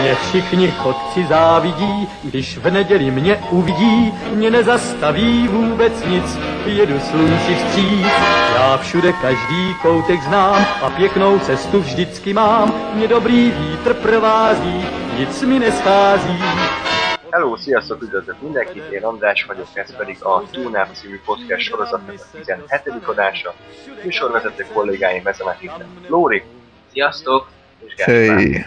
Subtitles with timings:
[0.00, 7.54] Mě všichni chodci závidí, když v neděli mě uvidí, mě nezastaví vůbec nic, jedu slunci
[7.54, 8.06] vstříc.
[8.54, 14.84] Já všude každý koutek znám a pěknou cestu vždycky mám, mě dobrý vítr provází,
[15.18, 16.38] nic mi neschází.
[17.32, 22.36] Hello, sziasztok, üdvözlök mindenkit, én András vagyok, ez pedig a Túnáp című podcast sorozatnak a
[22.36, 22.82] 17.
[23.04, 23.54] adása.
[24.04, 26.42] Műsorvezető kollégáim ezen a héten Lóri,
[26.96, 27.48] Sziasztok!
[27.96, 28.64] Hey.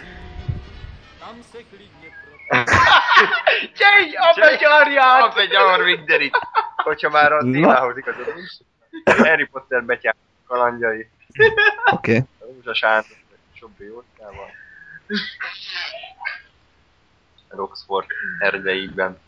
[3.76, 5.22] Csej, a gyarját!
[5.22, 6.38] A begyar mindenit!
[6.76, 8.50] Hogyha már a témához igazodunk.
[9.04, 10.14] Harry Potter betyár
[10.46, 11.08] kalandjai,
[11.92, 12.16] Oké.
[12.16, 12.16] Okay.
[12.16, 13.16] a Rózsa Sándor,
[13.52, 14.50] Sobbi Jóskával.
[17.48, 18.06] Roxford
[18.38, 19.18] erdeiben.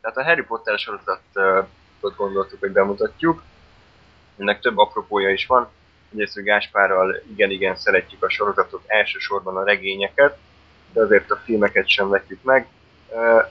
[0.00, 3.42] Tehát a Harry Potter sorozatot gondoltuk, hogy bemutatjuk.
[4.38, 5.70] Ennek több apropója is van.
[6.14, 10.36] Egyrészt, hogy Gáspárral igen-igen szeretjük a sorozatot, elsősorban a regényeket,
[10.92, 12.66] de azért a filmeket sem vetjük meg.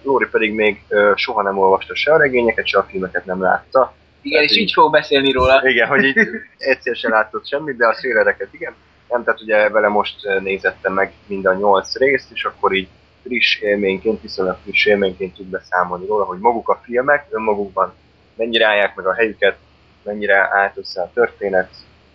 [0.02, 0.83] Lóri pedig még
[1.16, 3.94] soha nem olvasta se a regényeket, se a filmeket nem látta.
[4.22, 5.70] Igen, és így- így fog beszélni róla.
[5.70, 6.17] Igen, hogy így
[6.58, 8.73] egyszer sem látott semmit, de a szélereket igen.
[9.09, 12.88] Nem, tehát ugye vele most nézettem meg mind a nyolc részt, és akkor így
[13.23, 17.94] friss élményként, viszonylag friss élményként tud beszámolni róla, hogy maguk a filmek önmagukban
[18.36, 19.58] mennyire állják meg a helyüket,
[20.03, 21.70] mennyire állt össze a történet,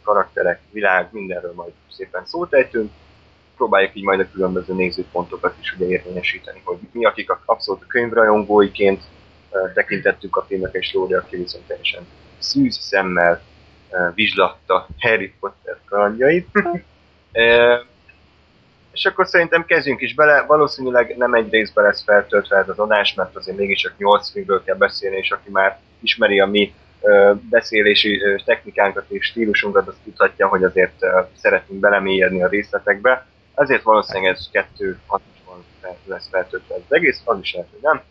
[0.08, 2.90] karakterek, világ, mindenről majd szépen szót ejtünk.
[3.56, 9.02] Próbáljuk így majd a különböző nézőpontokat is ugye érvényesíteni, hogy mi, akik a- abszolút könyvrajongóiként
[9.50, 12.06] eh, tekintettük a filmek, és Lóri, aki viszont teljesen
[12.38, 13.42] szűz szemmel
[14.14, 16.48] vizslatta Harry Potter kalandjait.
[18.92, 20.42] és akkor szerintem kezdjünk is bele.
[20.42, 24.76] Valószínűleg nem egy részben lesz feltöltve ez az adás, mert azért mégiscsak 8 filmről kell
[24.76, 26.74] beszélni, és aki már ismeri a mi
[27.50, 31.04] beszélési technikánkat és stílusunkat, azt tudhatja, hogy azért
[31.40, 33.26] szeretnénk belemélyedni a részletekbe.
[33.54, 38.02] Ezért valószínűleg ez kettő fel- lesz feltöltve az egész, az is lehet, hogy nem.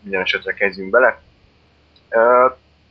[0.00, 1.20] Minden esetre kezdjünk bele.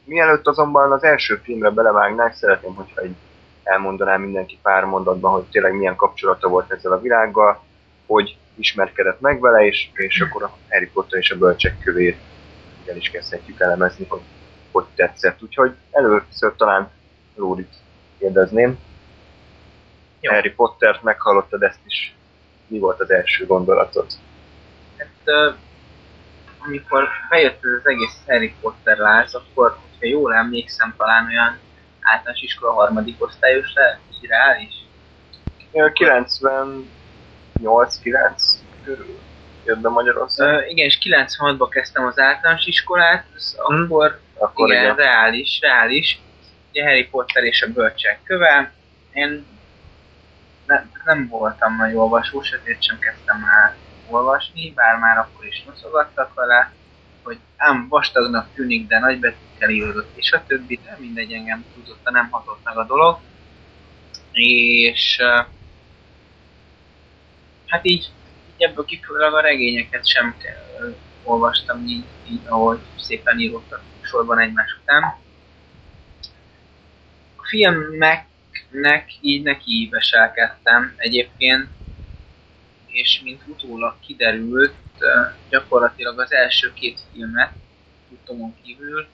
[0.03, 3.15] Mielőtt azonban az első filmre belevágnánk, szeretném, hogyha így
[3.63, 7.63] elmondanám mindenki pár mondatban, hogy tényleg milyen kapcsolata volt ezzel a világgal,
[8.05, 12.17] hogy ismerkedett meg vele, és, és akkor a Harry Potter és a bölcsek kövét
[12.85, 14.21] el is kezdhetjük elemezni, hogy
[14.75, 15.41] hogy tetszett.
[15.41, 16.89] Úgyhogy először talán
[17.35, 17.73] Lórit
[18.17, 18.79] kérdezném.
[20.19, 20.33] Jó.
[20.33, 22.15] Harry Pottert meghallottad ezt is.
[22.67, 24.05] Mi volt az első gondolatod?
[24.97, 25.55] Hát,
[26.65, 31.59] amikor bejött ez az egész Harry Potter láz, akkor, hogyha jól emlékszem, talán olyan
[32.01, 33.73] általános iskola harmadik osztályos
[34.21, 34.73] reális.
[35.73, 36.83] 98-9
[38.83, 39.19] körül
[39.65, 40.69] jött be Magyarország.
[40.69, 44.95] Igen, és 96-ban kezdtem az általános iskolát, az akkor, Akkor igen, igen.
[44.95, 46.19] reális, reális.
[46.69, 48.73] Ugye Harry Potter és a bölcsek köve.
[49.13, 49.45] Én
[50.65, 53.75] ne, nem voltam nagy olvasós, ezért sem kezdtem el
[54.09, 56.71] olvasni, bár már akkor is noszogattak vele,
[57.23, 62.27] hogy ám vastagnak tűnik, de nagybetűkkel íródott, és a többi, de mindegy engem tudott, nem
[62.29, 63.19] hatott meg a dolog.
[64.31, 65.21] És
[67.67, 68.09] hát így
[68.57, 70.35] ebből kifolyólag a regényeket sem
[71.23, 75.03] olvastam így, így, ahogy szépen írottak sorban egymás után.
[77.35, 81.67] A filmeknek így neki íveselkedtem egyébként,
[82.85, 84.73] és mint utólag kiderült,
[85.49, 87.51] gyakorlatilag az első két filmet,
[88.09, 89.07] tudtomon kívül,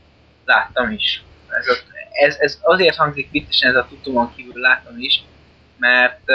[0.46, 1.24] láttam is.
[1.50, 1.74] Ez, a,
[2.12, 5.24] ez, ez azért hangzik viccesen, ez a tudtomon kívül láttam is,
[5.78, 6.28] mert,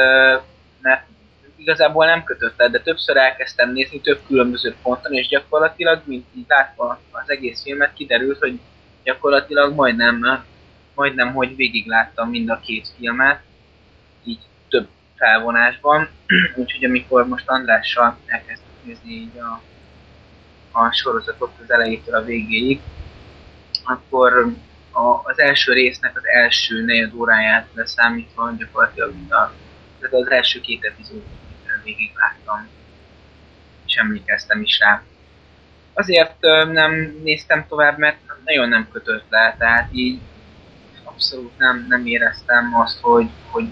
[0.80, 1.06] mert
[1.56, 6.44] igazából nem kötött el, de többször elkezdtem nézni több különböző ponton, és gyakorlatilag, mint így
[6.48, 8.60] látva az egész filmet, kiderült, hogy
[9.04, 10.44] gyakorlatilag majdnem,
[10.94, 13.40] majdnem, hogy végig láttam mind a két filmet,
[14.24, 16.08] így több felvonásban,
[16.56, 19.60] úgyhogy amikor most Andrással elkezdtük nézni így a,
[20.78, 22.80] a sorozatot az elejétől a végéig,
[23.84, 24.54] akkor
[24.92, 29.52] a, az első résznek az első negyed óráját leszámítva gyakorlatilag mind a,
[30.00, 31.44] tehát az első két epizódot
[31.86, 32.68] végig láttam,
[33.86, 35.02] és emlékeztem is rá.
[35.92, 36.40] Azért
[36.72, 36.92] nem
[37.22, 40.20] néztem tovább, mert nagyon nem kötött le, tehát így
[41.04, 43.68] abszolút nem, nem éreztem azt, hogy, hogy,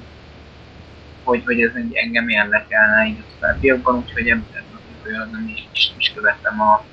[1.22, 4.64] hogy, hogy ez engem érdekelne így a továbbiakban, úgyhogy ebből
[5.04, 6.84] ebből nem is, is, is követtem a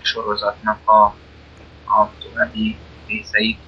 [0.00, 1.04] sorozatnak a,
[1.84, 2.76] a további
[3.06, 3.58] részeit.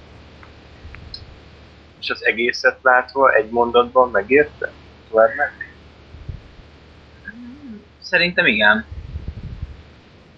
[1.99, 4.71] És az egészet látva egy mondatban megérte?
[5.09, 5.66] Tovább meg?
[8.09, 8.85] Szerintem igen.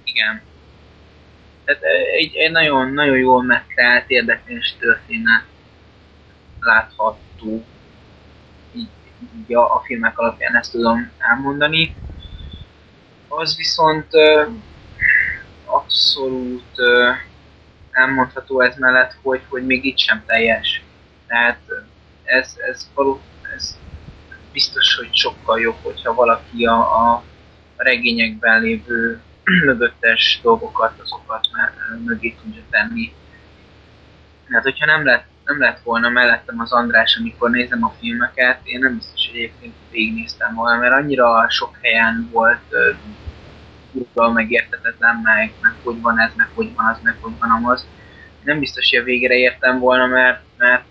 [0.03, 0.41] Igen.
[1.65, 1.81] Tehát
[2.17, 5.43] egy, egy nagyon, nagyon jól megtalált, érdekes történet
[6.59, 7.65] látható.
[8.75, 8.89] Így
[9.37, 11.95] így a, a filmek alapján ezt tudom elmondani.
[13.27, 14.45] Az viszont ö,
[15.65, 17.11] abszolút ö,
[17.91, 20.83] elmondható ez mellett, hogy, hogy még itt sem teljes.
[21.27, 21.59] Tehát
[22.23, 23.21] ez, ez, való,
[23.55, 23.77] ez
[24.51, 27.23] biztos, hogy sokkal jobb, hogyha valaki a, a
[27.83, 29.21] regényekben lévő
[29.65, 31.47] mögöttes dolgokat, azokat
[32.05, 33.13] mögé tudja tenni.
[34.49, 38.79] Hát, hogyha nem lett, nem lett volna mellettem az András, amikor nézem a filmeket, én
[38.79, 45.73] nem biztos, hogy egyébként végignéztem volna, mert annyira sok helyen volt uh, megértetetlen, meg, meg
[45.83, 47.87] hogy van ez, meg hogy van az, meg hogy van az.
[48.43, 50.83] Nem biztos, hogy a végére értem volna, mert, mert,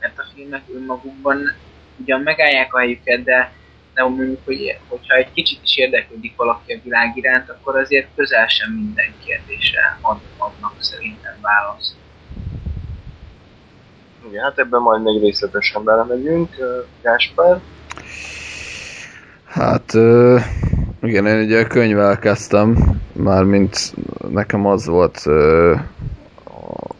[0.00, 1.52] mert a filmek önmagukban
[1.96, 3.52] ugyan megállják a helyüket, de
[3.94, 8.46] de mondjuk, hogy, hogyha egy kicsit is érdeklődik valaki a világ iránt, akkor azért közel
[8.46, 11.94] sem minden kérdésre ad, adnak szerintem választ.
[14.28, 16.56] Igen, hát ebben majd még részletesen belemegyünk.
[17.02, 17.60] Gáspár?
[19.44, 19.92] Hát
[21.02, 23.94] igen, én ugye könyvvel kezdtem, mármint
[24.28, 25.16] nekem az volt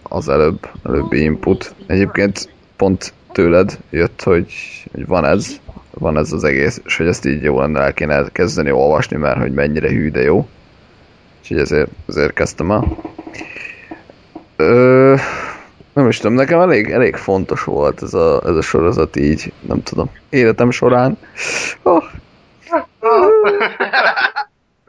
[0.03, 1.75] az előbb, előbbi input.
[1.87, 4.53] Egyébként pont tőled jött, hogy,
[4.93, 5.61] hogy van ez,
[5.91, 9.39] van ez az egész, és hogy ezt így jó lenne el kéne kezdeni olvasni, mert
[9.39, 10.49] hogy mennyire hű, de jó.
[11.41, 12.97] Úgyhogy ezért, ezért kezdtem el.
[14.57, 15.15] Ö,
[15.93, 19.83] nem is tudom, nekem elég, elég fontos volt ez a, ez a sorozat így, nem
[19.83, 21.19] tudom, életem során.
[21.83, 22.05] Oh.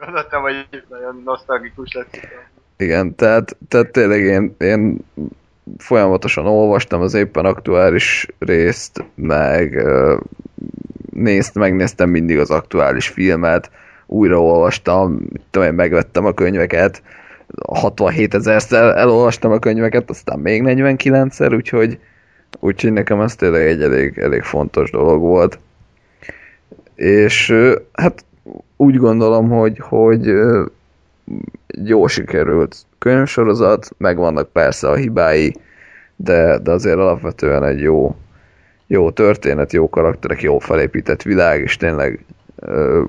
[0.04, 2.06] Gondoltam, hogy nagyon nosztalgikus lesz.
[2.76, 4.98] Igen, tehát, tehát tényleg én, én
[5.78, 9.86] folyamatosan olvastam az éppen aktuális részt, meg
[11.12, 13.70] nézt, megnéztem mindig az aktuális filmet,
[14.06, 15.20] újraolvastam,
[15.50, 17.02] tudom én, megvettem a könyveket,
[17.68, 21.98] 67 ezerszer elolvastam a könyveket, aztán még 49-szer, úgyhogy,
[22.60, 25.58] úgyhogy nekem ez tényleg egy elég, elég fontos dolog volt.
[26.94, 27.54] És
[27.92, 28.24] hát
[28.76, 30.32] úgy gondolom, hogy, hogy
[31.84, 35.54] jó sikerült könyvsorozat, megvannak persze a hibái,
[36.16, 38.16] de, de azért alapvetően egy jó,
[38.92, 42.24] jó történet, jó karakterek, jó felépített világ, és tényleg
[42.56, 43.02] ö,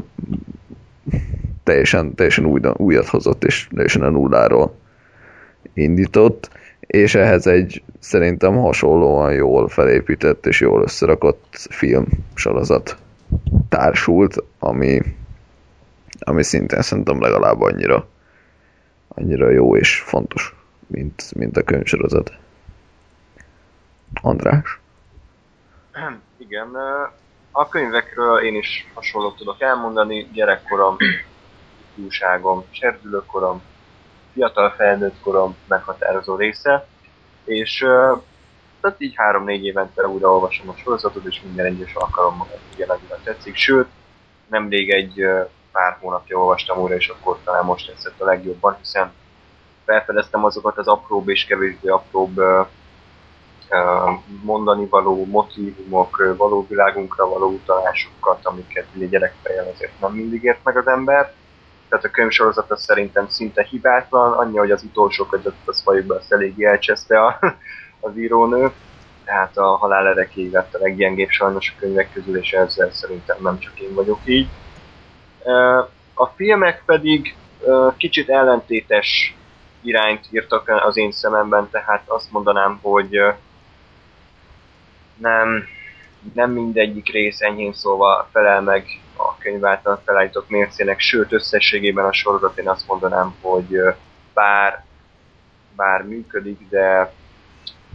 [1.63, 4.75] teljesen, teljesen új, újat hozott, és teljesen a nulláról
[5.73, 6.49] indított,
[6.79, 12.97] és ehhez egy szerintem hasonlóan jól felépített és jól összerakott film sorozat
[13.69, 15.01] társult, ami,
[16.19, 18.07] ami szintén szerintem legalább annyira
[19.07, 20.55] annyira jó és fontos,
[20.87, 22.31] mint, mint a könyvsorozat.
[24.21, 24.81] András?
[26.37, 26.75] Igen,
[27.51, 30.29] a könyvekről én is hasonlót tudok elmondani.
[30.33, 30.95] Gyerekkorom,
[31.95, 33.61] ifjúságom, serdülőkorom,
[34.33, 36.87] fiatal felnőtt korom meghatározó része,
[37.43, 37.77] és
[38.81, 43.55] tehát így három-négy évente újra olvasom a sorozatot, és minden egyes alkalommal annyira tetszik.
[43.55, 43.87] Sőt,
[44.47, 45.25] nemrég egy
[45.71, 49.11] pár hónapja olvastam újra, és akkor talán most tetszett a legjobban, hiszen
[49.85, 52.41] felfedeztem azokat az apróbb és kevésbé apróbb
[54.43, 60.77] mondani való motivumok, való világunkra való utalásokat, amiket ugye gyerekfejjel azért nem mindig ért meg
[60.77, 61.33] az ember.
[61.89, 66.33] Tehát a könyvsorozat az szerintem szinte hibátlan, annyi, hogy az utolsó kötet az fajukban azt
[66.33, 67.39] eléggé elcseszte a,
[68.07, 68.71] az írónő.
[69.25, 73.59] Tehát a halál erekéig lett a leggyengébb sajnos a könyvek közül, és ezzel szerintem nem
[73.59, 74.47] csak én vagyok így.
[76.13, 77.35] A filmek pedig
[77.97, 79.35] kicsit ellentétes
[79.81, 83.19] irányt írtak az én szememben, tehát azt mondanám, hogy
[85.17, 85.67] nem,
[86.33, 92.13] nem mindegyik rész enyhén szóval felel meg a könyv által felállított mércének, sőt összességében a
[92.13, 93.79] sorozat én azt mondanám, hogy
[94.33, 94.83] bár,
[95.75, 97.13] bár működik, de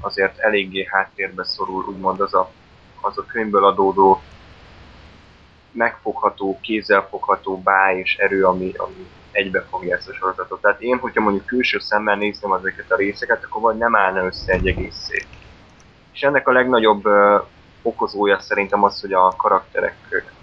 [0.01, 2.51] azért eléggé háttérbe szorul úgymond az a,
[3.01, 4.23] az a könyvből adódó
[5.73, 10.61] megfogható, kézzelfogható báj és erő, ami, ami egybefogja ezt a sorozatot.
[10.61, 14.53] Tehát én, hogyha mondjuk külső szemmel nézném ezeket a részeket, akkor vagy nem állna össze
[14.53, 15.27] egy egész szép.
[16.19, 17.05] És ennek a legnagyobb
[17.83, 19.97] okozója szerintem az, hogy a karakterek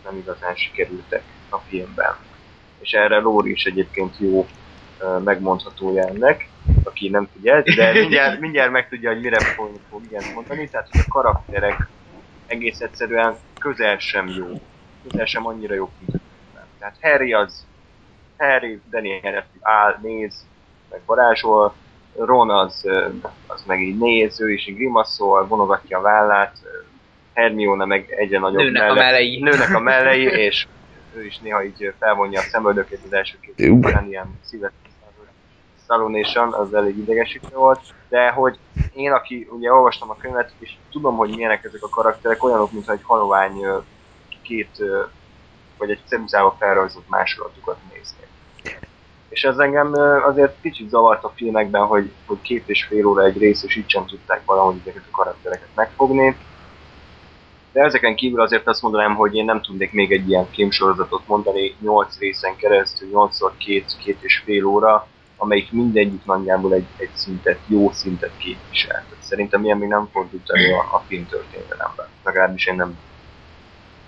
[0.03, 2.15] nem igazán sikerültek a filmben.
[2.79, 4.47] És erre Lóri is egyébként jó
[5.23, 6.49] megmondhatója ennek,
[6.83, 10.69] aki nem tudja, de mindjárt, mindjárt megtudja, hogy mire fog, fog igen mondani.
[10.69, 11.87] Tehát, hogy a karakterek
[12.47, 14.61] egész egyszerűen közel sem jó.
[15.07, 16.21] Közel sem annyira jó, mint
[16.79, 17.65] Tehát Harry az
[18.37, 20.45] Harry, Daniel áll, néz,
[20.89, 21.75] meg varázsol,
[22.17, 22.85] Ron az,
[23.47, 26.57] az meg így néz, ő is így grimaszol, vonogatja a vállát,
[27.33, 29.39] Hermione meg egyre nagyobb nőnek melle, a mellei.
[29.39, 30.67] Nőnek a mellei, és
[31.15, 34.71] ő is néha így felvonja a szemöldökét az első két után, ilyen szívet
[35.87, 37.79] Salonation, az elég idegesítő volt,
[38.09, 38.57] de hogy
[38.93, 42.91] én, aki ugye olvastam a könyvet, és tudom, hogy milyenek ezek a karakterek, olyanok, mintha
[42.91, 43.65] egy halovány
[44.41, 44.83] két,
[45.77, 48.14] vagy egy ceruzával felrajzolt másolatukat nézni.
[49.35, 49.93] És ez engem
[50.25, 53.89] azért kicsit zavart a filmekben, hogy, hogy két és fél óra egy rész, és így
[53.89, 56.35] sem tudták valahogy ezeket a karaktereket megfogni.
[57.71, 61.75] De ezeken kívül azért azt mondanám, hogy én nem tudnék még egy ilyen filmsorozatot mondani
[61.81, 67.11] 8 részen keresztül, 8 x 2, két és fél óra, amelyik mindegyik nagyjából egy, egy
[67.13, 69.05] szintet, jó szintet képvisel.
[69.19, 72.07] Szerintem ilyen még nem fordult elő a, a film történelemben.
[72.23, 72.97] Legalábbis én nem,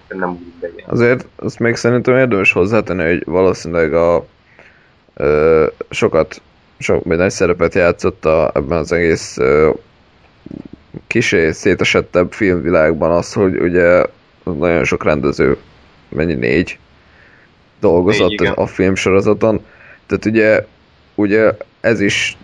[0.07, 0.84] nem úgy be.
[0.86, 4.25] Azért azt még szerintem érdemes hozzátenni, hogy valószínűleg a
[5.89, 6.41] sokat,
[6.79, 9.38] sok vagy nagy szerepet játszott a, ebben az egész
[11.07, 14.03] kisé szétesettebb filmvilágban az, hogy ugye
[14.43, 15.57] nagyon sok rendező,
[16.09, 16.79] mennyi négy,
[17.79, 19.65] dolgozott Négy, a filmsorozaton.
[20.05, 20.65] Tehát ugye,
[21.15, 22.38] ugye ez is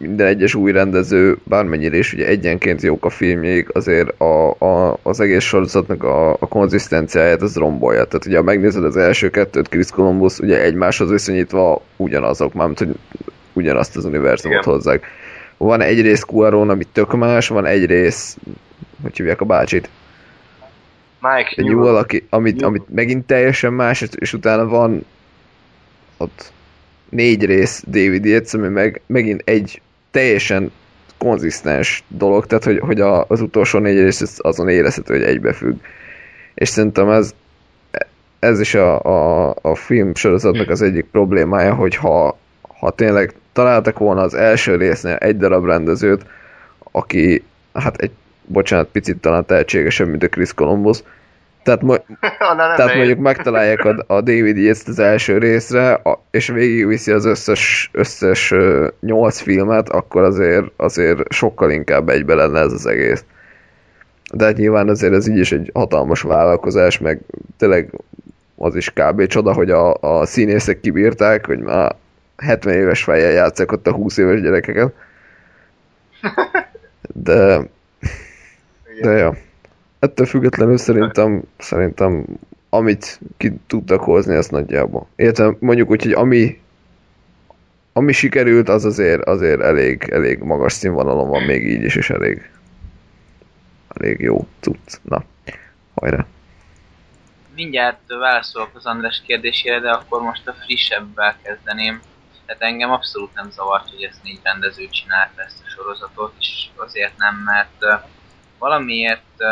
[0.00, 5.20] minden egyes új rendező, bármennyire is ugye egyenként jók a filmjék, azért a, a, az
[5.20, 8.04] egész sorozatnak a, a konzisztenciáját az rombolja.
[8.04, 12.94] Tehát ugye ha megnézed az első kettőt, Chris Columbus, ugye egymáshoz viszonyítva ugyanazok, mármint hogy
[13.52, 14.74] ugyanazt az univerzumot Igen.
[14.74, 15.06] hozzák.
[15.56, 18.36] Van egy rész Cuaron, ami tök más, van egy rész,
[19.02, 19.88] hogy hívják a bácsit?
[21.20, 22.68] Mike Egy Newell, valaki, amit, Newell.
[22.68, 25.04] amit megint teljesen más, és utána van
[26.16, 26.52] ott
[27.08, 29.80] négy rész David Yates, ami meg, megint egy
[30.18, 30.72] teljesen
[31.18, 35.76] konzisztens dolog, tehát hogy, hogy a, az utolsó négy rész az- azon érezhető, hogy egybefügg.
[36.54, 37.34] És szerintem ez,
[38.38, 42.38] ez is a, a, a film sorozatnak az egyik problémája, hogy ha,
[42.78, 46.26] ha tényleg találtak volna az első résznél egy darab rendezőt,
[46.90, 48.12] aki, hát egy,
[48.46, 51.02] bocsánat, picit talán tehetségesebb, mint a Chris Columbus,
[51.68, 52.04] tehát, mo-
[52.76, 57.90] tehát mondjuk megtalálják a, a David Yates az első részre, a, és végigviszi az összes,
[57.92, 58.54] összes
[59.00, 63.24] nyolc filmet, akkor azért, azért sokkal inkább egybe lenne ez az egész.
[64.32, 67.20] De hát nyilván azért ez így is egy hatalmas vállalkozás, meg
[67.56, 67.90] tényleg
[68.56, 69.26] az is kb.
[69.26, 71.94] csoda, hogy a, a színészek kibírták, hogy már
[72.36, 74.92] 70 éves fejjel játszák ott a 20 éves gyerekeket.
[77.14, 77.68] De,
[79.00, 79.34] de ja.
[79.98, 82.24] Ettől függetlenül szerintem, szerintem
[82.68, 85.08] amit ki tudtak hozni, azt nagyjából.
[85.16, 86.60] Értem, mondjuk úgy, hogy ami,
[87.92, 92.50] ami sikerült, az azért, azért elég, elég magas színvonalon van még így is, és elég,
[93.88, 95.00] elég jó cucc.
[95.02, 95.24] Na,
[95.94, 96.26] hajrá.
[97.54, 102.00] Mindjárt válaszolok az András kérdésére, de akkor most a frissebbel kezdeném.
[102.46, 107.16] Tehát engem abszolút nem zavart, hogy ezt négy rendező csinálta ezt a sorozatot, és azért
[107.16, 108.02] nem, mert
[108.58, 109.42] valamiért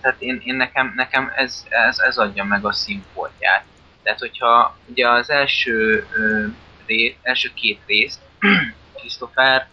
[0.00, 3.64] tehát én, én nekem, nekem ez, ez, ez adja meg a színfoltját.
[4.02, 6.46] Tehát hogyha ugye az első, ö,
[6.86, 8.20] ré, első két részt
[8.94, 9.66] Christopher,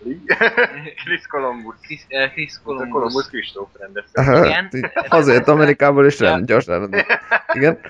[1.04, 1.74] Chris Columbus.
[1.82, 4.44] Chris, ö, Chris Columbus, Columbus, Kristóf rendezte.
[4.44, 4.92] Igen.
[5.08, 7.04] Azért Amerikából is rend, gyors rend.
[7.52, 7.80] Igen?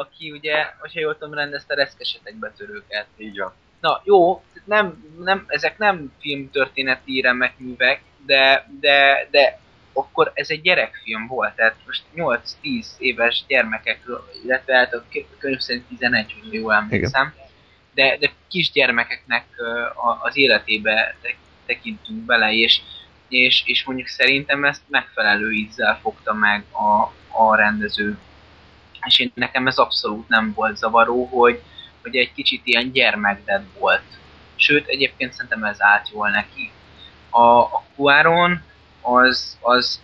[0.00, 3.06] aki ugye, hogyha jól tudom, rendezte reszkesetek betörőket.
[3.16, 3.52] Így van.
[3.80, 9.58] Na jó, nem, nem, ezek nem filmtörténeti remek művek, de, de, de
[9.92, 12.02] akkor ez egy gyerekfilm volt, tehát most
[12.62, 15.04] 8-10 éves gyermekekről, illetve hát a
[15.38, 17.34] könyv szerint 11, hogy jól emlékszem,
[17.94, 19.44] de, de kisgyermekeknek
[20.22, 22.80] az életébe te- tekintünk bele, és,
[23.28, 28.18] és, és mondjuk szerintem ezt megfelelő ízzel fogta meg a, a rendező.
[29.06, 31.62] És én, nekem ez abszolút nem volt zavaró, hogy,
[32.02, 34.02] hogy egy kicsit ilyen gyermekded volt.
[34.56, 36.70] Sőt, egyébként szerintem ez állt jól neki.
[37.30, 38.62] A, a Quaron
[39.00, 40.02] az, az,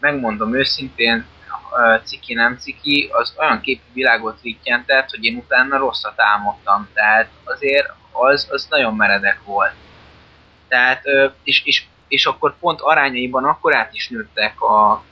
[0.00, 1.26] megmondom őszintén,
[2.04, 6.88] ciki nem ciki, az olyan képű világot rittyentett, hogy én utána rosszat álmodtam.
[6.94, 9.74] Tehát azért az, az nagyon meredek volt.
[10.68, 11.02] Tehát,
[11.42, 15.02] és, és, és akkor pont arányaiban akkor át is nőttek a,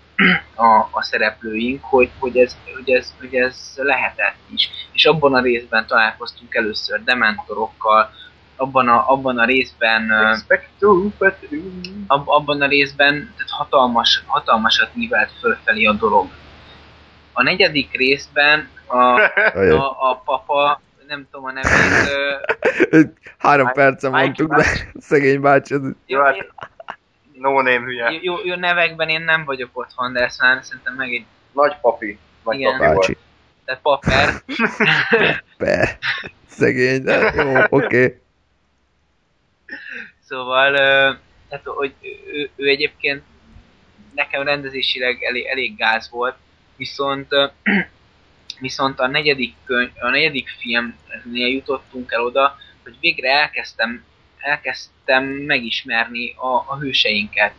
[0.54, 4.70] a, a szereplőink, hogy, hogy, ez, hogy, ez, hogy ez lehetett is.
[4.92, 8.10] És abban a részben találkoztunk először dementorokkal,
[8.56, 10.10] abban a, abban a részben
[12.06, 16.28] ab, abban a részben tehát hatalmas, hatalmasat nívelt fölfelé a dolog.
[17.32, 18.96] A negyedik részben a,
[19.80, 24.64] a, a papa, nem tudom a nevét, Három percen Mikey mondtuk, de
[24.98, 25.74] szegény bácsi,
[26.06, 26.48] Jó, hát
[27.38, 28.10] no name hülye.
[28.10, 31.76] jó, jó, jó nevekben én nem vagyok otthon, de ezt már szerintem meg egy, Nagy
[31.80, 32.18] papi.
[32.44, 32.78] Nagy Igen.
[32.78, 33.16] papi volt.
[33.64, 34.42] tehát paper,
[35.58, 35.98] Be.
[36.46, 37.86] Szegény, de jó, oké.
[37.86, 38.18] Okay.
[40.28, 41.12] Szóval, ö,
[41.48, 41.94] tehát, hogy
[42.32, 43.22] ő, ő egyébként
[44.14, 46.36] nekem rendezésileg elég, elég gáz volt,
[46.76, 47.28] viszont
[48.60, 54.04] viszont a negyedik, könyv, a negyedik filmnél jutottunk el oda, hogy végre elkezdtem,
[54.44, 57.52] elkezdtem megismerni a, a hőseinket.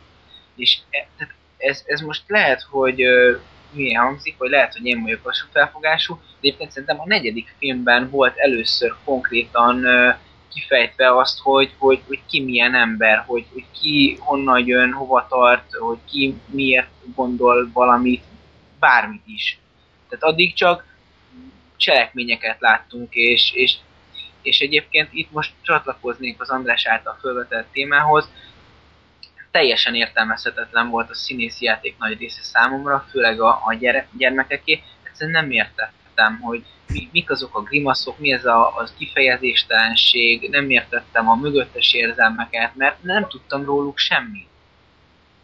[0.56, 3.36] És e, tehát ez, ez most lehet, hogy ö,
[3.72, 8.10] milyen hangzik, vagy lehet, hogy én vagyok lassú felfogású, de egyébként szerintem a negyedik filmben
[8.10, 9.86] volt először konkrétan
[10.56, 15.74] kifejtve azt, hogy, hogy, hogy ki milyen ember, hogy, hogy ki honnan jön, hova tart,
[15.74, 18.24] hogy ki miért gondol valamit,
[18.80, 19.60] bármit is.
[20.10, 20.86] Tehát addig csak
[21.78, 23.76] cselekményeket láttunk, és, és,
[24.46, 28.30] és egyébként itt most csatlakoznék az András által felvetett témához,
[29.56, 34.84] teljesen értelmezhetetlen volt a színészi játék nagy része számomra, főleg a, a gyere, gyermekeké.
[35.04, 40.70] Egyszerűen nem értettem, hogy mi, mik azok a grimaszok, mi ez a, az kifejezéstelenség, nem
[40.70, 44.48] értettem a mögöttes érzelmeket, mert nem tudtam róluk semmit.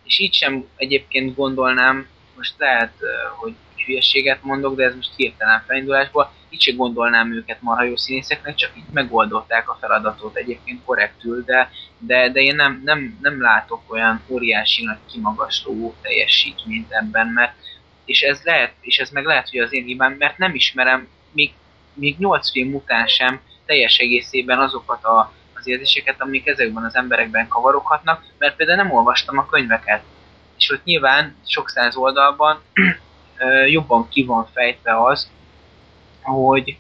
[0.04, 2.94] És így sem egyébként gondolnám, most lehet,
[3.36, 3.54] hogy
[3.86, 8.72] hülyeséget mondok, de ez most hirtelen felindulásból, így sem gondolnám őket marha jó színészeknek, csak
[8.78, 14.22] így megoldották a feladatot egyébként korrektül, de, de, de én nem, nem, nem látok olyan
[14.28, 17.54] óriási nagy kimagasló teljesítményt ebben, mert
[18.06, 21.54] és ez lehet, és ez meg lehet, hogy az én hibám, mert nem ismerem még,
[21.94, 27.48] még 8 film után sem teljes egészében azokat a, az érzéseket, amik ezekben az emberekben
[27.48, 30.04] kavaroghatnak, mert például nem olvastam a könyveket.
[30.58, 32.62] És ott nyilván sok száz oldalban
[33.68, 35.30] jobban ki van fejtve az,
[36.22, 36.78] hogy,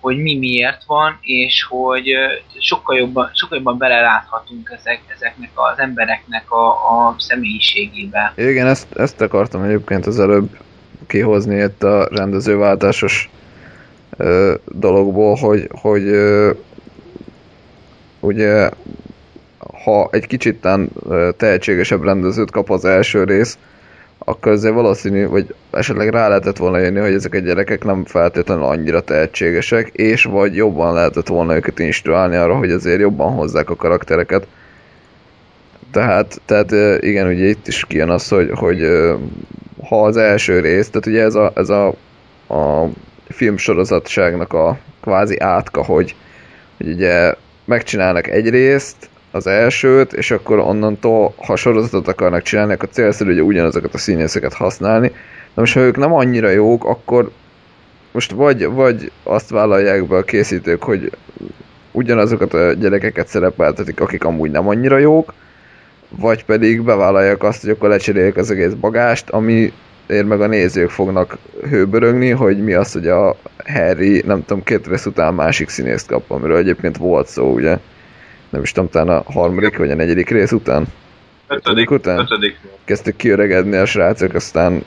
[0.00, 2.12] hogy mi miért van, és hogy
[2.58, 8.32] sokkal jobban, sokkal jobban beleláthatunk ezek, ezeknek az embereknek a, a személyiségébe.
[8.36, 10.58] Igen, ezt, ezt akartam egyébként az előbb
[11.06, 13.30] kihozni itt a rendezőváltásos
[14.16, 16.52] ö, dologból, hogy, hogy ö,
[18.20, 18.70] ugye
[19.84, 20.66] ha egy kicsit
[21.36, 23.58] tehetségesebb rendezőt kap az első rész,
[24.24, 28.64] akkor azért valószínű, vagy esetleg rá lehetett volna jönni, hogy ezek a gyerekek nem feltétlenül
[28.64, 33.76] annyira tehetségesek, és vagy jobban lehetett volna őket instruálni arra, hogy azért jobban hozzák a
[33.76, 34.46] karaktereket.
[35.90, 36.70] Tehát, tehát
[37.02, 38.86] igen, ugye itt is kijön az, hogy, hogy
[39.88, 41.86] ha az első rész, tehát ugye ez a, ez a,
[42.48, 42.88] a
[43.28, 46.14] filmsorozatságnak a kvázi átka, hogy,
[46.76, 52.88] hogy ugye megcsinálnak egy részt, az elsőt, és akkor onnantól, ha sorozatot akarnak csinálni, akkor
[52.88, 55.08] célszerű ugye ugyanazokat a színészeket használni.
[55.54, 57.30] De most ha ők nem annyira jók, akkor
[58.12, 61.10] most vagy, vagy azt vállalják be a készítők, hogy
[61.92, 65.34] ugyanazokat a gyerekeket szerepeltetik, akik amúgy nem annyira jók,
[66.08, 69.72] vagy pedig bevállalják azt, hogy akkor lecseréljük az egész bagást, ami
[70.06, 74.86] ér meg a nézők fognak hőbörögni, hogy mi az, hogy a Harry, nem tudom, két
[74.86, 77.78] rész után másik színészt kap, amiről egyébként volt szó, ugye
[78.52, 80.86] nem is tudom, talán a harmadik vagy a negyedik rész után?
[81.48, 82.18] Ötödik, után?
[82.18, 82.56] Ötödik.
[82.84, 84.84] Kezdtek kiöregedni a srácok, aztán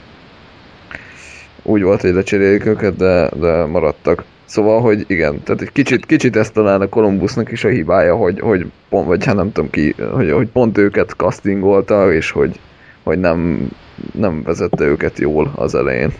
[1.62, 4.24] úgy volt, hogy lecseréljük őket, de, de maradtak.
[4.44, 8.40] Szóval, hogy igen, tehát egy kicsit, kicsit ezt talán a Columbusnak is a hibája, hogy,
[8.40, 12.60] hogy pont, vagy hát nem tudom ki, hogy, hogy pont őket castingolta, és hogy,
[13.02, 13.68] hogy nem,
[14.12, 16.12] nem vezette őket jól az elején.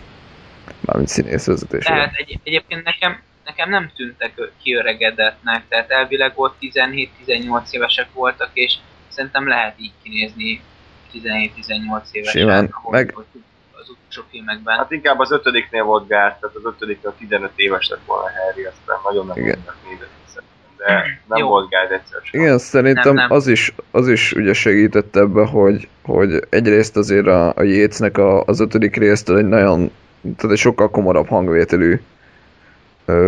[0.79, 1.93] Mármint színészvezetésre.
[1.93, 8.73] Tehát egy, egyébként nekem, nekem nem tűntek kiöregedetnek, tehát elvileg ott 17-18 évesek voltak, és
[9.07, 10.61] szerintem lehet így kinézni
[11.13, 12.41] 17-18 évesen.
[12.41, 13.13] Simán, meg...
[13.79, 14.77] Az utolsó filmekben.
[14.77, 18.97] Hát inkább az ötödiknél volt gáz, tehát az ötödiknél 15 éves lett volna Harry, aztán
[19.03, 19.63] nagyon nem Igen.
[19.89, 20.17] nézett
[20.77, 21.47] de nem Jó.
[21.47, 22.41] volt gáz egyszer sem.
[22.41, 23.31] Igen, szerintem nem, nem.
[23.31, 28.43] Az, is, az is ugye segített ebbe, hogy, hogy egyrészt azért a, a Jécnek a,
[28.43, 31.99] az ötödik részt egy nagyon, tehát egy sokkal komorabb hangvételű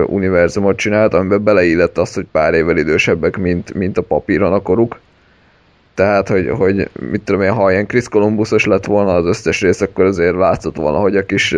[0.05, 4.99] univerzumot csinált, amiben beleillett azt, hogy pár évvel idősebbek, mint, mint a papíron a koruk.
[5.93, 9.81] Tehát, hogy, hogy mit tudom én, ha ilyen Chris Columbusos lett volna az összes rész,
[9.81, 11.55] akkor azért látszott volna, hogy a kis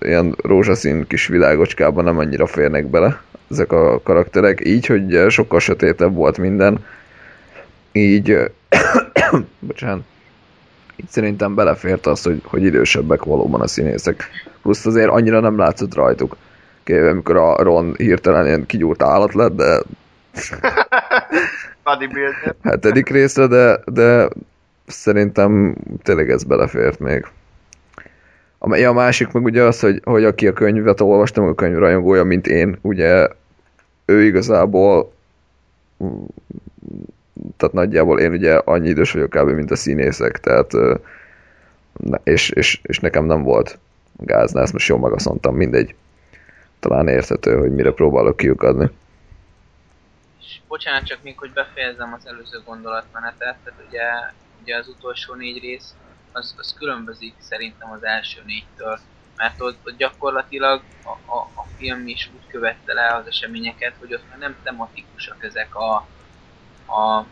[0.00, 4.66] ilyen rózsaszín kis világocskában nem annyira férnek bele ezek a karakterek.
[4.66, 6.84] Így, hogy sokkal sötétebb volt minden.
[7.92, 8.36] Így,
[9.58, 10.02] bocsánat,
[10.96, 14.30] így szerintem belefért az, hogy, hogy idősebbek valóban a színészek.
[14.62, 16.36] Plusz azért annyira nem látszott rajtuk
[16.86, 19.82] amikor a Ron hirtelen ilyen kigyúrt állat lett, de...
[22.62, 24.28] Hetedik része, de, de
[24.86, 27.26] szerintem tényleg ez belefért még.
[28.58, 32.24] A, a másik meg ugye az, hogy, hogy aki a könyvet olvastam, a könyv rajongója,
[32.24, 33.28] mint én, ugye
[34.04, 35.12] ő igazából
[37.56, 39.50] tehát nagyjából én ugye annyi idős vagyok kb.
[39.50, 40.72] mint a színészek, tehát
[42.22, 43.78] és, és, és nekem nem volt
[44.16, 45.94] gáznál, ezt most jól megaszontam, mindegy
[46.80, 48.90] talán érthető, hogy mire próbálok kiukadni.
[50.40, 54.02] És bocsánat, csak még hogy befejezem az előző gondolatmenetet, tehát ugye,
[54.62, 55.94] ugye az utolsó négy rész,
[56.32, 58.98] az, az különbözik szerintem az első négytől,
[59.36, 64.14] mert ott, ott gyakorlatilag a, a, a film is úgy követte le az eseményeket, hogy
[64.14, 66.06] ott nem tematikusak ezek a,
[66.86, 67.26] a, a,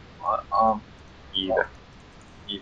[0.48, 0.80] a, a
[1.32, 1.52] így.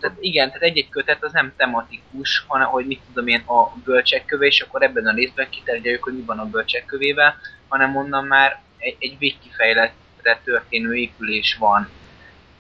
[0.01, 4.25] Tehát igen, tehát egy-egy kötet az nem tematikus, hanem hogy mit tudom én a bölcsek
[4.25, 7.37] köve, és akkor ebben a részben kitárgyaljuk, hogy mi van a bölcsek kövével,
[7.69, 11.89] hanem onnan már egy, egy végkifejletre történő épülés van.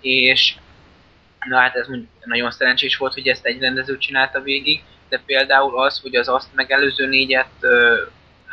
[0.00, 0.56] És
[1.48, 1.86] na hát ez
[2.24, 6.54] nagyon szerencsés volt, hogy ezt egy rendező csinálta végig, de például az, hogy az azt
[6.54, 8.02] megelőző négyet ö,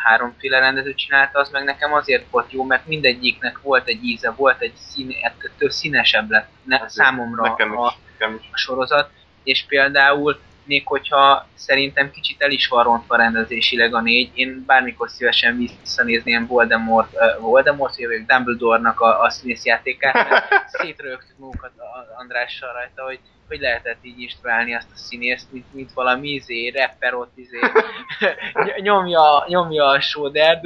[0.04, 4.62] háromféle rendező csinálta, az meg nekem azért volt jó, mert mindegyiknek volt egy íze, volt
[4.62, 7.94] egy szín, ettől színesebb lett ne, számomra Nekem a,
[8.32, 8.50] is.
[8.52, 9.10] a sorozat,
[9.44, 15.10] és például még hogyha szerintem kicsit el is van rontva rendezésileg a négy, én bármikor
[15.10, 20.46] szívesen visszanézném Voldemort, uh, Voldemort, vagy Dumbledore-nak a, a színészjátékát, mert
[20.78, 21.72] szétrögtük magunkat
[22.18, 27.14] Andrással rajta, hogy hogy lehetett így instruálni azt a színészt, mint, mint valami izé, rapper
[27.14, 27.60] ott izé,
[28.66, 30.64] ny- nyomja, nyomja a sódert.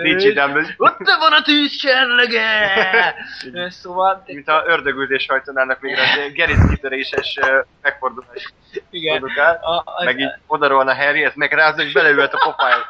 [0.77, 2.45] Ott van a tűz cserlege!
[3.69, 8.53] Szóval, Mint a ördögüldés hajtanának végre az geric kitöréses ö, megfordulás
[8.89, 9.23] igen,
[9.61, 12.85] a, a, Meg így odarolna Harry, ezt megrázza, és beleült a pofája.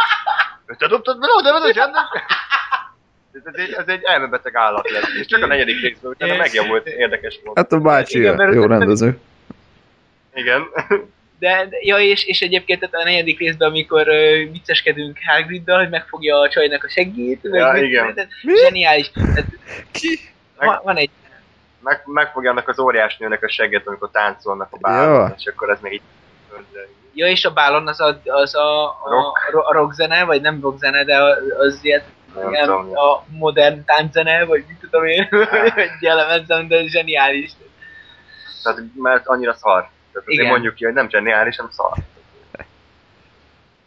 [0.78, 2.04] Te dobtad bele oda, oda, csendben?
[3.46, 7.40] Ez egy, ez egy elmebeteg állat lesz, és csak a negyedik részben utána megjavult, érdekes
[7.44, 7.58] volt.
[7.58, 9.20] Hát a bácsi Igen, jó rendező.
[10.38, 10.68] Igen.
[11.40, 15.90] De, de ja, és, és egyébként tehát a negyedik részben, amikor uh, vicceskedünk Hagriddal, hogy
[15.90, 18.14] megfogja a csajnak a segít, Ja, meg, igen.
[18.14, 18.30] Tehát,
[18.62, 19.12] zseniális.
[19.12, 19.46] Tehát,
[19.92, 20.20] Ki?
[20.58, 21.10] van, van egy
[21.80, 25.36] Meg, megfogja annak az óriás nőnek a segget, amikor táncolnak a bálon, Ja.
[25.38, 26.02] és akkor ez még így...
[27.14, 29.68] Ja, és a bálon az a, az a, a, Rock.
[29.68, 31.18] a rockzene, vagy nem rockzene, de
[31.58, 31.80] az
[32.36, 32.98] Nem ilyen tudom.
[32.98, 35.28] a modern tánczene, vagy mit tudom én,
[35.76, 37.52] egy jellemezem, de zseniális.
[38.64, 39.90] Tehát, mert annyira szar.
[40.20, 40.52] Tehát Igen.
[40.52, 41.92] mondjuk ki, hogy nem zseniális, hanem szar.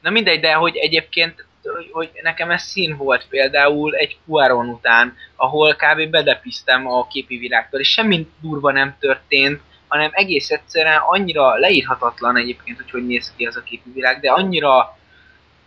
[0.01, 5.17] Na mindegy, de hogy egyébként hogy, hogy nekem ez szín volt például egy Quaron után,
[5.37, 6.11] ahol kb.
[6.11, 12.77] bedepiztem a képi világtól, és semmi durva nem történt, hanem egész egyszerűen annyira leírhatatlan egyébként,
[12.77, 14.99] hogy hogy néz ki az a képi világ, de annyira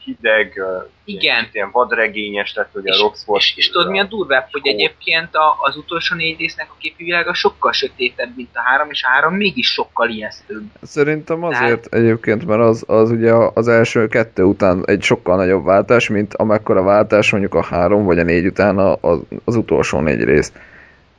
[0.06, 0.62] Hideg,
[1.04, 1.22] Igen.
[1.22, 3.40] Ilyen, ilyen vadregényes, tehát hogy a és, Roxford...
[3.42, 7.04] és, és tudod mi a durvább, hogy egyébként a, az utolsó négy résznek a képi
[7.04, 10.64] világa sokkal sötétebb, mint a három, és a három mégis sokkal ijesztőbb.
[10.82, 16.10] Szerintem azért egyébként, mert az, az ugye az első kettő után egy sokkal nagyobb váltás,
[16.10, 20.24] mint amekkora váltás mondjuk a három vagy a négy után a- az, az utolsó négy
[20.24, 20.52] rész.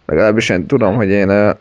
[0.07, 1.29] Legalábbis én tudom, hogy én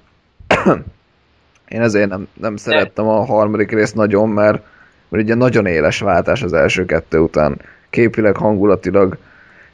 [1.74, 4.64] én ezért nem, nem szerettem a harmadik részt nagyon, mert,
[5.14, 7.60] mert ugye nagyon éles váltás az első kettő után.
[7.90, 9.18] Képileg, hangulatilag,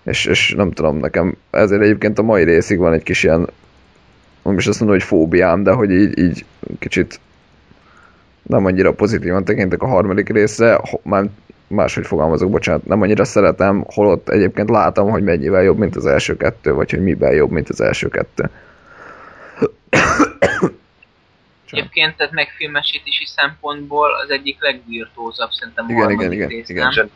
[0.03, 3.49] és, és nem tudom, nekem ezért egyébként a mai részig van egy kis ilyen
[4.43, 6.45] nem is azt mondom, hogy fóbiám, de hogy így, így
[6.79, 7.19] kicsit
[8.41, 11.25] nem annyira pozitívan tekintek a harmadik részre, már
[11.67, 16.37] máshogy fogalmazok, bocsánat, nem annyira szeretem, holott egyébként látom, hogy mennyivel jobb, mint az első
[16.37, 18.49] kettő, vagy hogy miben jobb, mint az első kettő.
[21.71, 27.09] Egyébként, tehát megfilmesítési szempontból az egyik legvirtuózabb szerintem a Igen, harmadik igen, rész, igen, nem?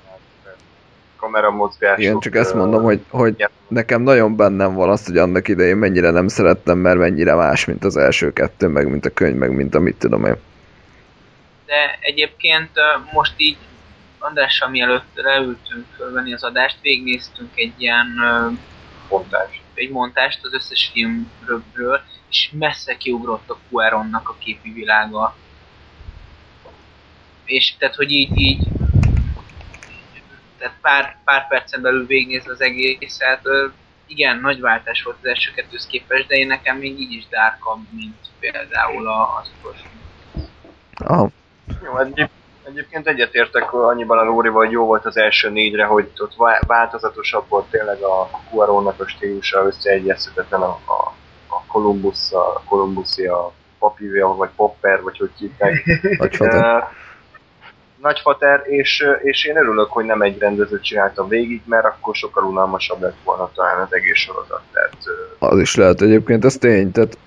[1.15, 1.99] Kameramozgások.
[1.99, 3.49] Igen, csak ezt mondom, hogy, hogy igen.
[3.67, 7.83] nekem nagyon bennem van azt, hogy annak idején mennyire nem szerettem, mert mennyire más, mint
[7.83, 10.35] az első kettő, meg mint a könyv, meg mint amit tudom én.
[11.65, 12.71] De egyébként
[13.13, 13.57] most így
[14.25, 18.47] Andrással mielőtt leültünk fölvenni az adást, végignéztünk egy ilyen ö,
[19.07, 19.61] Fontás.
[19.73, 25.35] egy montást az összes filmről, és messze kiugrott a Cuaronnak a képi világa.
[27.45, 28.67] És tehát, hogy így, így
[30.57, 33.67] tehát pár, pár percen belül végignézni az egészet, ö,
[34.07, 37.79] igen, nagy váltás volt az első kettőhöz képest, de én nekem még így is dárkabb,
[37.89, 39.85] mint például a- az utolsó.
[40.95, 41.29] Aha.
[41.83, 42.29] Jó, egyéb,
[42.63, 47.45] egyébként egyetértek annyiban a Lórival, hogy jó volt az első négyre, hogy ott vá- változatosabb
[47.47, 51.13] volt tényleg a Cuaronnak a stílusa, összeegyeztetetlen a, a
[51.73, 55.83] Columbus, a Columbusi, a Papivia, vagy Popper, vagy hogy hívták.
[56.19, 56.87] Nagyfater.
[58.01, 63.01] Nagyfater, és, és én örülök, hogy nem egy rendező csinálta végig, mert akkor sokkal unalmasabb
[63.01, 64.61] lett volna talán az egész sorozat.
[64.73, 64.97] Tehát,
[65.39, 67.17] Az is lehet egyébként, ez tény, tehát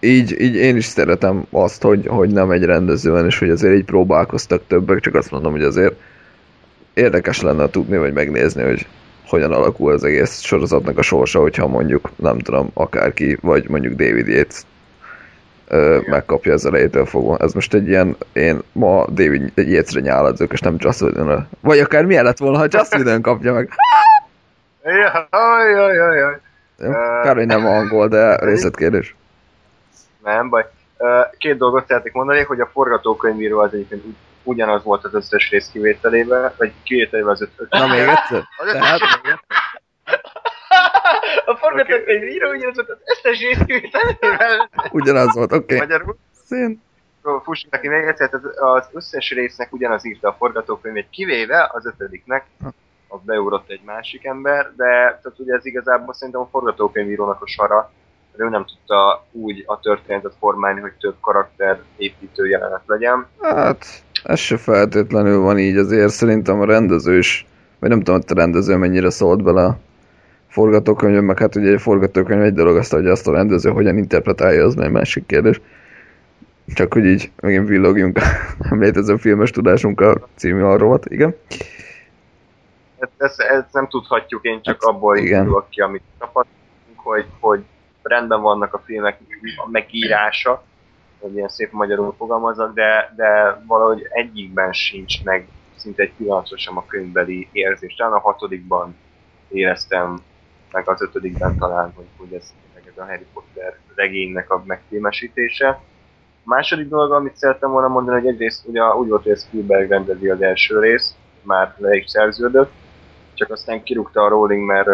[0.00, 3.74] így, így én is szeretem azt, hogy, hogy nem egy rendező van, és hogy azért
[3.74, 5.94] így próbálkoztak többek, csak azt mondom, hogy azért
[6.94, 8.86] érdekes lenne tudni, vagy megnézni, hogy
[9.28, 14.28] hogyan alakul az egész sorozatnak a sorsa, hogyha mondjuk, nem tudom, akárki, vagy mondjuk David
[14.28, 14.62] Yates
[15.68, 17.36] ö, megkapja az elejétől fogva.
[17.38, 21.46] Ez most egy ilyen, én ma David Yatesre nyáladzok, és nem Joss Whedon-ra.
[21.60, 23.70] Vagy akár milyen lett volna, ha Joss Whedon kapja meg.
[24.84, 26.40] Jaj, jaj, jaj, jaj.
[27.22, 29.14] Kár, hogy nem angol, de részletkérdés.
[30.24, 30.64] Nem baj.
[31.38, 35.68] Két dolgot szeretnék mondani, hogy a forgatókönyvíró az egyébként ugy- ugyanaz volt az összes rész
[35.72, 38.42] kivételével, vagy kivételével az öt, öt Na még egyszer?
[38.72, 39.00] Tehát,
[41.44, 44.70] A forgatókönyv író ugyanaz volt az összes részkivételével.
[44.90, 45.64] ugyanaz volt, oké.
[45.64, 45.78] Okay.
[45.78, 46.16] Magyarul.
[46.46, 46.82] Szín.
[47.22, 52.46] fussunk neki még egyszer, az összes résznek ugyanaz írta a forgatókönyvét, kivéve az ötödiknek,
[53.08, 54.84] az beugrott egy másik ember, de
[55.22, 57.90] tehát ugye ez igazából szerintem a forgatókönyvírónak a sara,
[58.36, 63.26] ő nem tudta úgy a történetet formálni, hogy több karakter építő jelenet legyen.
[63.40, 63.86] Hát,
[64.24, 67.46] ez se feltétlenül van így, azért szerintem a rendező is,
[67.78, 69.78] vagy nem tudom, hogy a rendező mennyire szólt bele a
[70.48, 74.64] forgatókönyvön, meg hát ugye egy forgatókönyv egy dolog, azt, hogy azt a rendező hogyan interpretálja,
[74.64, 75.60] az egy másik kérdés.
[76.74, 78.18] Csak hogy így megint villogjunk
[78.70, 81.36] nem létező filmes tudásunkkal című arról igen.
[82.98, 85.40] Ezt, ezt, ezt nem tudhatjuk, én csak Hát, abból igen.
[85.40, 87.62] indulok ki, amit tapasztalunk, hogy, hogy
[88.02, 89.18] rendben vannak a filmek
[89.66, 90.62] a megírása,
[91.24, 96.76] hogy ilyen szép magyarul fogalmazok, de, de valahogy egyikben sincs meg szinte egy pillanatra sem
[96.76, 97.94] a könyvbeli érzés.
[97.94, 98.96] Talán a hatodikban
[99.48, 100.18] éreztem,
[100.72, 105.68] meg az ötödikben talán, hogy, hogy ez, ez a Harry Potter regénynek a megfilmesítése.
[105.68, 110.28] A második dolog, amit szerettem volna mondani, hogy egyrészt ugye úgy volt, hogy Spielberg rendezi
[110.28, 112.72] az első részt, már le is szerződött,
[113.34, 114.88] csak aztán kirúgta a Rowling, mert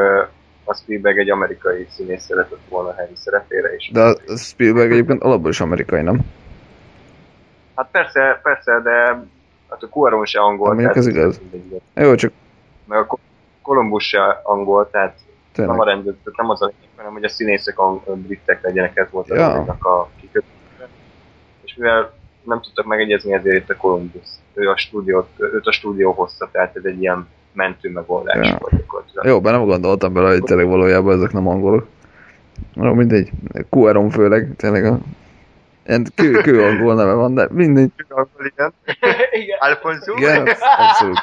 [0.71, 3.91] a Spielberg egy amerikai színész szeretett volna Harry szerepére is.
[3.93, 6.21] De a Spielberg egyébként alapból is amerikai, nem?
[7.77, 8.91] Hát persze, persze, de
[9.69, 10.67] hát a Cuaron se angol.
[10.67, 11.41] Mondjuk tehát ez igaz.
[11.95, 12.33] Jó, csak
[12.87, 13.19] Meg a
[13.63, 15.15] Columbus se angol, tehát
[15.55, 15.87] nem a tényleg.
[15.89, 19.29] rendőr, tehát nem az a lényeg, hanem hogy a színészek ang- britek legyenek, ez volt
[19.29, 19.35] Ja.
[19.37, 19.77] ja.
[19.91, 20.89] a kikötése.
[21.65, 22.13] És mivel
[22.45, 24.27] nem tudtak megegyezni, ezért itt a Columbus.
[24.55, 28.57] Ő a stúdiót, őt a stúdió hozta, tehát ez egy ilyen mentő megoldás Ja.
[28.59, 29.27] volt gyakorlatilag.
[29.27, 31.87] Jó, be nem gondoltam bele, hogy tényleg valójában ezek nem angolok.
[32.75, 33.31] Jó, mindegy.
[33.71, 34.99] Cuaron főleg, tényleg a...
[35.87, 37.93] Ilyen kő, kő angol neve van, de mindegy.
[38.09, 38.73] Angol, igen.
[39.43, 39.59] Igen.
[39.61, 40.17] Alfonso.
[40.17, 41.19] Igen, abszolút.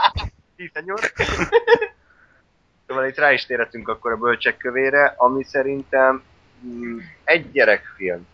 [2.88, 6.24] Szóval itt rá is térhetünk akkor a bölcsek kövére, ami szerintem
[6.66, 8.28] mm, egy gyerekfilm.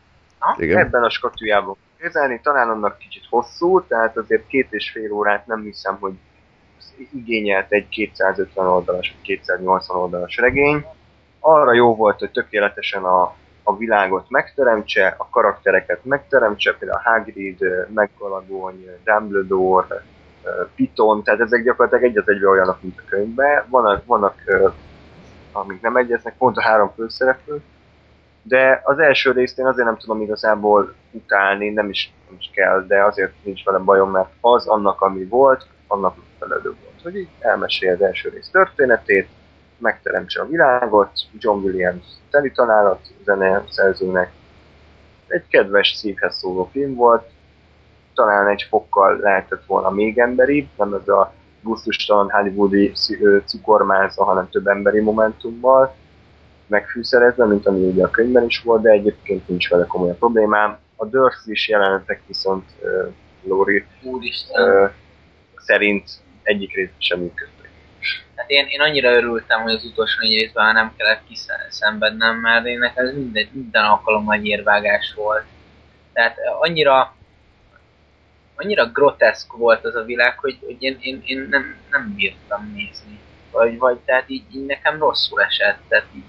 [0.58, 0.77] Igen.
[0.77, 5.62] Ebben a skatujában kezelni, talán annak kicsit hosszú, tehát azért két és fél órát nem
[5.62, 6.13] hiszem, hogy
[7.13, 10.86] igényelt egy 250 oldalas, vagy 280 oldalas regény.
[11.39, 18.73] Arra jó volt, hogy tökéletesen a, a világot megteremtse, a karaktereket megteremtse, például Hagrid, McGonagall,
[19.03, 20.03] Dumbledore,
[20.75, 23.65] Piton, tehát ezek gyakorlatilag egy az egybe olyanok, mint a könyvben.
[23.69, 24.36] Vannak, vannak
[25.53, 27.62] amik nem egyeznek, pont a három főszereplő,
[28.41, 32.86] de az első részt én azért nem tudom igazából utálni, nem is, nem is kell,
[32.88, 37.01] de azért nincs velem bajom, mert az annak, ami volt, annak megfelelő volt.
[37.03, 39.27] Hogy így elmesélje az első rész történetét,
[39.77, 44.32] megteremtse a világot, John Williams teli találat zene szerzőnek.
[45.27, 47.29] Egy kedves szívhez szóló film volt,
[48.13, 52.91] talán egy fokkal lehetett volna még emberibb, nem ez a gusztustalan hollywoodi
[53.45, 55.95] cukormáza, hanem több emberi momentummal
[56.67, 60.77] megfűszerezve, mint ami ugye a könyvben is volt, de egyébként nincs vele komoly problémám.
[60.95, 64.89] A Dursley-s jelenetek viszont uh, Lori uh,
[65.56, 67.69] szerint egyik rész sem működtek.
[68.36, 72.79] Hát én, én annyira örültem, hogy az utolsó négy részben nem kellett kiszenvednem, mert én
[72.79, 75.45] nekem ez minden, minden alkalommal egy érvágás volt.
[76.13, 77.15] Tehát eh, annyira
[78.56, 83.19] annyira groteszk volt az a világ, hogy, hogy én, én, én nem, nem bírtam nézni.
[83.51, 86.23] Vagy, vagy tehát így, így nekem rosszul esett, tehát így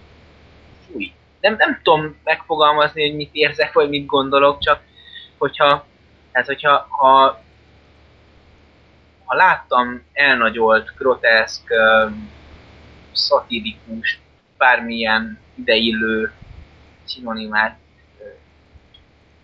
[0.87, 1.13] fúj.
[1.41, 4.81] Nem, nem tudom megfogalmazni, hogy mit érzek, vagy mit gondolok, csak
[5.39, 5.87] hogyha,
[6.33, 7.43] tehát hogyha ha,
[9.25, 11.63] ha láttam elnagyolt, groteszk,
[13.13, 14.21] szatirikus,
[14.59, 16.33] bármilyen ideillő
[17.05, 17.79] szinonimát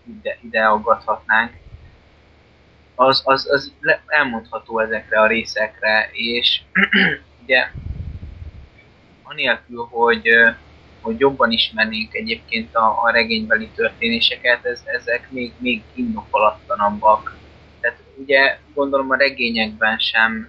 [0.05, 1.53] ide, ide aggathatnánk,
[2.95, 3.73] az, az, az
[4.07, 6.61] elmondható ezekre a részekre, és
[7.43, 7.71] ugye
[9.23, 10.29] anélkül, hogy,
[11.01, 17.37] hogy jobban ismernénk egyébként a, a regénybeli történéseket, ez, ezek még, még indokolatlanabbak.
[18.21, 20.49] Ugye gondolom a regényekben sem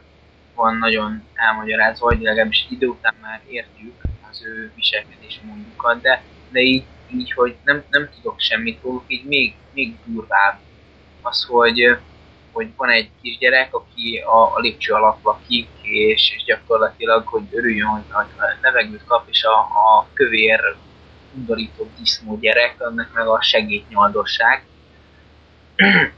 [0.55, 3.93] van nagyon elmagyarázva, vagy legalábbis idő után már értjük
[4.29, 9.25] az ő viselkedés módjukat, de, de így, így, hogy nem, nem tudok semmit róluk, így
[9.25, 10.59] még, még durvább
[11.21, 11.97] az, hogy,
[12.51, 17.87] hogy van egy kisgyerek, aki a, a lépcső alatt lakik, és, és gyakorlatilag, hogy örüljön,
[17.87, 18.27] hogy, hogy
[18.61, 20.75] levegőt kap, és a, a kövér
[21.33, 24.65] undorító disznó gyerek, annak meg a segédnyaldosság.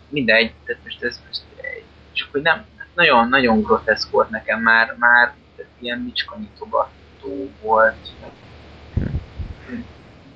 [0.10, 1.42] Mindegy, tehát most ez most
[2.12, 5.34] csak hogy nem, nagyon, nagyon groteszk volt nekem már, már
[5.80, 7.96] ilyen micskanyitogató volt.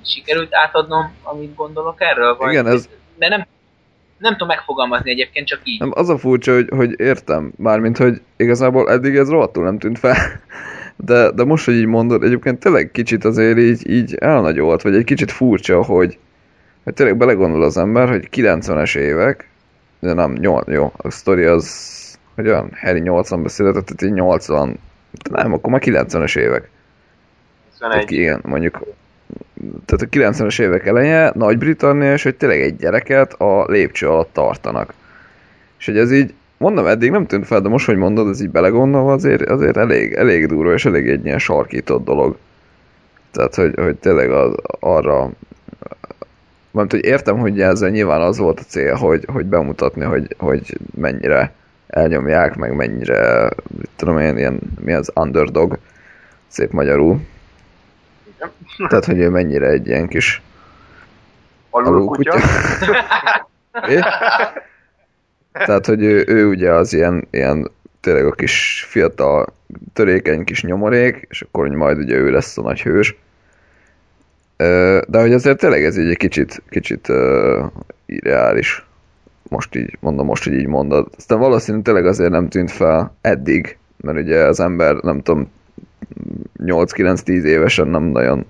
[0.05, 2.35] Sikerült átadnom, amit gondolok erről?
[2.35, 3.45] Vagy, Igen, ez- De nem,
[4.17, 5.79] nem tudom megfogalmazni egyébként, csak így.
[5.79, 9.99] Nem, az a furcsa, hogy, hogy értem, mármint, hogy igazából eddig ez rohadtul nem tűnt
[9.99, 10.15] fel,
[10.95, 15.03] de, de most, hogy így mondod, egyébként tényleg kicsit azért így, így elnagyolt, vagy egy
[15.03, 16.17] kicsit furcsa, hogy,
[16.87, 19.49] hogy tényleg belegondol az ember, hogy 90-es évek,
[19.99, 24.79] de nem, 8, jó, a sztori az, hogy olyan, Harry 80-ban született, tehát így 80,
[25.29, 26.69] nem, akkor már 90-es évek.
[27.79, 28.11] Tehát 21.
[28.11, 28.83] igen, mondjuk
[29.85, 34.93] tehát a 90-es évek eleje Nagy-Britannia, és hogy tényleg egy gyereket a lépcső alatt tartanak.
[35.79, 38.49] És hogy ez így, mondom, eddig nem tűnt fel, de most, hogy mondod, ez így
[38.49, 42.37] belegondolva, azért, azért elég, elég durva, és elég egy ilyen sarkított dolog.
[43.31, 45.29] Tehát, hogy, hogy tényleg az, arra
[46.77, 50.77] mert hogy értem, hogy ezzel nyilván az volt a cél, hogy, hogy bemutatni, hogy, hogy
[50.95, 51.53] mennyire
[51.87, 53.49] elnyomják, meg mennyire,
[53.95, 55.77] tudom én, ilyen, mi az underdog,
[56.47, 57.19] szép magyarul.
[58.35, 58.51] Igen.
[58.87, 60.41] Tehát, hogy ő mennyire egy ilyen kis
[61.69, 62.35] Alulkutya.
[63.87, 63.99] É?
[65.65, 69.45] Tehát, hogy ő, ő ugye az ilyen, ilyen tényleg a kis fiatal,
[69.93, 73.15] törékeny kis nyomorék, és akkor majd ugye ő lesz a nagy hős.
[75.07, 77.65] De hogy azért tényleg ez így egy kicsit, kicsit uh,
[78.05, 78.85] irreális.
[79.49, 81.07] Most így, mondom, most, hogy így mondod.
[81.17, 85.51] Aztán valószínűleg tényleg azért nem tűnt fel eddig, mert ugye az ember, nem tudom,
[86.57, 88.45] 8-9-10 évesen nem nagyon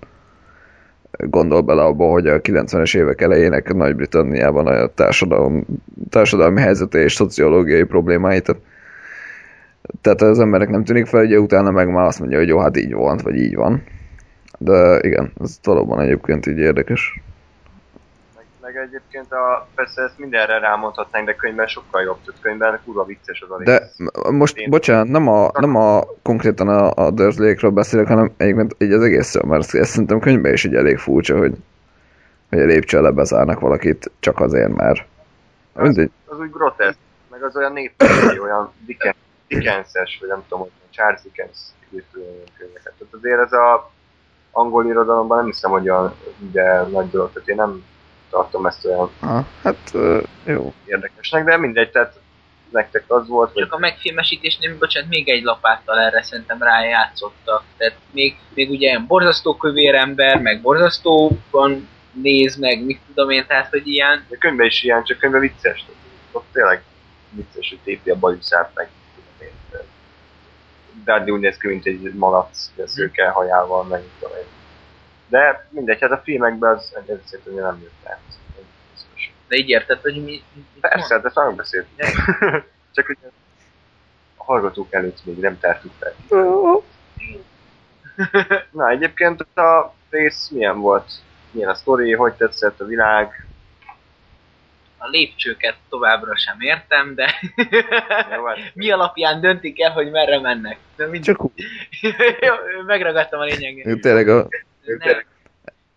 [1.12, 5.65] gondol bele abba, hogy a 90-es évek elejének Nagy-Britanniában a társadalom,
[6.10, 8.62] társadalmi helyzete és szociológiai problémái, tehát,
[10.02, 12.78] tehát az emberek nem tűnik fel, ugye utána meg már azt mondja, hogy jó, hát
[12.78, 13.84] így volt, vagy így van.
[14.58, 17.20] De igen, ez valóban egyébként így érdekes.
[18.36, 22.17] Meg, meg egyébként a, persze ezt mindenre rámondhatnánk, de könyvben sokkal jobb.
[22.26, 24.08] Tehát könyvben kurva vicces az a De rész.
[24.32, 28.91] most, Én- bocsánat, nem a, nem a konkrétan a, a Dursley-kről beszélek, hanem egyébként így
[28.91, 31.56] az egészről, mert ezt szerintem könyvben is így elég furcsa, hogy,
[32.50, 35.06] hogy a lépcső alá bezárnak valakit csak azért, mert
[35.74, 36.12] mindegy.
[36.26, 36.98] Az úgy groteszk,
[37.32, 39.15] meg az olyan népszerű, olyan Dickens,
[39.48, 41.58] Dickenses, vagy nem tudom, hogy Charles Dickens
[41.89, 42.93] írt olyan könyveket.
[42.98, 43.91] Tehát azért ez a
[44.58, 47.84] angol irodalomban nem hiszem, hogy olyan de nagy dolog, tehát én nem
[48.30, 49.93] tartom ezt olyan Aha, hát
[50.46, 50.74] jó.
[50.86, 52.20] érdekesnek, de mindegy, tehát
[52.72, 57.63] nektek az volt, hogy Csak a megfilmesítésnél, bocsánat, még egy lapáttal erre szerintem rájátszottak.
[57.78, 63.46] Tehát még, még ugye ilyen borzasztó kövér ember, meg borzasztóban néz, meg mit tudom én,
[63.48, 65.86] tehát hogy ilyen, a könyvben is ilyen, csak könyvben vicces.
[66.32, 66.84] Ott tényleg
[67.30, 68.89] vicces, hogy tépi a bajuszát, meg.
[71.05, 74.03] Dudley úgy néz ki, mint egy malac, szőke hajával, meg.
[75.27, 76.93] De mindegy, hát a filmekben az
[77.25, 78.19] szerintem nem jött át.
[79.47, 80.43] De így érted, hogy mi...
[80.81, 81.33] Persze, mond?
[81.33, 82.01] de már beszéltünk.
[82.93, 83.17] Csak hogy
[84.38, 86.13] a hallgatók előtt még nem tártuk fel.
[88.71, 91.12] Na, egyébként a rész milyen volt?
[91.51, 93.46] Milyen a sztori, hogy tetszett a világ?
[94.97, 97.33] A lépcsőket továbbra sem értem, de
[98.29, 100.77] hát mi alapján döntik el, hogy merre mennek.
[100.95, 101.23] De mind...
[101.23, 101.51] Csak úgy.
[102.86, 103.99] Megragadtam a lényeget.
[104.01, 104.47] Tényleg a
[104.83, 105.25] Nem,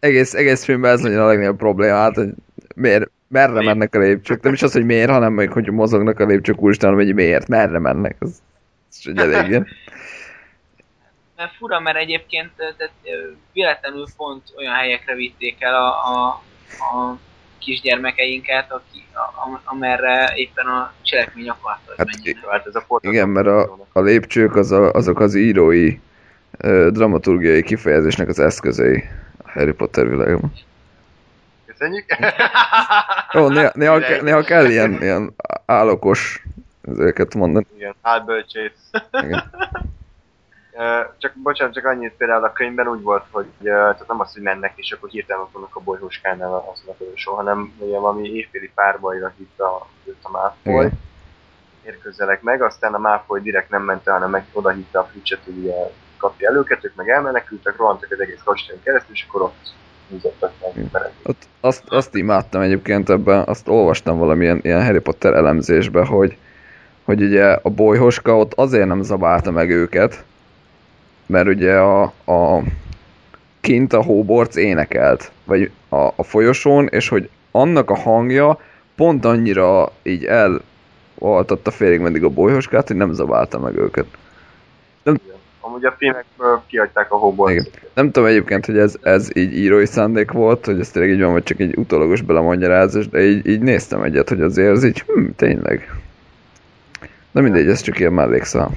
[0.00, 2.28] egész, egész filmben ez nagyon a legnagyobb probléma, hát, hogy
[2.74, 4.42] miért, merre mennek a lépcsők.
[4.42, 7.48] Nem is az, hogy miért, hanem meg, hogy mozognak a lépcsők úristen, hanem hogy miért,
[7.48, 8.16] merre mennek.
[8.20, 8.42] Ez,
[8.90, 9.68] ez egy elég ilyen.
[11.36, 12.92] mert fura, mert egyébként tehát,
[13.52, 17.18] véletlenül pont olyan helyekre vitték el a, a, a
[17.60, 23.12] kisgyermekeinket, aki, a, amerre éppen a cselekmény akarta, hogy Hát jó, hát ez a portás.
[23.12, 25.98] Igen, mert a, a lépcsők az a, azok az írói
[26.58, 29.04] ö, dramaturgiai kifejezésnek az eszközei
[29.44, 30.52] a Harry Potter világban.
[31.66, 32.04] Köszönjük.
[33.32, 35.34] Jó, néha, néha, ke- néha kell ilyen, ilyen
[35.66, 36.42] állokos
[36.82, 37.66] ezeket mondani.
[37.76, 38.90] Igen, álbölcsész.
[39.12, 39.50] Igen.
[41.18, 44.72] Csak, bocsánat, csak annyit például a könyvben úgy volt, hogy tehát nem az, hogy mennek,
[44.76, 49.32] és akkor hirtelen ott vannak a bolyhóskánál azon a folyosón, hanem ugye valami évféli párbajra
[49.36, 50.84] hitta őt a Malfoy.
[50.84, 50.98] Igen.
[51.82, 55.40] Érkezzelek meg, aztán a Malfoy direkt nem ment el, hanem meg oda hitte a Fitchet,
[55.44, 55.74] hogy
[56.16, 59.72] kapja el őket, ők meg elmenekültek, rohantak az egész kastélyon keresztül, és akkor ott
[60.10, 60.52] húzottak
[60.92, 61.12] meg.
[61.22, 66.36] Ott azt, azt imádtam egyébként ebben, azt olvastam valamilyen ilyen Harry Potter elemzésbe, hogy,
[67.04, 70.24] hogy ugye a bolyhoska ott azért nem zabálta meg őket,
[71.30, 72.62] mert ugye a, a
[73.60, 78.58] kint a hóborc énekelt, vagy a, a folyosón, és hogy annak a hangja
[78.96, 84.06] pont annyira így elvaltatta félig meddig a bolyhoskát, hogy nem zabálta meg őket.
[85.60, 87.50] Amúgy a filmekből kihagyták a.
[87.50, 87.66] Igen.
[87.94, 91.32] Nem tudom egyébként, hogy ez, ez így írói szándék volt, hogy ez tényleg így van,
[91.32, 95.24] vagy csak egy utólagos belemagyarázás, de így, így néztem egyet, hogy azért ez így, hm,
[95.36, 95.94] tényleg.
[97.30, 98.70] De mindegy, ez csak ilyen mellékszál.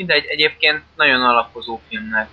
[0.00, 2.28] Mindegy, egyébként nagyon alapozó filmnek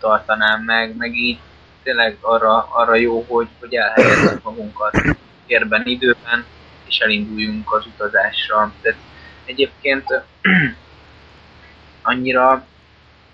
[0.00, 1.38] tartanám meg, meg így
[1.82, 5.02] tényleg arra, arra jó, hogy, hogy elhelyezzük magunkat
[5.46, 6.44] érben, időben,
[6.84, 8.72] és elinduljunk az utazásra.
[8.82, 8.98] Tehát
[9.44, 10.04] egyébként
[12.02, 12.66] annyira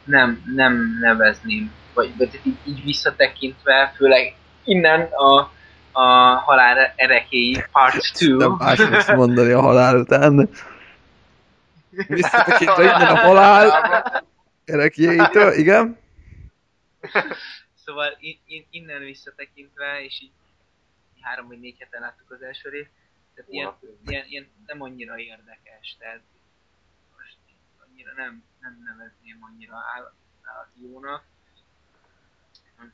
[0.04, 5.50] nem, nem nevezném, vagy, vagy így, így visszatekintve, főleg innen a,
[5.92, 6.02] a
[6.44, 8.36] halál erekéi part 2.
[8.36, 10.48] Nem más mondani a halál után.
[11.90, 14.26] Visszatekintve innen a halál
[14.64, 15.98] erekjéitől, igen?
[17.84, 20.32] Szóval in, in, innen visszatekintve, és így
[21.20, 22.90] három vagy négy heten láttuk az első részt,
[23.34, 23.74] tehát ilyen,
[24.06, 26.20] ilyen, ilyen, nem annyira érdekes, tehát
[27.16, 27.36] most
[27.86, 30.12] annyira nem, nem nevezném annyira áll,
[30.42, 31.24] állati jónak.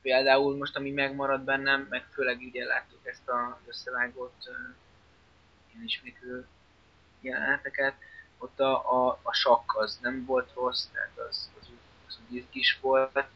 [0.03, 4.75] Például most, ami megmaradt bennem, meg főleg ugye láttuk ezt a összevágott uh,
[5.73, 6.47] ilyen ismétlő
[7.21, 7.95] jeleneteket,
[8.45, 11.67] ott a, a, a sakk az nem volt rossz, tehát az, az,
[12.09, 13.27] az úgy is volt, meg...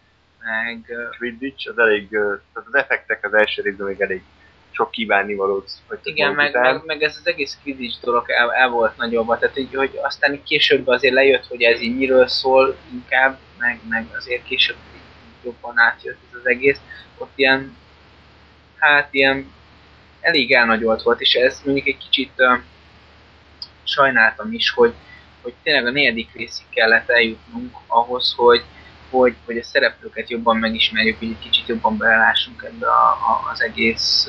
[1.19, 4.23] Quidditch az elég, tehát az effektek az első részben még elég
[4.71, 5.71] sok kívánnivalót
[6.03, 9.75] Igen, meg, meg, meg, ez az egész Quidditch dolog el, el volt nagyobb, tehát így,
[9.75, 14.77] hogy aztán később azért lejött, hogy ez így miről szól inkább, meg, meg azért később
[15.45, 16.81] jobban átjött ez az egész,
[17.19, 17.77] ott ilyen,
[18.77, 19.53] hát ilyen
[20.21, 22.43] elég elnagyolt volt, és ez mondjuk egy kicsit
[23.89, 24.95] sajnáltam is, hogy,
[25.43, 28.63] hogy tényleg a negyedik részig kellett eljutnunk ahhoz, hogy,
[29.11, 33.63] hogy, hogy a szereplőket jobban megismerjük, hogy egy kicsit jobban belelássunk ebbe a, a, az
[33.63, 34.29] egész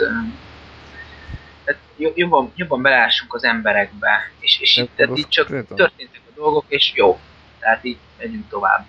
[1.69, 1.81] tehát
[2.15, 6.91] jobban, jobban belelássunk az emberekbe, és, és itt, tehát így csak történtek a dolgok, és
[6.95, 7.19] jó.
[7.59, 8.85] Tehát így megyünk tovább.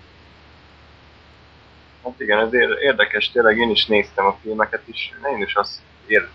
[2.03, 6.29] Hát igen, ez érdekes, tényleg én is néztem a filmeket, és én is azt ér,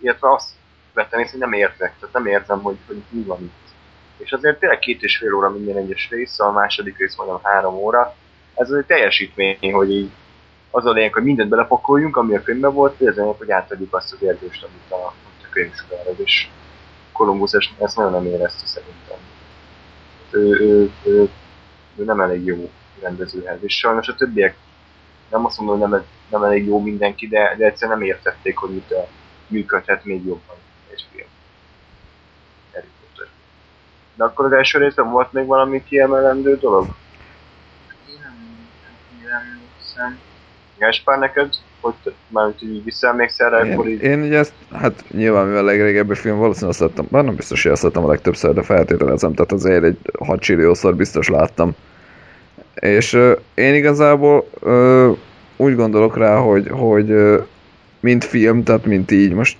[0.00, 0.50] illetve azt
[0.92, 3.68] vettem észre, nem értek, tehát nem érzem, hogy, hogy mi van itt.
[4.16, 7.74] És azért tényleg két és fél óra minden egyes rész, a második rész mondom három
[7.74, 8.14] óra.
[8.54, 10.10] Ez egy teljesítmény, hogy így
[10.70, 13.94] az a lényeg, hogy mindent belepakoljunk, ami a könyvben volt, hogy az lényeg, hogy átadjuk
[13.94, 16.48] azt az érzést, amit a, a könyv sugároz, és
[17.12, 19.18] Kolumbusz ezt nagyon nem érezte szerintem.
[20.30, 21.28] Ő, ő, ő,
[21.96, 22.70] ő nem elég jó
[23.00, 24.56] rendezőhez, és sajnos a többiek
[25.30, 28.70] nem azt mondom, hogy nem, nem elég jó mindenki, de, de egyszerűen nem értették, hogy
[28.70, 28.94] mit
[29.46, 30.56] működhet még jobban
[31.00, 31.28] egy film.
[34.20, 36.86] De akkor az első részben volt még valami kiemelendő dolog?
[38.08, 38.18] Én
[39.96, 40.18] nem.
[40.78, 41.54] Gáspár, neked?
[41.80, 41.94] Hogy
[42.28, 44.02] már így visszaemlékszel rá, én, akkor így...
[44.02, 47.62] Én ugye ezt, hát nyilván mivel a legrégebbi film valószínűleg azt láttam, bár nem biztos,
[47.62, 51.72] hogy azt láttam a legtöbbször, de feltételezem, tehát azért egy 6 csilliószor biztos láttam.
[52.74, 55.16] És uh, én igazából uh,
[55.56, 57.44] úgy gondolok rá, hogy, hogy uh,
[58.00, 59.56] mint film, tehát mint így most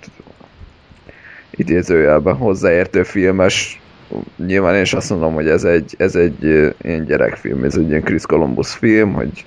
[1.51, 3.81] idézőjelben hozzáértő filmes,
[4.45, 6.43] nyilván én is azt mondom, hogy ez egy, ez egy
[6.81, 9.43] ilyen gyerekfilm, ez egy ilyen Chris Columbus film, hogy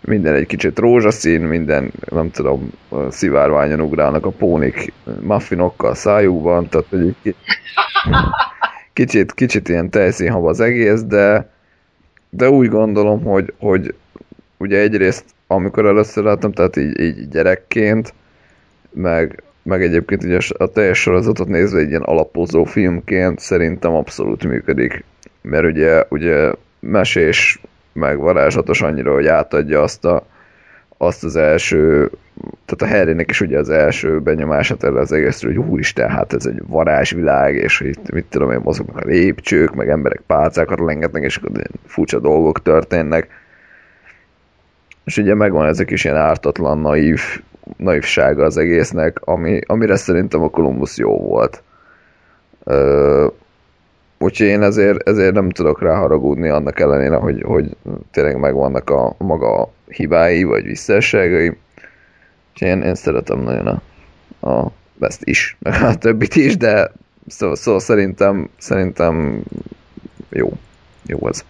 [0.00, 2.70] minden egy kicsit rózsaszín, minden, nem tudom,
[3.08, 7.34] szivárványon ugrálnak a pónik muffinokkal szájukban, tehát hogy
[8.92, 11.50] kicsit, kicsit ilyen tejszínhab az egész, de,
[12.30, 13.94] de úgy gondolom, hogy, hogy
[14.56, 18.14] ugye egyrészt, amikor először láttam, tehát így, így gyerekként,
[18.92, 25.04] meg, meg egyébként ugye a teljes sorozatot nézve egy ilyen alapozó filmként szerintem abszolút működik.
[25.42, 27.60] Mert ugye, ugye mesés,
[27.92, 30.26] meg varázslatos annyira, hogy átadja azt a,
[30.98, 32.10] azt az első,
[32.66, 36.46] tehát a Harrynek is ugye az első benyomását erre az egészről, hogy úristen, hát ez
[36.46, 41.36] egy varázsvilág, és itt mit tudom én, mozognak a lépcsők, meg emberek pálcákat lengetnek, és
[41.36, 41.50] akkor
[41.86, 43.28] furcsa dolgok történnek.
[45.04, 47.20] És ugye megvan ezek is ilyen ártatlan, naív
[47.76, 51.62] naivsága az egésznek, ami, amire szerintem a Columbus jó volt.
[52.64, 53.26] Ö,
[54.18, 57.76] úgyhogy én ezért, ezért nem tudok rá haragudni annak ellenére, hogy, hogy
[58.10, 61.48] tényleg megvannak a maga hibái, vagy visszásságai.
[62.50, 63.66] Úgyhogy én, én szeretem nagyon
[64.40, 66.92] a, a ezt is, meg a többit is, de
[67.26, 69.42] szó, szó szerintem, szerintem
[70.28, 70.52] jó.
[71.06, 71.44] Jó az.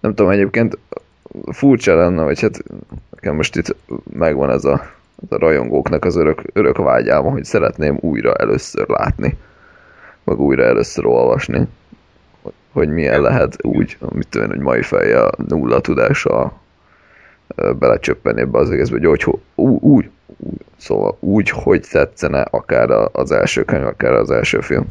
[0.00, 0.78] Nem tudom, egyébként
[1.52, 2.62] furcsa lenne, vagy hát
[3.10, 3.76] nekem most itt
[4.12, 4.90] megvan ez a,
[5.22, 9.36] ez a rajongóknak az örök, örök vágyálma, hogy szeretném újra először látni,
[10.24, 11.68] meg újra először olvasni,
[12.72, 16.60] hogy milyen lehet úgy, mit tudom hogy mai fejjel nulla tudással
[17.78, 23.64] belecsöppenni ebbe az egészbe, hogy hogy, úgy, úgy, szóval úgy, hogy tetszene akár az első
[23.64, 24.86] könyv, akár az első film.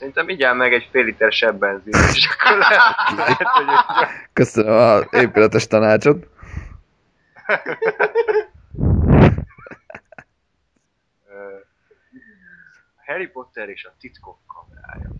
[0.00, 2.80] Szerintem igyál meg egy fél liter sebb benzin, és akkor lehet,
[3.16, 3.66] lehet hogy...
[4.32, 6.26] Köszönöm az épületes tanácsot.
[13.06, 15.10] Harry Potter és a titkok kamerája.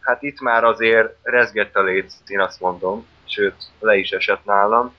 [0.00, 4.94] Hát itt már azért rezgett a léc, én azt mondom, sőt, le is esett nálam.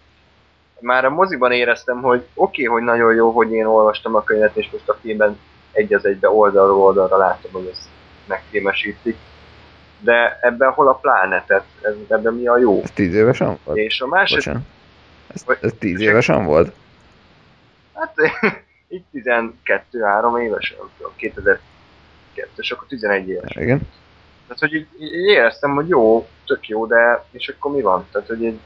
[0.80, 4.58] Már a moziban éreztem, hogy oké, okay, hogy nagyon jó, hogy én olvastam a könyvet,
[4.58, 5.40] és most a filmben
[5.72, 7.88] egy az egybe oldalról oldalra látom, hogy ezt
[8.26, 9.18] megfilmesítik.
[10.00, 11.64] De ebben hol a plánetet?
[11.82, 12.82] Ez, ebben mi a jó?
[12.84, 13.78] Ez tíz évesen volt?
[13.78, 14.50] És a másik...
[15.34, 16.74] Ez, ez tíz évesen volt?
[17.94, 18.14] Hát
[18.88, 23.56] így 12-3 éves, nem tudom, 2002-es, akkor 11 éves.
[23.56, 23.82] Igen.
[24.48, 28.08] Tehát, hogy így, így éreztem, hogy jó, tök jó, de és akkor mi van?
[28.12, 28.60] Tehát, hogy így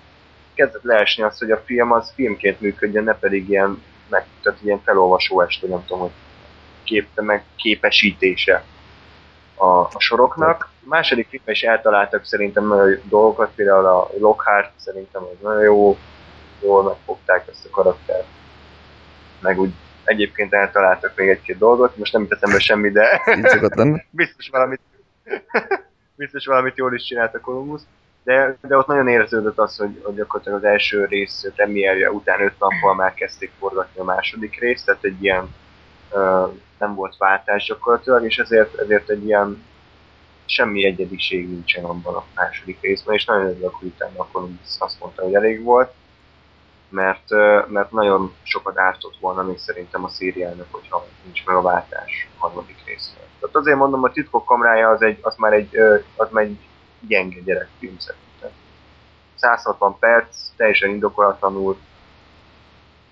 [0.53, 4.81] kezdett leesni az, hogy a film az filmként működjön, ne pedig ilyen, meg, tehát ilyen
[4.83, 6.11] felolvasó este, nem tudom, hogy
[6.83, 8.63] kép, meg képesítése
[9.55, 10.69] a, a soroknak.
[10.85, 12.73] A második filmben is eltaláltak szerintem
[13.03, 15.97] dolgokat, például a Lockhart szerintem az nagyon jó,
[16.61, 18.27] jól megfogták ezt a karaktert.
[19.39, 19.71] Meg úgy
[20.03, 23.21] egyébként eltaláltak még egy-két dolgot, most nem teszem be semmi, de
[24.11, 24.81] biztos valamit
[26.15, 27.81] biztos valamit jól is csinált a Columbus.
[28.23, 32.59] De, de ott nagyon érződött az, hogy, hogy gyakorlatilag az első rész premierje után öt
[32.59, 35.55] nappal már kezdték forgatni a második részt, tehát egy ilyen
[36.79, 39.63] nem volt váltás gyakorlatilag, és ezért, ezért egy ilyen
[40.45, 44.99] semmi egyediség nincsen abban a második részben, és nagyon örülök, hogy utána a Columbus azt
[44.99, 45.93] mondta, hogy elég volt,
[46.89, 47.29] mert,
[47.67, 52.39] mert nagyon sokat ártott volna még szerintem a szériának, hogyha nincs meg a váltás a
[52.39, 53.23] harmadik részben.
[53.39, 55.77] Tehát azért mondom, a titkok kamrája az, egy, az már egy,
[56.15, 56.57] az már egy
[56.99, 58.49] gyenge gyerekfilm szerintem.
[59.35, 61.77] 160 perc, teljesen indokolatlanul,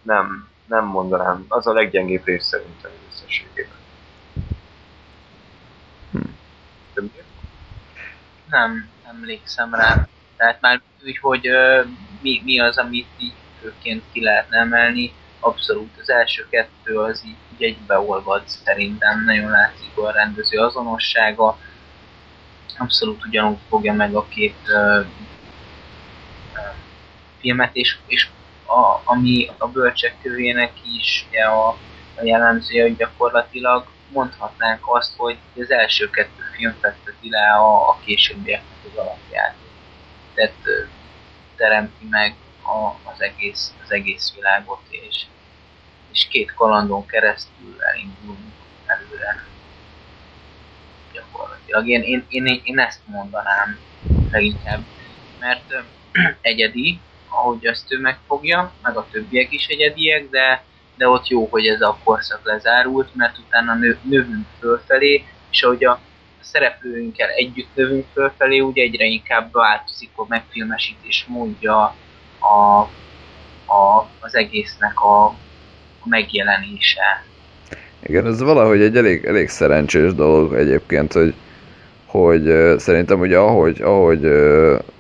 [0.02, 3.78] nem, nem mondanám, az a leggyengébb rész szerintem összességében.
[6.12, 6.20] Hm.
[8.50, 10.08] Nem emlékszem rá.
[10.38, 11.82] Tehát már úgy, hogy ö,
[12.22, 17.36] mi, mi az, amit így főként ki lehetne emelni, abszolút az első kettő az így,
[17.54, 21.58] így egybeolvad szerintem, nagyon látszik a rendező azonossága,
[22.78, 25.00] abszolút ugyanúgy fogja meg a két ö,
[26.54, 26.60] ö,
[27.40, 28.30] filmet, és, és
[28.72, 31.68] a, ami a bölcsek kövének is ugye a,
[32.16, 38.00] a jellemzője, hogy gyakorlatilag mondhatnánk azt, hogy az első kettő film fekteti le a, a
[38.06, 39.56] későbbieknek az alapját.
[40.34, 40.56] Tehát
[41.56, 45.26] teremti meg a, az, egész, az egész világot, és,
[46.12, 48.54] és két kalandon keresztül elindulunk
[48.86, 49.44] előre
[51.14, 51.88] gyakorlatilag.
[51.88, 53.80] Én, én, én, én ezt mondanám
[54.32, 54.84] leginkább,
[55.40, 55.74] mert
[56.42, 57.00] egyedi,
[57.32, 60.64] ahogy azt ő megfogja, meg a többiek is egyediek, de,
[60.98, 65.84] de ott jó, hogy ez a korszak lezárult, mert utána nő, növünk fölfelé, és ahogy
[65.84, 66.00] a
[66.40, 71.96] szereplőinkkel együtt növünk fölfelé, ugye egyre inkább változik a megfilmesítés módja,
[72.40, 72.80] a,
[73.74, 75.26] a, az egésznek a,
[76.00, 77.24] a megjelenése.
[78.04, 81.34] Igen, ez valahogy egy elég, elég szerencsés dolog egyébként, hogy,
[82.12, 84.32] hogy szerintem ugye ahogy, ahogy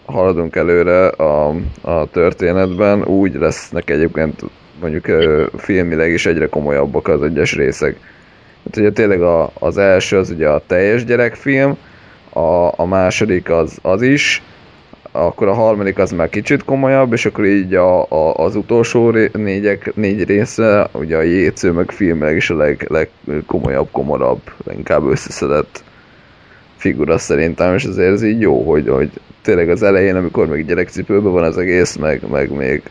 [0.05, 4.43] haladunk előre a, a történetben, úgy lesznek egyébként
[4.81, 5.05] mondjuk
[5.57, 7.95] filmileg is egyre komolyabbak az egyes részek.
[8.63, 11.77] Hát ugye tényleg a, az első az ugye a teljes gyerekfilm,
[12.33, 14.43] a, a második az, az is,
[15.11, 19.29] akkor a harmadik az már kicsit komolyabb, és akkor így a, a, az utolsó ré,
[19.33, 24.41] négyek, négy része, ugye a jétsző meg filmileg is a leg, legkomolyabb, komorabb,
[24.75, 25.83] inkább összeszedett
[26.81, 29.09] figura szerintem, és azért ez így jó, hogy, hogy
[29.41, 32.81] tényleg az elején, amikor még gyerekcipőben van az egész, meg, meg még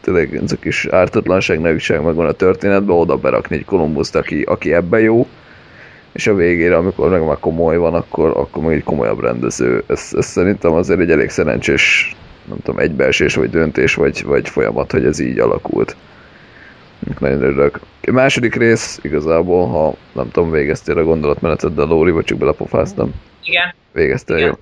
[0.00, 4.74] tényleg ez a kis ártatlanság, nevűség megvan a történetben, oda berakni egy Kolumbuszt, aki, aki
[4.74, 5.26] ebben jó,
[6.12, 9.82] és a végére, amikor meg már komoly van, akkor, akkor meg egy komolyabb rendező.
[9.86, 12.16] Ez, ez szerintem azért egy elég szerencsés,
[12.48, 15.96] nem tudom, egybeesés, vagy döntés, vagy, vagy folyamat, hogy ez így alakult.
[17.18, 17.80] Nagyon örülök.
[18.02, 23.12] A második rész igazából, ha nem tudom, végeztél a gondolatmenetet, de Lóri, vagy csak belepofáztam.
[23.46, 24.48] Igen, Végeztél, Igen.
[24.48, 24.54] jó.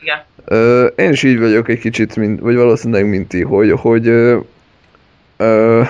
[0.00, 0.22] igen.
[0.44, 4.38] Ö, én is így vagyok egy kicsit, mint, vagy valószínűleg mint ti, hogy, hogy ö,
[5.36, 5.82] ö,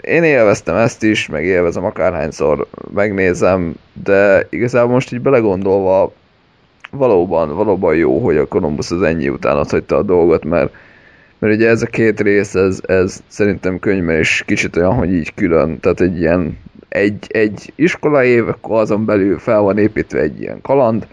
[0.00, 6.12] én élveztem ezt is, meg élvezem akárhányszor megnézem, de igazából most így belegondolva
[6.90, 10.72] valóban, valóban jó, hogy a Columbus az ennyi után ott hagyta a dolgot, mert,
[11.38, 15.34] mert ugye ez a két rész, ez, ez szerintem könyvben is kicsit olyan, hogy így
[15.34, 16.58] külön, tehát egy ilyen
[16.98, 21.06] egy, egy iskola év, akkor azon belül fel van építve egy ilyen kaland,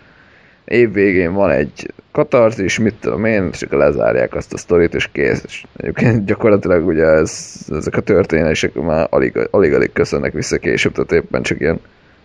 [0.65, 5.09] év végén van egy katarzis, mit tudom én, és akkor lezárják azt a sztorit, és
[5.11, 5.43] kész.
[5.45, 10.93] És egyébként gyakorlatilag ugye ez, ezek a történések már alig, alig, alig köszönnek vissza később,
[10.93, 11.79] tehát éppen csak ilyen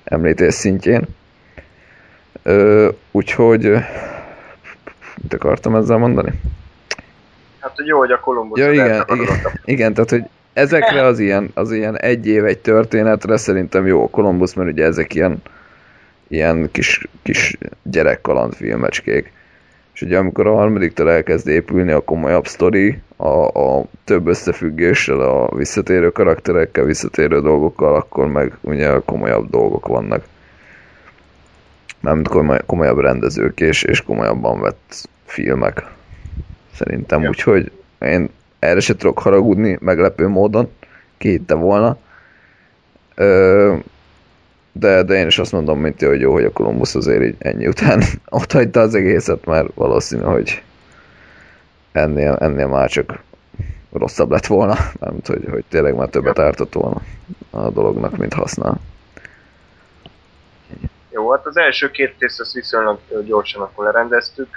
[0.04, 1.02] említés szintjén.
[2.42, 3.62] Ö, úgyhogy
[5.22, 6.32] mit akartam ezzel mondani?
[7.60, 10.22] Hát, hogy jó, hogy a Columbus Ja, igen, igen, igen, tehát hogy
[10.52, 14.84] ezekre az ilyen, az ilyen egy év egy történetre szerintem jó a Columbus, mert ugye
[14.84, 15.42] ezek ilyen,
[16.28, 19.32] ilyen kis, kis gyerekkalandfilmecskék.
[19.94, 25.56] És ugye amikor a harmadiktől elkezd épülni a komolyabb sztori, a, a több összefüggéssel, a
[25.56, 30.24] visszatérő karakterekkel, visszatérő dolgokkal, akkor meg ugye komolyabb dolgok vannak.
[32.00, 35.84] Mármint komoly, komolyabb rendezők és, és komolyabban vett filmek.
[36.74, 37.28] Szerintem, Ja.
[37.28, 37.70] úgyhogy
[38.00, 38.30] én
[38.60, 40.70] erre se tudok haragudni, meglepő módon.
[41.18, 41.96] kihitte volna.
[43.14, 43.76] Ö,
[44.72, 47.66] de, de én is azt mondom, mint hogy jó, hogy a Columbus azért így ennyi
[47.66, 50.62] után ott hagyta az egészet, mert valószínű, hogy
[51.92, 53.22] ennél, ennél már csak
[53.92, 57.00] rosszabb lett volna, mert hogy, hogy tényleg már többet ártott volna
[57.50, 58.80] a dolognak, mint használ.
[61.10, 64.56] Jó, hát az első két részt azt viszonylag gyorsan akkor lerendeztük.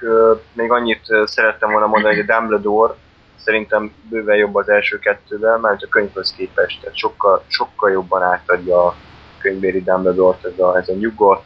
[0.53, 2.93] Még annyit szerettem volna mondani, hogy a Dumbledore
[3.35, 8.85] szerintem bőven jobb az első kettővel, már a könyvhöz képest, tehát sokkal, sokkal jobban átadja
[8.85, 8.95] a
[9.37, 11.43] könyvbéri Dumbledore-t, ez a, ez a nyugodt,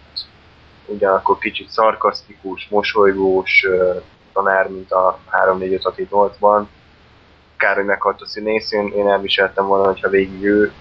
[0.86, 3.98] ugyanakkor kicsit szarkasztikus, mosolygós ö,
[4.34, 6.64] tanár, mint a 3 4 5 6 8-ban.
[7.58, 10.72] Kár, hogy meghalt a színész, én, én elviseltem volna, hogyha végig ő,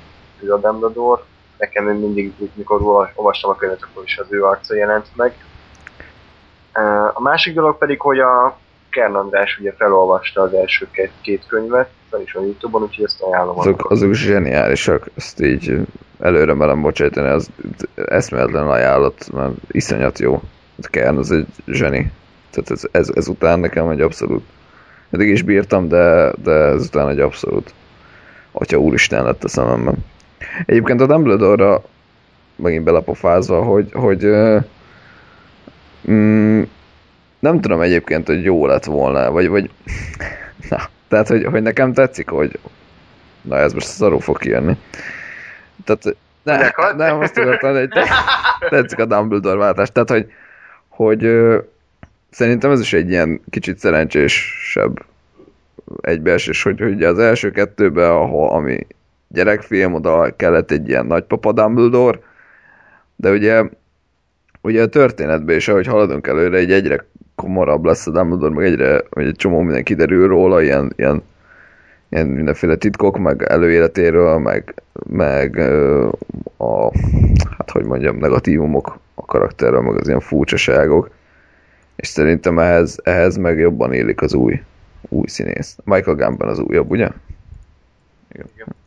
[0.40, 1.22] ő a Dumbledore.
[1.58, 5.34] Nekem mindig, mikor olvas- olvastam a könyvet, akkor is az ő arca jelent meg.
[7.12, 8.58] A másik dolog pedig, hogy a
[8.96, 13.20] Kern András ugye felolvasta az első két, két könyvet, fel is a Youtube-on, úgyhogy ezt
[13.20, 13.58] ajánlom.
[13.58, 15.86] Azok, azok zseniálisak, ezt így
[16.20, 17.50] előre merem bocsájtani, az
[17.94, 20.40] eszméletlen ajánlat, mert iszonyat jó.
[20.90, 22.12] Kern az egy zseni.
[22.50, 24.44] Tehát ez, ez, ez után nekem egy abszolút.
[25.10, 27.74] Eddig is bírtam, de, de ezután egy abszolút.
[28.52, 29.94] Atya úristen lett a szememben.
[30.66, 31.82] Egyébként a Dumbledore-ra
[32.56, 34.26] megint belepofázva, hogy, hogy
[36.10, 36.62] mm,
[37.46, 39.70] nem tudom egyébként, hogy jó lett volna, vagy, vagy
[40.70, 40.78] na,
[41.08, 42.58] tehát, hogy, hogy nekem tetszik, hogy
[43.42, 44.76] na ez most szarul fog kijönni.
[45.84, 48.08] Tehát, ne, nem, azt akartam, hogy te,
[48.68, 49.92] tetszik a Dumbledore váltás.
[49.92, 50.32] Tehát, hogy,
[50.88, 51.58] hogy ö,
[52.30, 55.04] szerintem ez is egy ilyen kicsit szerencsésebb
[56.00, 58.86] egybeesés, hogy, hogy az első kettőben, ahol, ami
[59.28, 62.18] gyerekfilm, oda kellett egy ilyen nagypapa Dumbledore,
[63.16, 63.62] de ugye,
[64.60, 67.04] ugye a történetben is, ahogy haladunk előre, egy egyre
[67.36, 71.22] komorabb lesz a Dumbledore, meg egyre, vagy egy csomó minden kiderül róla, ilyen, ilyen,
[72.08, 75.58] ilyen mindenféle titkok, meg előéletéről, meg, meg
[76.56, 76.98] a,
[77.58, 81.10] hát hogy mondjam, negatívumok a karakterről, meg az ilyen furcsaságok.
[81.96, 84.62] És szerintem ehhez, ehhez meg jobban élik az új,
[85.08, 85.78] új színész.
[85.84, 87.08] Michael Gambon az újabb, ugye?
[88.28, 88.85] Hát ö,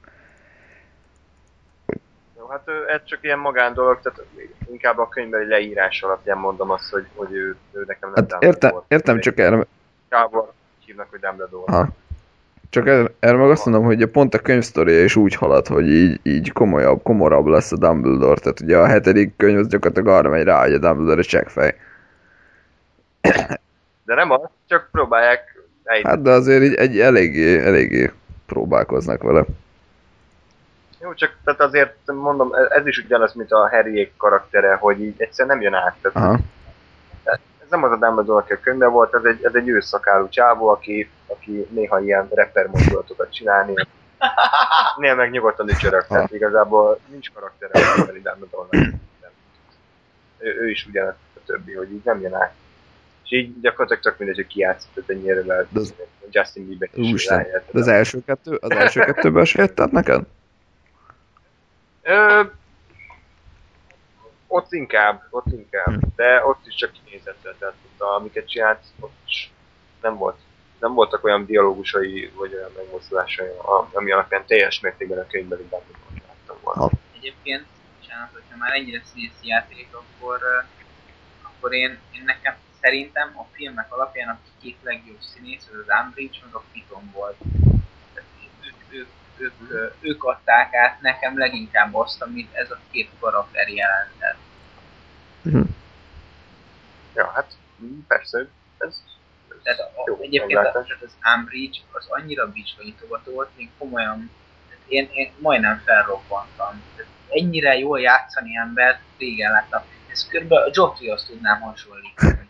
[2.88, 4.24] ez csak ilyen magán dolog, tehát
[4.72, 8.82] inkább a könyvbeli leírás alapján mondom azt, hogy, hogy ő, ő nekem nem Hát értem,
[8.88, 9.66] értem csak erre,
[10.10, 10.52] Gábor
[10.86, 11.74] hívnak, hogy Dumbledore.
[11.74, 11.88] Aha.
[12.70, 16.20] Csak erre, erre meg azt mondom, hogy pont a könyvsztoria is úgy halad, hogy így,
[16.24, 18.40] így komolyabb, komorabb lesz a Dumbledore.
[18.40, 21.76] Tehát ugye a hetedik könyv az gyakorlatilag arra megy rá, hogy a Dumbledore csekkfej.
[24.06, 26.10] De nem az, csak próbálják eljutni.
[26.10, 28.12] Hát de azért így egy eléggé, eléggé
[28.46, 29.46] próbálkoznak vele.
[31.02, 35.56] Jó, csak tehát azért mondom, ez is ugyanaz, mint a Harryék karaktere, hogy így egyszerűen
[35.56, 35.96] nem jön át.
[36.02, 36.40] Tehát Aha.
[37.24, 40.68] ez nem az a Dumbledore, aki a könyvben volt, ez egy, ez egy őszakálú csávó,
[40.68, 43.66] aki, aki néha ilyen rapper mozdulatokat csinál,
[44.98, 48.94] néha, meg nyugodtan ücsörög, tehát igazából nincs karaktere a könyvbeli Dumbledore-nak.
[50.38, 52.54] Ő, ő, is ugyanaz a többi, hogy így nem jön át.
[53.24, 55.94] És így gyakorlatilag csak mindegy, hogy kijátszott, tehát ennyire lehet az-
[56.32, 57.48] Justin Bieber is Úristen.
[57.72, 60.24] De az első kettő, az első kettőben se jött neked?
[62.10, 62.44] Ö,
[64.48, 69.52] ott inkább, ott inkább, de ott is csak kinézettel, tehát ott, amiket csinált, ott is
[70.02, 70.40] nem volt.
[70.80, 76.24] Nem voltak olyan dialógusai, vagy olyan megmozdulásai, a- ami alapján teljes mértékben a könyvbeli Dumbledore
[76.28, 76.82] láttam volna.
[76.82, 76.92] Ha.
[77.16, 77.66] Egyébként,
[78.00, 80.40] bocsánat, hogyha már ennyire színészi játék, akkor,
[81.44, 86.38] akkor én, én nekem szerintem a filmek alapján a két legjobb színész, az az Umbridge
[86.46, 87.38] meg a Piton volt.
[88.14, 88.30] Tehát
[88.62, 89.08] ők, ők,
[89.40, 89.54] ők,
[90.00, 94.38] ők adták át nekem leginkább azt, amit ez a két karakter jelentett.
[97.16, 99.02] Ja, hát mm, persze, ez
[99.64, 104.32] Tehát a, Jó, egyébként a, tehát az Umbridge az annyira bicsonyitogató volt, még komolyan,
[104.70, 106.84] tehát én, én majdnem felrobbantam.
[106.96, 109.84] Tehát ennyire jól játszani embert régen láttam.
[110.12, 110.52] Ez kb.
[110.52, 112.50] a Joffrey azt tudnám hasonlítani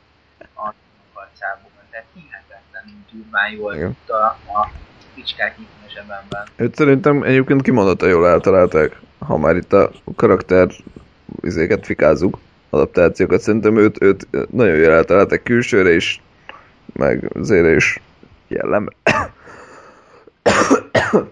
[0.55, 0.73] a
[1.13, 1.71] harcában.
[1.89, 4.69] Tehát hihetetlenül durván jól tudta a
[5.19, 6.47] picskák nyitni a zsebemben.
[6.55, 10.67] Őt szerintem egyébként kimondottan jól eltalálták, ha már itt a karakter
[11.41, 12.37] izéket fikázzuk,
[12.69, 16.21] adaptációkat, szerintem őt, őt nagyon jól eltalálták külsőre is,
[16.93, 17.99] meg azért is
[18.47, 18.95] jellemre.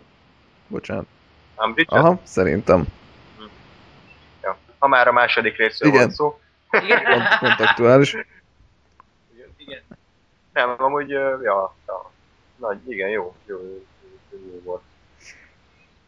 [0.68, 1.06] Bocsánat.
[1.58, 1.98] Umbridge.
[1.98, 2.86] Aha, szerintem.
[4.44, 4.58] Ja.
[4.80, 6.02] Ha már a második részről Igen.
[6.02, 6.40] van szó.
[6.72, 8.16] Igen, Pont, pont aktuális.
[9.58, 9.82] igen.
[10.54, 11.76] Nem, amúgy, ja, ja.
[12.58, 13.84] Nagy, igen, jó, jó, jó,
[14.32, 14.82] jó, jó volt.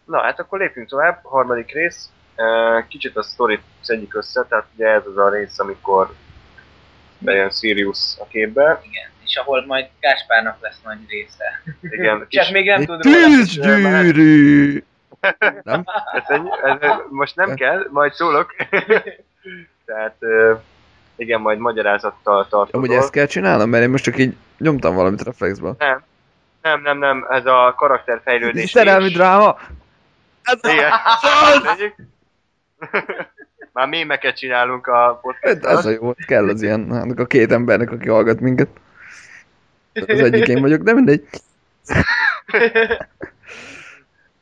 [0.05, 2.09] Na, hát akkor lépjünk tovább, harmadik rész.
[2.87, 6.13] Kicsit a sztorit szedjük össze, tehát ugye ez az a rész, amikor
[7.17, 8.81] bejön Sirius a képbe.
[8.83, 9.09] igen.
[9.25, 11.61] És ahol majd Gáspárnak lesz nagy része.
[11.81, 13.25] Igen, Csak kis, még nem Egy tud róla.
[13.25, 14.83] tűzgyűrű!
[15.63, 15.83] Nem?
[16.15, 16.77] Ez, ennyi, ez,
[17.09, 18.55] most nem kell, majd szólok.
[19.85, 20.17] Tehát
[21.15, 22.81] igen, majd magyarázattal tartom.
[22.83, 25.75] Amúgy ezt kell csinálnom, mert én most csak így nyomtam valamit reflexből.
[25.77, 26.03] Nem,
[26.69, 28.69] nem, nem, nem, ez a karakterfejlődés.
[28.69, 29.57] Szerelmi dráma!
[30.43, 30.91] Ez Igen.
[31.63, 31.95] Tegyük.
[33.73, 37.91] Már mémeket csinálunk a podcast Ez a jó, kell az ilyen, annak a két embernek,
[37.91, 38.69] aki hallgat minket.
[39.93, 41.27] Az egyik én vagyok, de mindegy.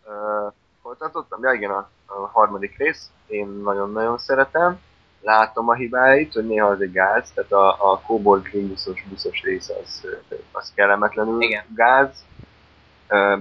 [0.05, 1.43] Uh, hol tartottam?
[1.43, 3.09] Ja igen, a, a harmadik rész.
[3.27, 4.79] Én nagyon-nagyon szeretem.
[5.27, 8.67] Látom a hibáit, hogy néha az egy gáz, tehát a, a Cobalt Green
[9.09, 10.07] buszos, rész az,
[10.51, 11.63] az kellemetlenül Igen.
[11.75, 12.25] gáz.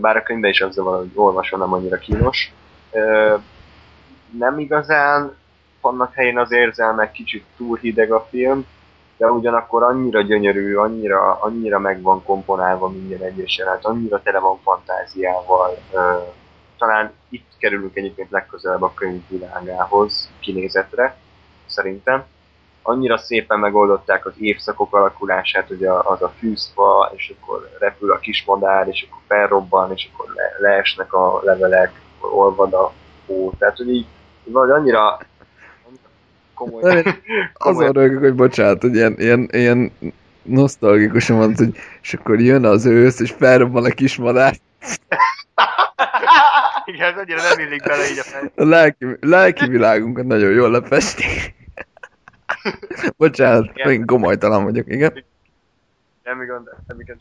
[0.01, 2.53] Bár a könyvben is azzal valahogy olvasom, nem annyira kínos.
[4.39, 5.37] Nem igazán
[5.81, 8.67] vannak helyén az érzelmek, kicsit túl hideg a film,
[9.17, 14.59] de ugyanakkor annyira gyönyörű, annyira, annyira meg van komponálva minden egyes jelenet, annyira tele van
[14.63, 15.79] fantáziával.
[16.79, 21.17] Talán itt kerülünk egyébként legközelebb a könyv világához, kinézetre,
[21.67, 22.25] szerintem.
[22.83, 28.89] Annyira szépen megoldották az évszakok alakulását, hogy az a fűzfa, és akkor repül a kismadár,
[28.89, 32.93] és akkor felrobban, és akkor le, leesnek a levelek, akkor olvad a
[33.27, 33.53] hó.
[33.59, 34.07] Tehát, hogy így
[34.45, 35.19] vagy annyira,
[35.87, 36.09] annyira
[36.55, 37.03] komoly,
[37.55, 39.93] Azon rögök, hogy bocsánat, hogy ilyen, ilyen, ilyen
[40.43, 44.55] nosztalgikusan mondta, hogy és akkor jön az ősz, és felrobban a kismadár.
[46.85, 48.51] Igen, ez annyira nem illik bele így a fej.
[48.57, 51.55] A lelki, lelki világunkat nagyon jól lefestik.
[53.19, 53.91] Bocsánat, Igen.
[53.91, 55.25] én gomolytalan vagyok, igen.
[56.23, 57.19] Nem gond, nem igaz.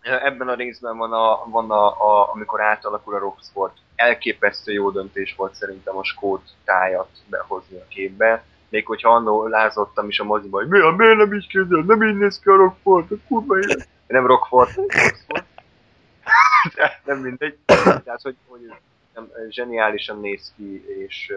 [0.00, 3.76] Ebben a részben van, a, van a, a, amikor átalakul a Rocksport.
[3.94, 8.44] Elképesztő jó döntés volt szerintem a skót tájat behozni a képbe.
[8.68, 12.16] Még hogyha annó lázottam is a moziba, hogy miért, miért nem így képzel, nem így
[12.16, 13.88] néz ki a Rockford, a kurva élet.
[14.06, 15.44] Nem Rockford, Rocksport.
[16.74, 17.58] De nem mindegy.
[17.66, 18.60] Tehát, hogy, hogy
[19.14, 21.32] nem, zseniálisan néz ki, és,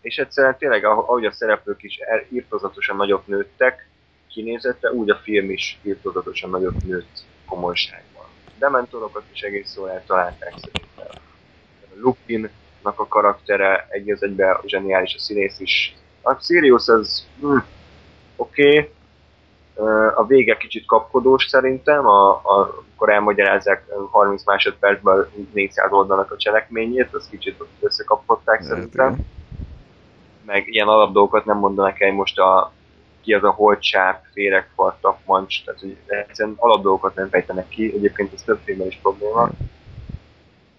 [0.00, 3.88] és egyszerűen tényleg, ah- ahogy a szereplők is írtozatosan nagyot nőttek,
[4.28, 8.24] kinézetre, úgy a film is írtozatosan nagyot nőtt komolyságban.
[8.58, 11.22] Dementorokat is egész jól eltalálták szerintem.
[11.94, 15.94] Lupinnak a karaktere egy az egyben zseniális, a színész is.
[16.22, 17.56] A Sirius az hm,
[18.36, 18.90] oké,
[19.76, 19.94] okay.
[20.14, 27.14] a vége kicsit kapkodós szerintem, a, a, akkor elmagyarázzák 30 másodpercben 400 oldalnak a cselekményét,
[27.14, 29.26] az kicsit összekapkodták szerintem
[30.48, 32.72] meg ilyen alapdolgokat nem mondanak el, most a,
[33.22, 38.42] ki az a holtsáp, féregfal, tapmancs, tehát hogy egyszerűen alapdolgokat nem fejtenek ki, egyébként ez
[38.42, 39.50] több filmben is probléma.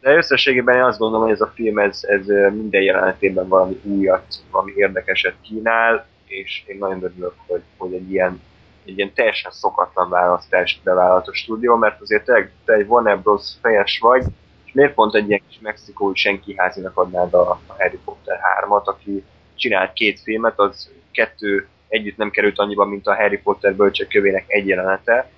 [0.02, 4.26] De összességében én azt gondolom, hogy ez a film ez, ez minden jelenetében valami újat,
[4.52, 8.42] valami érdekeset kínál, és én nagyon örülök, hogy, hogy egy ilyen
[8.86, 13.48] egy ilyen teljesen szokatlan választást bevállalt a stúdió, mert azért te, te egy Warner Bros.
[13.62, 14.24] fejes vagy,
[14.66, 19.24] és miért pont egy ilyen kis mexikói senki házinak adnád a Harry Potter 3-at, aki
[19.60, 24.68] csinált két filmet, az kettő együtt nem került annyiba, mint a Harry Potter bölcsekkövének egy
[24.68, 25.30] jelenete.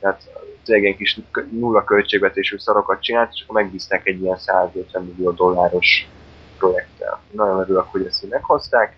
[0.00, 0.30] Tehát
[0.64, 1.18] tényleg egy kis
[1.50, 6.08] nulla költségvetésű szarokat csinált, és akkor megbízták egy ilyen 150 millió dolláros
[6.58, 7.22] projekttel.
[7.30, 8.96] Nagyon örülök, hogy ezt így meghozták.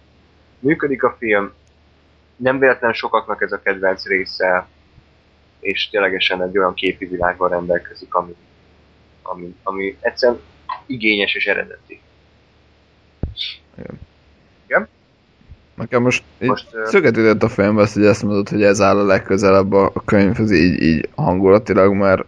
[0.59, 1.53] Működik a film,
[2.37, 4.69] nem véletlen sokaknak ez a kedvenc része,
[5.61, 8.35] és ténylegesen egy olyan képi világgal rendelkezik, ami,
[9.23, 10.41] ami, ami egyszerűen
[10.87, 12.01] igényes és eredeti.
[15.77, 18.99] Nekem most, így Most, szöget ütött a fejembe azt, hogy ezt mondod, hogy ez áll
[18.99, 22.25] a legközelebb a, könyvhöz így, így hangulatilag, mert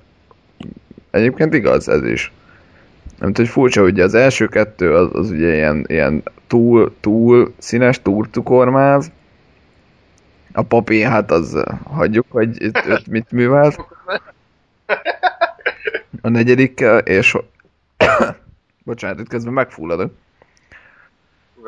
[1.11, 2.33] egyébként igaz ez is.
[3.19, 8.03] Nem hogy furcsa, ugye az első kettő az, az ugye ilyen, ilyen túl, túl színes,
[8.03, 9.11] túl cukormáz.
[10.53, 13.85] A papi, hát az hagyjuk, hogy itt, itt mit művelt.
[16.23, 17.37] A negyedikkel, és
[18.85, 20.13] bocsánat, itt közben megfulladok.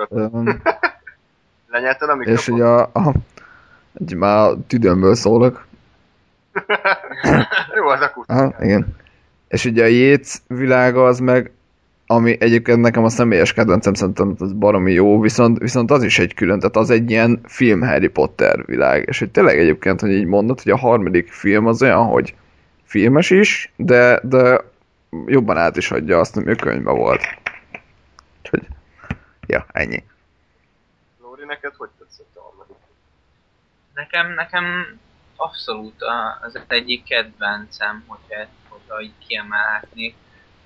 [0.08, 0.60] Um,
[1.70, 2.54] Lenyelted a és mikrofon?
[2.54, 3.12] ugye a, a,
[4.00, 5.66] egy már a tüdőmből szólok.
[7.76, 8.38] Jó, az akusztika.
[8.38, 8.96] Aha, igen.
[9.48, 11.52] És ugye a Jéz világa az meg,
[12.06, 16.34] ami egyébként nekem a személyes kedvencem szerintem az baromi jó, viszont, viszont az is egy
[16.34, 19.04] külön, tehát az egy ilyen film Harry Potter világ.
[19.06, 22.34] És hogy tényleg egyébként, hogy így mondod, hogy a harmadik film az olyan, hogy
[22.84, 24.60] filmes is, de, de
[25.26, 27.22] jobban át is adja azt, ami a könyvben volt.
[28.42, 28.66] Úgyhogy,
[29.46, 30.02] ja, ennyi.
[31.50, 32.76] Neked hogy tetszett a harmadik?
[33.94, 34.98] Nekem, nekem
[35.36, 36.02] abszolút
[36.40, 40.14] az egyik kedvencem, hogyha, hogyha így kiemelhetnék.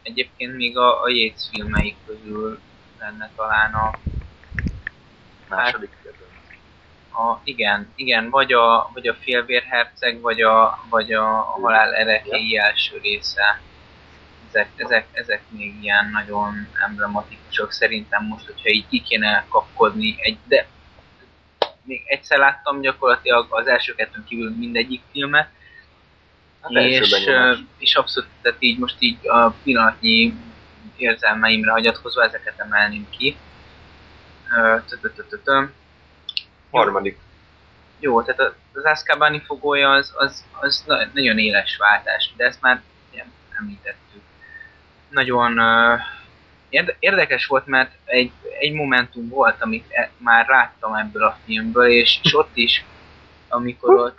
[0.02, 2.60] Egyébként még a, a Yates filmeik közül
[2.98, 3.98] lenne talán a,
[5.48, 6.32] Második kedvenc.
[7.12, 12.56] a igen, igen, vagy a, vagy a félvérherceg, vagy a, vagy a, a halál erekéi
[12.56, 13.60] első része.
[14.54, 20.38] Ezek, ezek, ezek még ilyen nagyon emblematikusok szerintem most, hogyha így ki kéne kapkodni egy,
[20.44, 20.66] de
[21.82, 25.48] még egyszer láttam gyakorlatilag az első kettőn kívül mindegyik filmet,
[26.64, 26.98] Hát és,
[27.78, 30.34] és abszolút, tehát így most így a pillanatnyi
[30.96, 33.36] érzelmeimre hagyatkozva ezeket emelném ki.
[36.70, 37.18] Harmadik.
[37.98, 42.82] Jó, tehát az Azkabani fogója az, az, az na- nagyon éles váltás, de ezt már
[43.12, 43.24] ugye,
[43.58, 44.03] említettük.
[45.14, 45.58] Nagyon
[46.68, 51.86] érde- érdekes volt, mert egy, egy momentum volt, amit e- már láttam ebből a filmből,
[51.86, 52.84] és, és ott is,
[53.48, 54.18] amikor ott...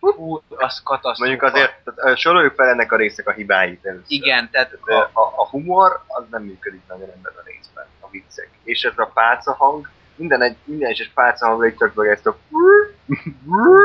[0.00, 1.18] Hú, az katasztrófa.
[1.18, 4.04] Mondjuk azért, tehát, soroljuk fel ennek a résznek a hibáit először.
[4.08, 8.48] Igen, tehát A, a, a humor az nem működik nagyon ebben a részben, a viccek.
[8.64, 12.36] És ez a pálca hang, minden, egy, minden egyes pálca hang egy csak ezt a...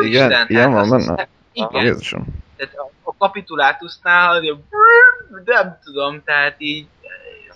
[0.02, 1.28] Igen, Isten, ilyen van tehát az- benne?
[1.54, 2.26] Igen, Jézusom.
[2.58, 4.58] Tehát a, a kapitulátusnál, hogy a
[5.46, 6.88] nem tudom, tehát így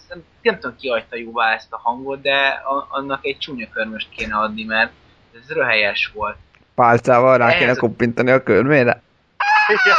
[0.10, 4.10] nem, nem tudom ki hagyta jóvá ezt a hangot, de a, annak egy csúnya körmöst
[4.10, 4.91] kéne adni, mert
[5.36, 6.38] ez röhelyes volt.
[6.76, 9.02] Pálcával rá Ez- kéne koppintani a körmére?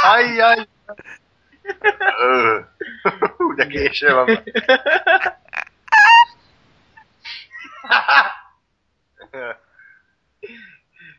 [0.02, 0.66] Jaj, jaj!
[3.56, 4.42] De késő van.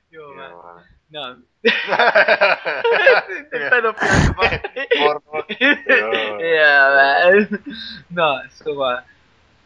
[0.09, 0.85] Jó van.
[1.11, 1.47] Van.
[4.99, 5.45] Pornó.
[5.85, 6.39] Jó.
[6.39, 7.49] Ja, man.
[8.07, 9.03] Na, szóval,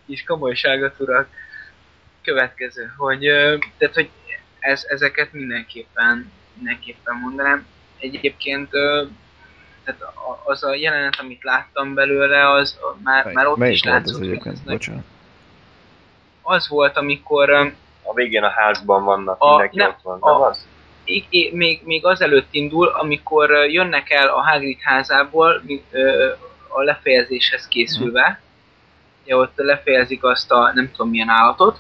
[0.05, 1.27] kis komolyságot urak.
[2.23, 3.19] Következő, hogy,
[3.77, 4.09] tehát, hogy
[4.59, 7.67] ez, ezeket mindenképpen, mindenképpen mondanám.
[7.99, 8.69] Egyébként
[9.83, 10.01] tehát
[10.45, 14.21] az a jelenet, amit láttam belőle, az már, már ott Melyik is volt az látszott,
[14.21, 14.65] egyébként?
[14.65, 15.03] nagy- Bocsánat.
[16.41, 17.49] az volt, amikor
[18.03, 20.17] A végén a házban vannak, A- mindenki nem, ott van.
[20.21, 20.67] a- Nem az?
[21.51, 25.61] Még, még, azelőtt indul, amikor jönnek el a Hagrid házából
[26.67, 28.39] a lefejezéshez készülve.
[29.25, 31.79] Ja, ott lefejezik azt a nem tudom milyen állatot,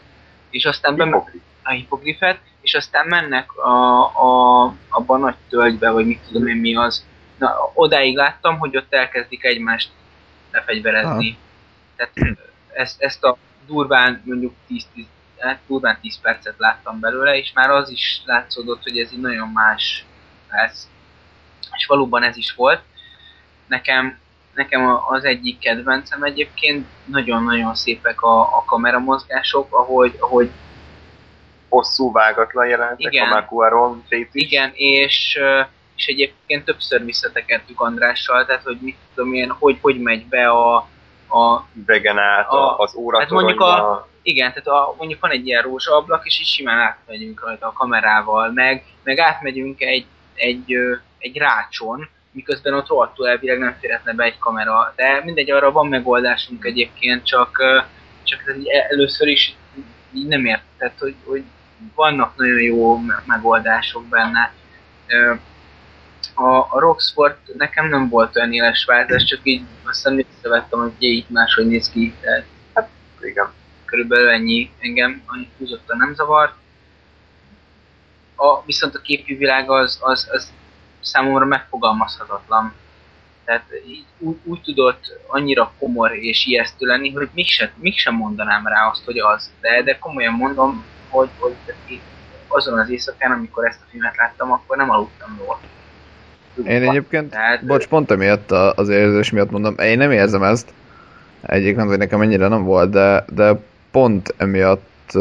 [0.49, 1.23] és aztán be,
[1.63, 6.55] a hipogrifet, és aztán mennek a, a, abban a nagy tölgybe, vagy mit tudom én
[6.55, 7.05] mi az.
[7.37, 9.89] Na, odáig láttam, hogy ott elkezdik egymást
[10.51, 11.37] lefegyverezni.
[11.95, 12.37] Tehát
[12.73, 14.85] ezt, ezt a durván mondjuk 10,
[15.45, 19.19] 10, hát durván 10 percet láttam belőle, és már az is látszódott, hogy ez így
[19.21, 20.05] nagyon más
[20.49, 20.87] lesz.
[21.77, 22.81] És valóban ez is volt.
[23.67, 24.17] Nekem,
[24.53, 30.49] nekem a- az egyik kedvencem egyébként, nagyon-nagyon szépek a, a kameramozgások, ahogy, ahogy
[31.69, 33.31] Hosszú vágatlan jelentek, Igen.
[33.31, 34.41] a Makuaron fétis.
[34.43, 35.39] Igen, és,
[35.95, 40.75] és egyébként többször visszatekertük Andrással, tehát hogy mit tudom én, hogy, hogy megy be a,
[41.29, 42.89] a Üvegen át, A- a, az
[43.19, 44.07] hát mondjuk óratoronyba.
[44.25, 48.51] Igen, tehát a, mondjuk van egy ilyen rózsaablak, és így simán átmegyünk rajta a kamerával,
[48.51, 50.75] meg, meg átmegyünk egy, egy,
[51.17, 55.87] egy rácson, miközben ott rohadtul elvileg nem férhetne be egy kamera, de mindegy, arra van
[55.87, 57.63] megoldásunk egyébként, csak,
[58.23, 58.41] csak
[58.89, 59.55] először is
[60.13, 61.43] így nem ért, tehát hogy, hogy
[61.95, 64.53] vannak nagyon jó me- megoldások benne.
[66.33, 71.25] A, a Roxford nekem nem volt olyan éles váltás, csak így aztán visszavettem, hogy így
[71.27, 72.89] máshogy néz ki, tehát
[73.21, 73.53] Igen.
[73.95, 76.53] Körülbelül ennyi engem, annyit túlzottan nem zavart.
[78.35, 80.51] A, viszont a képi világ az, az, az
[81.01, 82.73] számomra megfogalmazhatatlan.
[83.45, 88.87] Tehát így, úgy, úgy tudott annyira komor és ijesztő lenni, hogy mégsem, mégsem mondanám rá
[88.89, 89.51] azt, hogy az.
[89.61, 91.55] De, de komolyan mondom, hogy, hogy
[92.47, 95.59] azon az éjszakán, amikor ezt a filmet láttam, akkor nem aludtam jól.
[96.67, 100.73] Én egyébként, Tehát- bocs, pont emiatt az érzés miatt mondom, én nem érzem ezt,
[101.41, 103.59] egyébként, hogy nekem ennyire nem volt, de, de
[103.95, 105.11] pont emiatt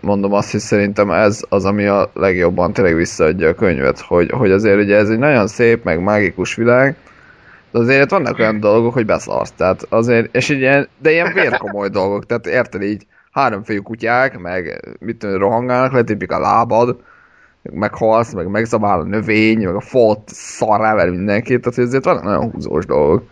[0.00, 4.50] mondom azt, hogy szerintem ez az, ami a legjobban tényleg visszaadja a könyvet, hogy, hogy
[4.50, 6.96] azért ugye ez egy nagyon szép, meg mágikus világ,
[7.70, 12.26] de azért vannak olyan dolgok, hogy beszarsz, tehát azért, és ilyen, de ilyen vérkomoly dolgok,
[12.26, 16.96] tehát érted így, háromfejű kutyák, meg mit tudom, rohangálnak, letépik a lábad,
[17.62, 22.50] meg meghalsz, meg megzabál a növény, meg a fot szarrá mindenkit, tehát ezért vannak nagyon
[22.50, 23.22] húzós dolgok.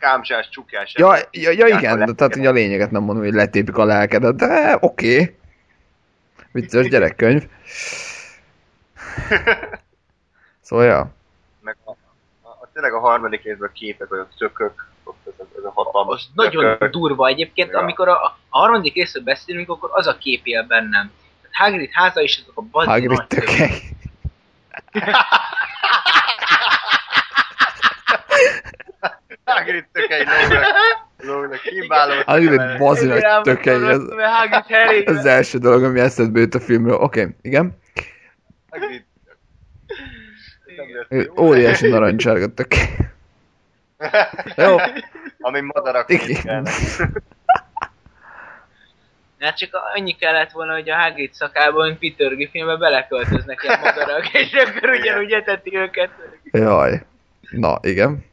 [0.00, 0.94] Kámcsás, csukjás.
[0.96, 4.36] Ja, ja, ja igen, de, tehát ugye a lényeget nem mondom, hogy letépik a lelkedet,
[4.36, 5.12] de oké.
[5.20, 5.36] Okay.
[6.52, 7.46] Vicces gyerekkönyv.
[10.60, 11.10] Szóval, ja.
[11.60, 15.64] Meg a, a, a, tényleg a harmadik részben a képek, tökök, ott ez, a- ez
[15.64, 17.78] a hatalmas Az nagyon durva egyébként, Ja.
[17.78, 21.10] amikor a, a harmadik részről beszélünk, akkor az a kép él bennem.
[21.52, 23.82] Hagrid háza és azok a bazdi Hagrid tökei.
[29.50, 30.64] Hagrid tökei lógnak.
[31.18, 32.12] Lógnak, kiváló.
[32.24, 32.60] Hagrid.
[35.08, 36.94] Ez, az első dolog, ami eszedbe jut a filmről.
[36.94, 37.78] Oké, okay, igen.
[38.70, 39.04] Hagrid.
[41.38, 42.88] Óriási narancsárga tökei.
[44.56, 44.76] Jó.
[45.40, 46.66] Ami madarak Igen.
[49.38, 54.32] Hát csak annyi kellett volna, hogy a Hagrid szakában, mint Peter Griffinbe beleköltöznek ilyen madarak,
[54.32, 56.10] és akkor ugyanúgy eteti őket.
[56.50, 57.02] Jaj.
[57.50, 58.29] Na, igen.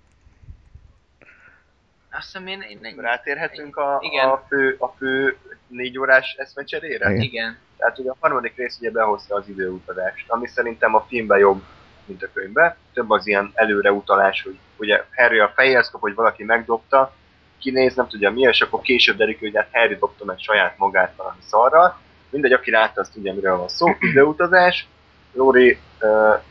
[2.17, 4.29] Azt hiszem én, én, én Rátérhetünk a, Igen.
[4.29, 5.37] a, fő, a fő
[5.67, 7.09] négy órás eszmecserére?
[7.09, 7.21] Igen.
[7.21, 7.57] igen.
[7.77, 11.61] Tehát ugye a harmadik rész ugye behozta az időutazást, ami szerintem a filmben jobb,
[12.05, 12.75] mint a könyvben.
[12.93, 17.13] Több az ilyen előreutalás, hogy ugye Harry a fejéhez kap, hogy valaki megdobta,
[17.59, 20.77] kinéz, nem tudja mi, és akkor később derül, ki, hogy hát Harry dobta meg saját
[20.77, 21.99] magát valami szarral.
[22.29, 23.87] Mindegy, aki látta, azt tudja, miről van szó.
[24.11, 24.87] Időutazás.
[25.33, 26.41] Lóri, uh,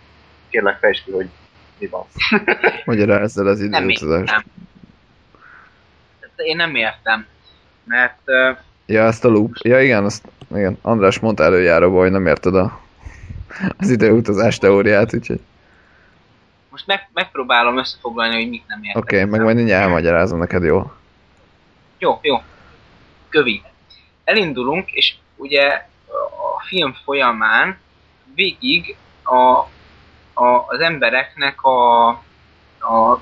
[0.48, 1.28] kérlek fejtsd ki, hogy
[1.78, 2.06] mi van.
[2.84, 4.32] Magyarázzel az Nem időutazást.
[4.32, 4.65] értem.
[6.36, 7.26] Én nem értem.
[7.84, 9.56] Mert uh, Ja, ezt a loop.
[9.62, 10.78] Ja, igen, azt, igen.
[10.82, 12.80] András mondta előjáróba, hogy nem érted a,
[13.78, 15.40] az időutazás teóriát, úgyhogy
[16.76, 19.02] most meg, megpróbálom összefoglalni, hogy mit nem értek.
[19.02, 20.92] oké, okay, meg majd mindjárt elmagyarázom neked, jó?
[21.98, 22.42] Jó, jó.
[23.28, 23.62] Kövi.
[24.24, 25.86] Elindulunk, és ugye
[26.56, 27.78] a film folyamán
[28.34, 29.58] végig a,
[30.44, 32.08] a, az embereknek a,
[32.78, 33.20] a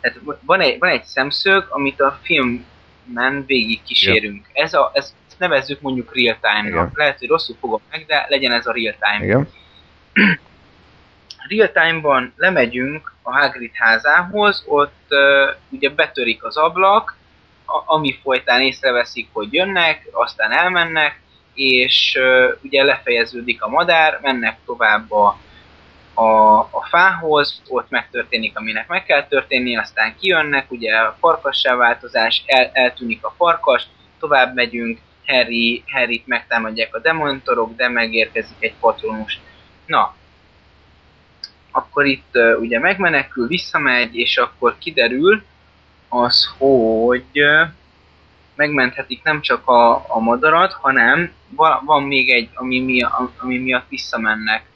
[0.00, 4.46] tehát van egy, van egy szemszög, amit a filmben végig kísérünk.
[4.52, 6.72] Ez a, ez, ezt nevezzük mondjuk real time-nak.
[6.72, 6.92] Igen.
[6.94, 9.24] Lehet, hogy rosszul fogom meg, de legyen ez a real time.
[9.24, 9.48] Igen?
[11.48, 17.16] real time-ban lemegyünk a Hagrid házához, ott uh, ugye betörik az ablak,
[17.66, 21.20] a, ami folytán észreveszik, hogy jönnek, aztán elmennek,
[21.54, 25.38] és uh, ugye lefejeződik a madár, mennek tovább a,
[26.14, 32.42] a, a fához, ott megtörténik, aminek meg kell történni, aztán kijönnek, ugye a farkassá változás,
[32.46, 33.86] el, eltűnik a farkas,
[34.18, 39.40] tovább megyünk, Harry, Harryt megtámadják a demontorok, de megérkezik egy patronus.
[39.86, 40.14] Na,
[41.70, 45.42] akkor itt uh, ugye megmenekül, visszamegy, és akkor kiderül
[46.08, 47.68] az, hogy uh,
[48.54, 53.06] megmenthetik nem csak a, a madarat, hanem va- van még egy, ami, mi,
[53.36, 54.68] ami miatt visszamennek.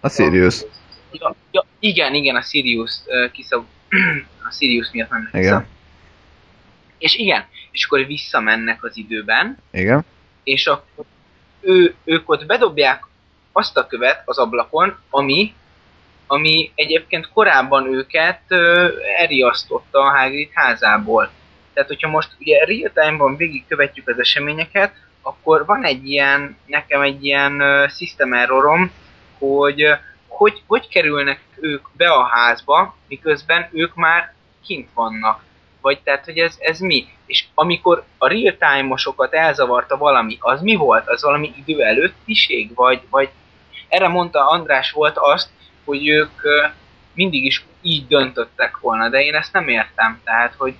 [0.00, 0.64] A Sirius.
[1.12, 3.64] Ja, ja, igen, igen, a Sirius uh, kiszab...
[4.48, 5.42] a Sirius miatt mennek Igen.
[5.42, 5.66] vissza.
[6.98, 10.04] És igen, és akkor visszamennek az időben, Igen?
[10.42, 11.04] és akkor
[11.60, 13.04] ő, ők ott bedobják
[13.52, 15.54] azt a követ az ablakon, ami,
[16.26, 18.88] ami egyébként korábban őket ö,
[19.18, 21.30] elriasztotta a Hagrid házából.
[21.72, 24.92] Tehát, hogyha most ugye real time-ban végigkövetjük az eseményeket,
[25.22, 28.90] akkor van egy ilyen, nekem egy ilyen uh, system errorom,
[29.38, 29.92] hogy, ö,
[30.28, 34.32] hogy hogy kerülnek ők be a házba, miközben ők már
[34.66, 35.44] kint vannak.
[35.80, 37.06] Vagy tehát, hogy ez, ez mi?
[37.26, 41.08] És amikor a real time-osokat elzavarta valami, az mi volt?
[41.08, 42.74] Az valami idő előttiség?
[42.74, 43.28] Vagy, vagy
[43.88, 45.48] erre mondta András volt azt,
[45.84, 46.66] hogy ők ö,
[47.14, 50.20] mindig is így döntöttek volna, de én ezt nem értem.
[50.24, 50.74] Tehát, hogy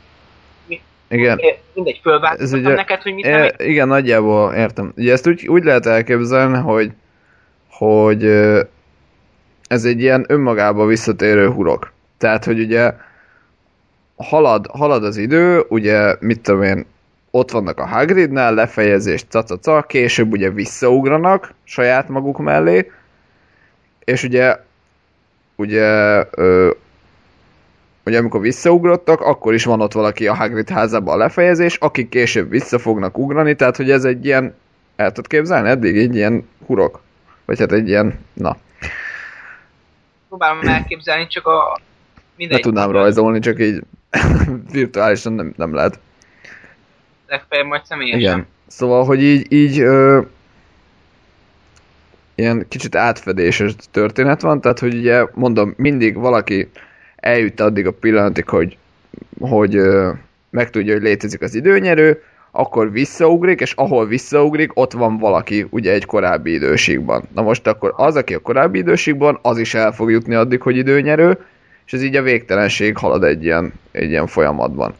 [1.08, 1.38] Igen.
[1.38, 2.00] eh, mindegy,
[2.40, 3.66] ugye- neked, hogy mit nem E, értem.
[3.68, 4.92] igen, nagyjából értem.
[4.96, 6.90] Ugye ezt úgy, úgy lehet elképzelni, hogy,
[7.78, 8.24] hogy
[9.66, 11.92] ez egy ilyen önmagába visszatérő hurok.
[12.18, 12.94] Tehát, hogy ugye
[14.16, 16.86] halad, halad az idő, ugye, mit tudom én,
[17.30, 22.90] ott vannak a Hagridnál, lefejezés, cacaca, később ugye visszaugranak saját maguk mellé,
[24.04, 24.56] és ugye,
[25.56, 26.22] ugye,
[28.04, 32.50] ugye amikor visszaugrottak, akkor is van ott valaki a Hagrid házában a lefejezés, akik később
[32.50, 34.54] vissza fognak ugrani, tehát hogy ez egy ilyen,
[34.96, 37.06] el tudod képzelni eddig, egy ilyen hurok?
[37.48, 38.56] Vagy hát egy ilyen, na,
[40.28, 41.78] Próbálom elképzelni, csak a...
[41.78, 41.82] ne
[42.36, 43.82] Mindegy, tudnám rajzolni, csak így
[44.72, 45.98] virtuálisan nem, nem lehet.
[47.26, 48.20] Legfeljebb majd személyesen.
[48.20, 48.46] Igen.
[48.66, 50.20] Szóval, hogy így, így ö,
[52.34, 56.70] ilyen kicsit átfedéses történet van, tehát, hogy ugye mondom, mindig valaki
[57.16, 58.76] eljut addig a pillanatig, hogy,
[59.40, 60.12] hogy ö,
[60.50, 66.04] megtudja, hogy létezik az időnyerő, akkor visszaugrik, és ahol visszaugrik, ott van valaki, ugye egy
[66.04, 67.22] korábbi időségben.
[67.34, 70.76] Na most akkor az, aki a korábbi időségben, az is el fog jutni addig, hogy
[70.76, 71.38] időnyerő,
[71.86, 74.94] és ez így a végtelenség halad egy ilyen, egy ilyen folyamatban.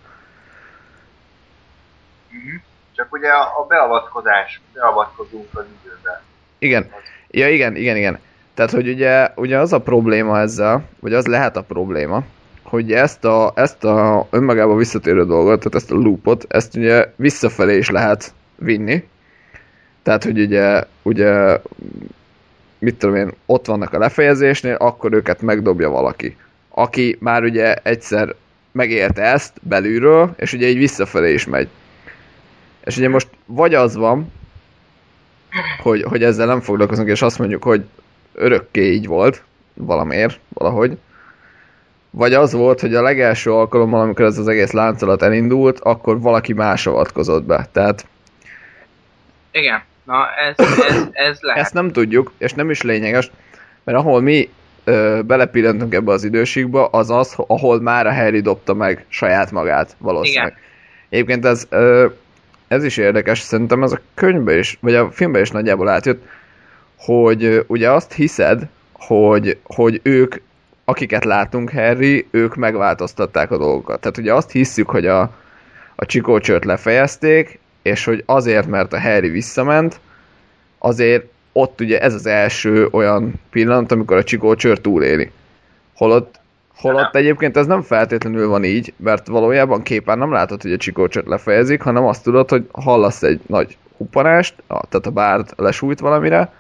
[2.97, 6.23] Csak ugye a, a beavatkozás, beavatkozunk az időbe.
[6.59, 6.91] Igen.
[7.31, 8.19] Ja, igen, igen, igen.
[8.55, 12.23] Tehát, hogy ugye, ugye az a probléma ezzel, vagy az lehet a probléma,
[12.69, 17.77] hogy ezt a, ezt a önmagába visszatérő dolgot, tehát ezt a loopot, ezt ugye visszafelé
[17.77, 19.09] is lehet vinni.
[20.03, 21.61] Tehát, hogy ugye, ugye
[22.79, 26.37] mit tudom én, ott vannak a lefejezésnél, akkor őket megdobja valaki.
[26.69, 28.35] Aki már ugye egyszer
[28.73, 31.69] megélte ezt belülről, és ugye így visszafelé is megy.
[32.85, 34.33] És ugye most vagy az van,
[35.83, 37.85] hogy, hogy ezzel nem foglalkozunk, és azt mondjuk, hogy
[38.33, 39.43] örökké így volt,
[39.75, 40.99] valamiért, valahogy.
[42.11, 46.53] Vagy az volt, hogy a legelső alkalommal, amikor ez az egész láncolat elindult, akkor valaki
[46.53, 47.69] más avatkozott be.
[47.73, 48.07] Tehát
[49.51, 50.55] Igen, na ez,
[50.89, 51.63] ez, ez lehet.
[51.63, 53.31] Ezt nem tudjuk, és nem is lényeges,
[53.85, 54.49] mert ahol mi
[54.85, 59.97] ö, belepillantunk ebbe az időségbe, az az, ahol már a Harry dobta meg saját magát
[59.99, 60.53] valószínűleg.
[60.53, 60.63] Igen.
[61.09, 62.07] Egyébként ez, ö,
[62.69, 66.27] ez is érdekes, szerintem ez a könyvbe is, vagy a filmbe is nagyjából átjött,
[66.97, 70.35] hogy ö, ugye azt hiszed, hogy, hogy ők,
[70.89, 74.01] akiket látunk Harry, ők megváltoztatták a dolgokat.
[74.01, 75.21] Tehát ugye azt hiszük, hogy a,
[75.95, 80.01] a csikócsört lefejezték, és hogy azért, mert a Harry visszament,
[80.79, 85.31] azért ott ugye ez az első olyan pillanat, amikor a Csikó csör túléli.
[85.97, 86.41] Holott,
[86.77, 91.09] holott egyébként ez nem feltétlenül van így, mert valójában képen nem látod, hogy a Csikó
[91.09, 96.53] csört lefejezik, hanem azt tudod, hogy hallasz egy nagy huppanást, tehát a bárd lesújt valamire,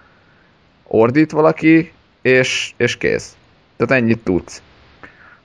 [0.87, 3.37] ordít valaki, és, és kész.
[3.79, 4.63] Tehát ennyit tudsz.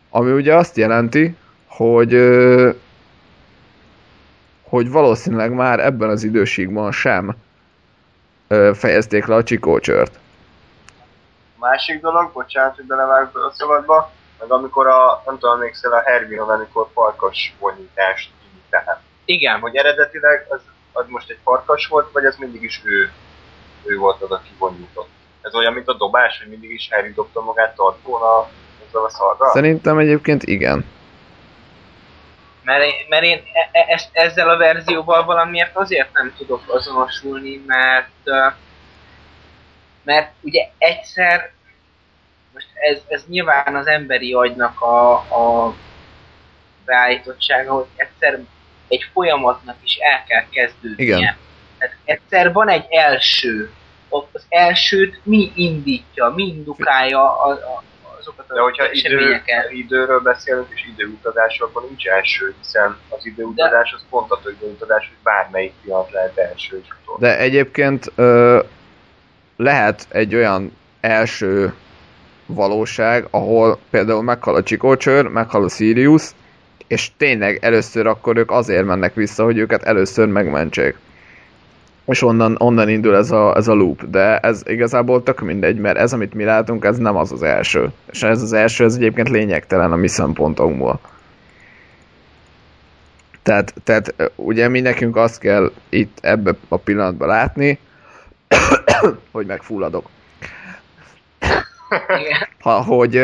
[0.10, 1.36] Ami ugye azt jelenti,
[1.68, 2.14] hogy
[4.64, 7.36] hogy valószínűleg már ebben az időségben sem
[8.74, 10.20] fejezték le a csikócsört.
[11.60, 16.54] Másik dolog, bocsánat, hogy belevágok a szabadba, meg amikor a, nem tudom, emlékszel a Hermione,
[16.54, 19.02] amikor farkas vonyítást így tehát.
[19.26, 20.60] Igen, Hogy eredetileg az,
[20.92, 23.12] az most egy farkas volt, vagy ez mindig is ő,
[23.84, 25.10] ő volt az, aki vonyított.
[25.44, 28.50] Ez olyan, mint a dobás, hogy mindig is Harry dobta magát tartóna
[28.88, 29.52] ezzel a szarral?
[29.52, 30.86] Szerintem egyébként igen.
[32.64, 38.10] mert, én- mert én e- e- ezzel a verzióval valamiért azért nem tudok azonosulni, mert
[40.04, 41.52] mert ugye egyszer
[42.54, 45.74] most ez, ez nyilván az emberi agynak a, a
[46.86, 48.40] beállítottsága, hogy egyszer
[48.88, 51.06] egy folyamatnak is el kell kezdődnie.
[51.06, 51.38] Igen.
[51.78, 53.72] Tehát egyszer van egy első,
[54.14, 57.84] ott az elsőt mi indítja, mi indukálja a, a,
[58.20, 64.06] azokat De hogyha idő, időről beszélünk és időutazásról, akkor nincs első, hiszen az időutazás az
[64.10, 67.20] pont a időutazás, hogy bármelyik pillanat lehet első és utolsó.
[67.20, 68.60] De egyébként ö,
[69.58, 71.74] lehet egy olyan első
[72.46, 76.24] valóság, ahol például meghal a csikócsör, meghal a Sirius,
[76.88, 80.98] és tényleg először akkor ők azért mennek vissza, hogy őket először megmentsék.
[82.06, 85.98] És onnan, onnan indul ez a, ez a loop, de ez igazából tök mindegy, mert
[85.98, 87.92] ez, amit mi látunk, ez nem az az első.
[88.12, 91.00] És ez az első, ez egyébként lényegtelen a mi szempontunkból.
[93.44, 97.80] Tehát, tehát ugye mi nekünk azt kell itt ebbe a pillanatban látni,
[99.32, 100.10] hogy megfulladok.
[102.60, 103.22] Ha, hogy,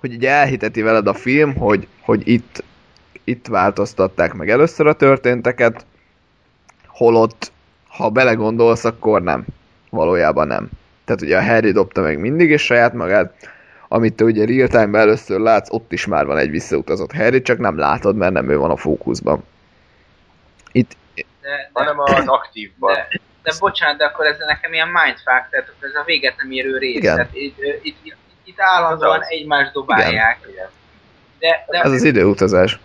[0.00, 2.64] hogy ugye elhiteti veled a film, hogy, hogy itt,
[3.24, 5.86] itt változtatták meg először a történteket,
[7.02, 7.52] holott,
[7.88, 9.44] ha belegondolsz, akkor nem.
[9.90, 10.68] Valójában nem.
[11.04, 13.34] Tehát ugye a Harry dobta meg mindig is saját magát,
[13.88, 17.58] amit te ugye real time először látsz, ott is már van egy visszautazott Harry, csak
[17.58, 19.44] nem látod, mert nem ő van a fókuszban.
[20.72, 22.94] Itt, De, de, hanem az aktívban.
[22.94, 23.08] de,
[23.42, 26.96] de bocsánat, de akkor ez nekem ilyen mindfuck, tehát ez a véget nem érő rész.
[26.96, 27.14] Igen.
[27.14, 29.26] Tehát itt, itt, itt, itt állandóan Az az.
[29.28, 30.38] egymást dobálják.
[30.50, 30.68] Igen.
[31.38, 32.78] De, de ez az időutazás.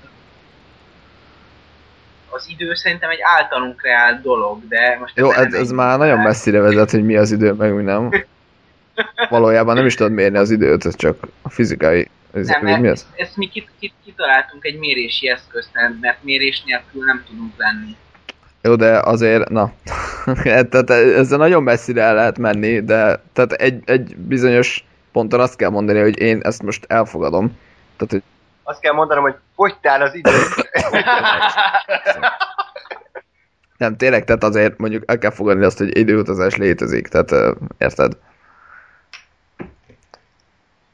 [2.37, 6.19] Az idő szerintem egy általunk reált dolog, de most Jó, ezen ez, ez már nagyon
[6.19, 8.11] messzire vezet, hogy mi az idő, meg mi nem.
[9.29, 12.09] Valójában nem is tudod mérni az időt, ez csak a fizikai...
[12.33, 13.05] Ez, Nem, mi mi mert az?
[13.15, 15.69] ezt, ezt mi kit, kit, kitaláltunk egy mérési eszközt,
[16.01, 17.95] mert mérés nélkül nem tudunk lenni.
[18.61, 19.73] Jó, de azért, na,
[20.69, 25.69] tehát ezzel nagyon messzire el lehet menni, de tehát egy, egy bizonyos ponton azt kell
[25.69, 27.57] mondani, hogy én ezt most elfogadom.
[27.97, 28.23] Tehát, hogy
[28.67, 30.31] Azt kell mondanom, hogy fogytál az idő.
[33.77, 38.17] nem, tényleg, tehát azért mondjuk el kell fogadni azt, hogy időutazás létezik, tehát érted?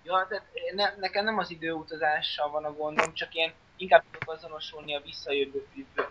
[0.03, 0.43] Ja, tehát
[0.75, 3.51] ne, nekem nem az időutazással van a gondom, csak én
[3.84, 5.65] inkább tudok azonosulni a visszajövő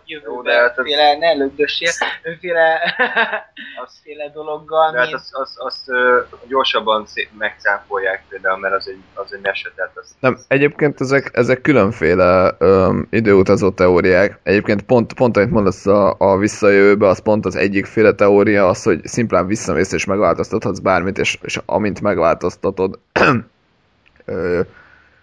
[0.05, 1.89] jövőbe, hát ez- féle, ne lögdössél,
[2.23, 2.79] önféle,
[3.85, 7.05] azféle dologgal, De hát azt, azt, azt ö, gyorsabban
[7.37, 12.55] megcáfolják például, mert az egy, az egy mese, tehát az, Nem, egyébként ezek, ezek különféle
[12.57, 14.39] öm, időutazó teóriák.
[14.43, 19.05] Egyébként pont, pont amit mondasz a, a visszajövőbe, az pont az egyikféle teória, az, hogy
[19.05, 22.99] szimplán visszamész és megváltoztathatsz bármit, és, és amint megváltoztatod,
[24.25, 24.61] ö,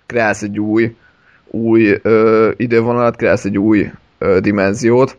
[0.06, 0.96] kreálsz egy új,
[1.50, 5.16] új ö, idővonalat, kreálsz egy új ö, dimenziót,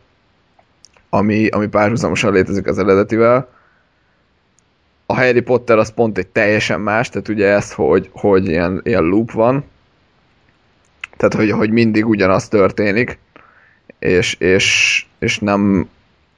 [1.10, 3.50] ami, ami párhuzamosan létezik az eredetivel.
[5.06, 9.04] A Harry Potter az pont egy teljesen más, tehát ugye ez, hogy, hogy ilyen, ilyen
[9.04, 9.64] loop van,
[11.18, 13.20] tehát hogy, hogy mindig ugyanaz történik,
[14.00, 15.90] és, és, és nem,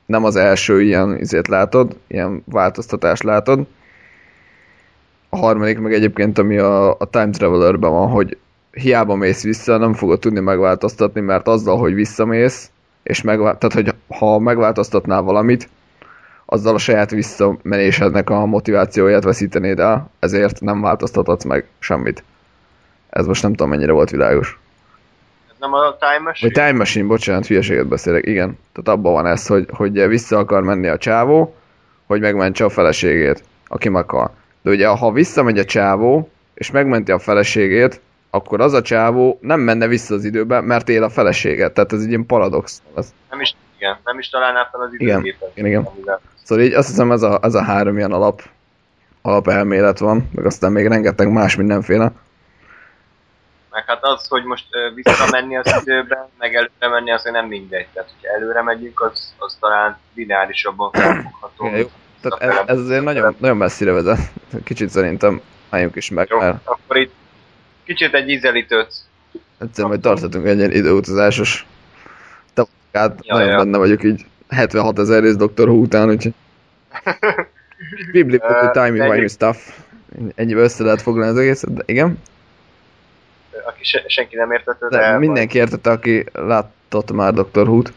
[0.05, 3.67] nem az első ilyen izét látod, ilyen változtatást látod.
[5.29, 8.37] a harmadik meg egyébként, ami a, a Time Travelerben van, hogy
[8.73, 12.71] hiába mész vissza, nem fogod tudni megváltoztatni, mert azzal, hogy visszamész,
[13.03, 13.57] és megvál...
[13.57, 15.69] tehát, hogy ha megváltoztatnál valamit,
[16.45, 22.23] azzal a saját visszamenésednek a motivációját veszítenéd el, ezért nem változtathatsz meg semmit.
[23.09, 24.59] Ez most nem tudom mennyire volt világos.
[25.59, 26.51] Nem a Time Machine?
[26.53, 28.57] Vagy Time Machine, bocsánat, hülyeséget beszélek, igen.
[28.73, 31.55] Tehát abban van ez, hogy, hogy vissza akar menni a csávó,
[32.05, 34.31] hogy megmentse a feleségét, aki meghal.
[34.61, 38.01] De ugye, ha visszamegy a csávó, és megmenti a feleségét,
[38.35, 41.73] akkor az a csávó nem menne vissza az időbe, mert él a feleséget.
[41.73, 42.81] Tehát ez egy ilyen paradox.
[42.95, 45.51] Ez, Nem is, igen, nem is találná fel az Igen, időgépet.
[45.53, 45.83] igen, igen.
[45.83, 48.41] amivel- Szóval így azt hiszem ez a, ez a három ilyen alap,
[49.21, 52.11] alapelmélet van, meg aztán még rengeteg más mindenféle.
[53.71, 54.65] Meg hát az, hogy most
[54.95, 57.87] visszamenni az időben, meg előre menni, azért nem mindegy.
[57.93, 61.65] Tehát, hogyha előre megyünk, az, az talán lineárisabban felfogható.
[61.65, 61.89] Igen, jó.
[62.21, 64.19] Tehát ez, ez azért nagyon, nagyon messzire vezet.
[64.63, 67.13] Kicsit szerintem álljunk is meg, Jó, mert akkor itt
[67.83, 68.93] kicsit egy ízelítőt.
[69.59, 71.65] egyszer majd tarthatunk egy ilyen időutazásos
[72.53, 73.25] tapasztalát.
[73.25, 73.57] Ja, nagyon ja.
[73.57, 75.67] benne vagyok így 76 ezer rész Dr.
[75.69, 76.33] Who után, úgyhogy
[78.11, 79.57] Bibli Ö, uh, time egyéb- wimey stuff.
[80.35, 82.19] Ennyibe össze lehet foglalni az egészet, de igen.
[83.65, 85.17] Aki se, senki nem értette, De, de...
[85.17, 87.67] mindenki értette, aki látott már Dr.
[87.67, 87.93] Who-t.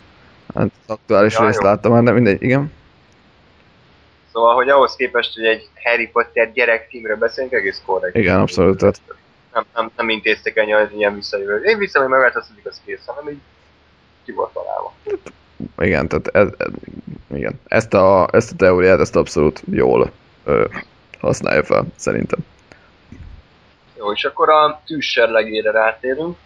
[0.54, 1.68] Hát az aktuális Ja, részt jó.
[1.68, 2.72] látta már, de mindegy, igen.
[4.32, 8.16] Szóval, hogy ahhoz képest, hogy egy Harry Potter gyerek filmről beszélünk, egész korrekt.
[8.16, 9.00] Igen, abszolút, tehát-
[9.56, 11.62] Nem, nem, nem intéztek hogy ilyen visszajövő.
[11.62, 13.38] Én vissza, hogy megváltoztatik, az kész, hanem így
[14.24, 14.92] ki volt találva.
[15.78, 16.70] Igen, tehát ez, ez,
[17.34, 17.60] igen.
[17.68, 20.10] Ezt, a, ezt a teóriát, ezt abszolút jól
[20.44, 20.64] ö,
[21.20, 22.38] használja fel, szerintem.
[23.98, 26.36] Jó, és akkor a tűzserlegére rátérünk.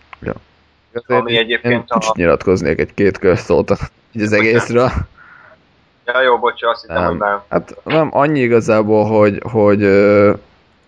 [1.07, 4.91] Ami egyébként Én a- nyilatkoznék egy-két közszót az egészről.
[6.05, 7.29] Ja, jó, bocs, azt hittem, hogy Nem.
[7.29, 9.83] már Hát nem annyi igazából, hogy, hogy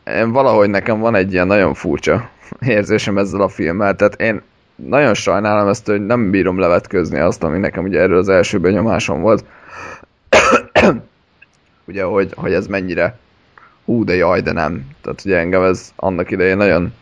[0.07, 2.31] én valahogy nekem van egy ilyen nagyon furcsa
[2.61, 4.43] érzésem ezzel a filmmel, tehát én
[4.75, 9.21] nagyon sajnálom ezt, hogy nem bírom levetközni azt, ami nekem ugye erről az első benyomásom
[9.21, 9.45] volt.
[11.89, 13.19] ugye, hogy, hogy ez mennyire
[13.85, 14.87] hú, de jaj, de nem.
[15.03, 16.93] Tehát ugye engem ez annak idején nagyon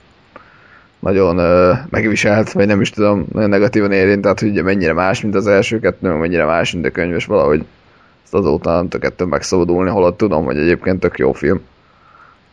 [0.99, 5.21] nagyon ö, megviselt, vagy nem is tudom, nagyon negatívan érint, tehát hogy ugye mennyire más,
[5.21, 7.65] mint az első kettő, mennyire más, mint a könyv, és valahogy
[8.25, 11.61] ezt azóta nem ettől megszabadulni, holott tudom, hogy egyébként tök jó film.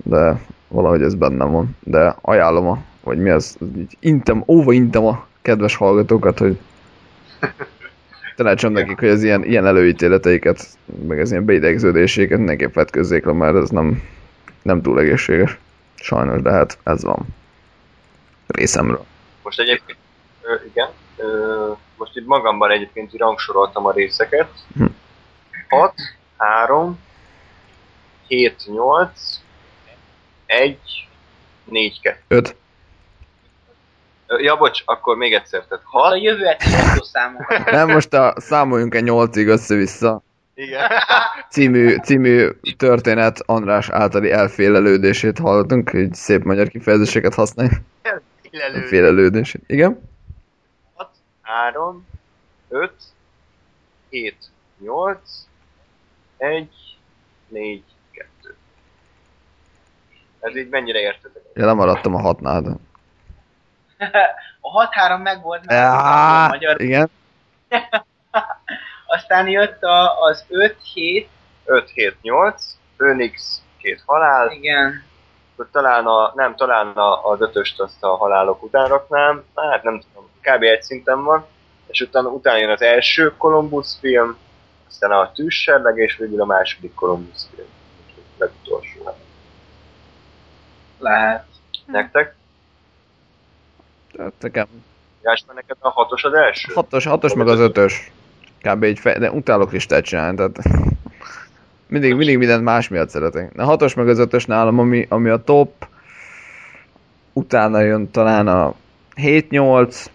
[0.09, 1.77] De valahogy ez bennem van.
[1.83, 6.59] De ajánlom, a, hogy mi az, így intem, óva intem a kedves hallgatókat, hogy
[8.35, 10.67] tanácsom nekik, hogy az ilyen, ilyen előítéleteiket,
[11.07, 14.03] meg az ilyen beidegződéseiket mindenképp vetközzék le, mert ez nem,
[14.61, 15.57] nem túl egészséges.
[15.95, 17.25] Sajnos, de hát ez van.
[18.47, 19.05] Részemről.
[19.43, 19.97] Most egyébként,
[20.71, 20.89] igen,
[21.97, 24.49] most itt magamban egyébként rangsoroltam a részeket.
[24.75, 24.85] Hm.
[25.69, 25.93] 6,
[26.37, 26.99] 3,
[28.27, 29.39] 7, 8,
[30.47, 30.77] 1,
[31.63, 32.19] 4, 2.
[32.27, 32.55] Öt.
[34.27, 36.65] Ja, bocs, akkor még egyszer, tehát A 6, jövő heti
[37.01, 37.71] számokat.
[37.71, 40.21] Nem, most a számoljunk egy nyolcig össze-vissza.
[40.53, 40.89] igen,
[41.51, 47.69] című, című történet András általi elfélelődését hallottunk, így szép magyar kifejezéseket használj.
[48.49, 48.75] Illelő.
[48.81, 49.63] Elfélelődését.
[49.67, 50.09] Igen?
[50.95, 51.09] 6,
[51.41, 52.05] 3,
[52.69, 52.91] 5,
[54.09, 54.35] 7,
[54.79, 55.19] 8,
[56.37, 56.67] 1,
[57.47, 57.96] 4, 2.
[60.39, 61.41] Ez így mennyire értetek?
[61.53, 62.61] Ja, lemaradtam a hatnál.
[62.61, 62.69] De...
[64.61, 66.81] A 6-3 megvolt, mert Á, a magyar.
[66.81, 67.09] Igen?
[69.15, 71.25] Aztán jött a, az 5-7,
[71.65, 75.03] 5, 7, 8, Phoenix, két halál, igen.
[75.53, 80.01] akkor talán a, nem, talán a, az ötöst azt a halálok után raknám, hát nem
[80.01, 80.63] tudom, kb.
[80.63, 81.45] egy szinten van,
[81.87, 84.37] és utána, utána jön az első Columbus film,
[84.87, 87.67] aztán a tűzserleg, és végül a második Columbus film.
[88.37, 88.96] Legutolsó.
[90.99, 91.45] Lehet.
[91.85, 92.35] Nektek?
[94.11, 94.67] Tehát nekem
[95.21, 96.73] Gáspár, neked a hatos az első?
[96.73, 98.11] hatos, hatos meg az ötös.
[98.61, 98.83] Kb.
[98.83, 99.17] így fej...
[99.17, 100.57] de utálok listát csinálni, tehát
[101.87, 103.51] mindig, mindig mindent más miatt szeretek.
[103.57, 105.87] A hatos meg az ötös nálam, ami, ami a top,
[107.33, 108.73] utána jön talán a
[109.15, 110.05] 7-8,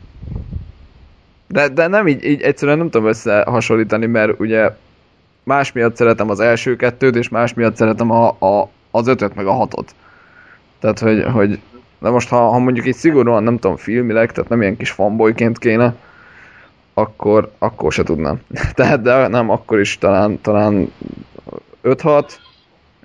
[1.46, 4.70] de, de nem így, így egyszerűen nem tudom összehasonlítani, mert ugye
[5.42, 9.46] más miatt szeretem az első kettőt, és más miatt szeretem a, a, az ötöt meg
[9.46, 9.94] a hatot.
[10.82, 11.60] Tehát, hogy, hogy
[11.98, 15.58] de most ha, ha mondjuk így szigorúan nem tudom filmileg, tehát nem ilyen kis fanboyként
[15.58, 15.94] kéne,
[16.94, 18.40] akkor, akkor se tudnám.
[18.74, 20.92] Tehát de nem, akkor is talán, talán
[21.84, 22.32] 5-6,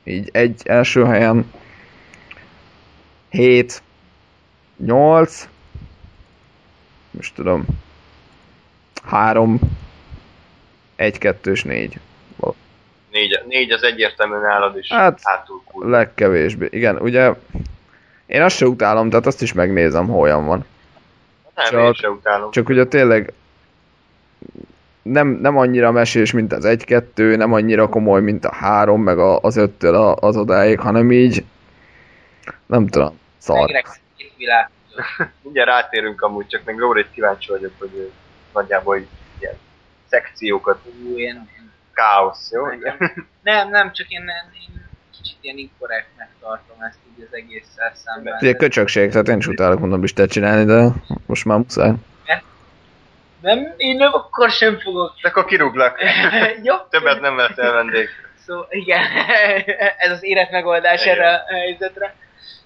[0.03, 1.51] így egy első helyen,
[3.29, 3.81] 7,
[4.77, 5.47] 8,
[7.11, 7.65] most tudom,
[9.03, 9.59] 3,
[10.95, 11.99] 1, 2 és 4.
[13.18, 15.89] Négy, négy az egyértelműen nálad is Hát, hátul cool.
[15.89, 16.68] Legkevésbé.
[16.72, 17.34] Igen, ugye
[18.26, 20.65] én azt se utálom, tehát azt is megnézem, hol olyan van.
[21.56, 22.52] Nem, csak- én se utálom.
[22.52, 23.34] Csak ugye tényleg
[25.02, 29.39] nem, nem annyira mesés, mint az 1-2, nem annyira komoly, mint a 3, meg a,
[29.39, 31.44] az 5-től a- az odáig, hanem így
[32.65, 33.69] nem tudom, szar.
[35.44, 38.11] Mindjárt rátérünk amúgy, csak még Lórit kíváncsi vagyok, hogy
[38.53, 39.06] nagyjából
[39.39, 39.56] ilyen
[40.10, 41.49] szekciókat, Ú, én
[41.98, 42.65] káosz, jó?
[42.65, 44.86] Nekem- Nem, nem, csak én, én
[45.18, 48.38] kicsit ilyen inkorrektnek tartom ezt így az egésszel szemben.
[48.41, 50.88] Ugye köcsökség, tehát én is utálok mondom listát csinálni, de
[51.26, 51.91] most már muszáj.
[53.41, 55.14] Nem, én nem akkor sem fogok.
[55.22, 55.99] De akkor kirúglak.
[56.64, 56.76] Jó?
[56.90, 58.10] Többet nem veszel vendég.
[58.45, 59.02] Szóval igen,
[59.98, 61.15] ez az életmegoldás Igen.
[61.18, 62.15] erre a helyzetre.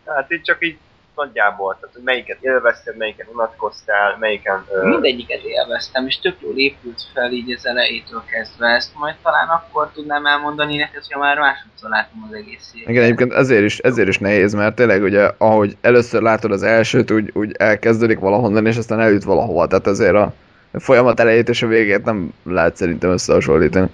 [0.05, 0.77] Hát itt csak így
[1.15, 4.65] nagyjából, tehát hogy melyiket élvezted, melyiken unatkoztál, melyiken...
[4.71, 8.67] Ö, Mindegyiket élveztem, és tök jól épült fel így az elejétől kezdve.
[8.67, 13.33] Ezt majd talán akkor tudnám elmondani neked, hogyha már másodszor látom az egész Igen, egyébként
[13.33, 17.55] ezért is, ezért is nehéz, mert tényleg ugye, ahogy először látod az elsőt, úgy, úgy
[17.57, 20.33] elkezdődik valahonnan, és aztán eljut valahova, tehát ezért a
[20.73, 23.89] folyamat elejét és a végét nem lehet szerintem összehasonlítani.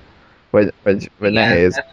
[0.50, 1.76] Vagy, vagy, vagy Igen, nehéz.
[1.76, 1.88] hát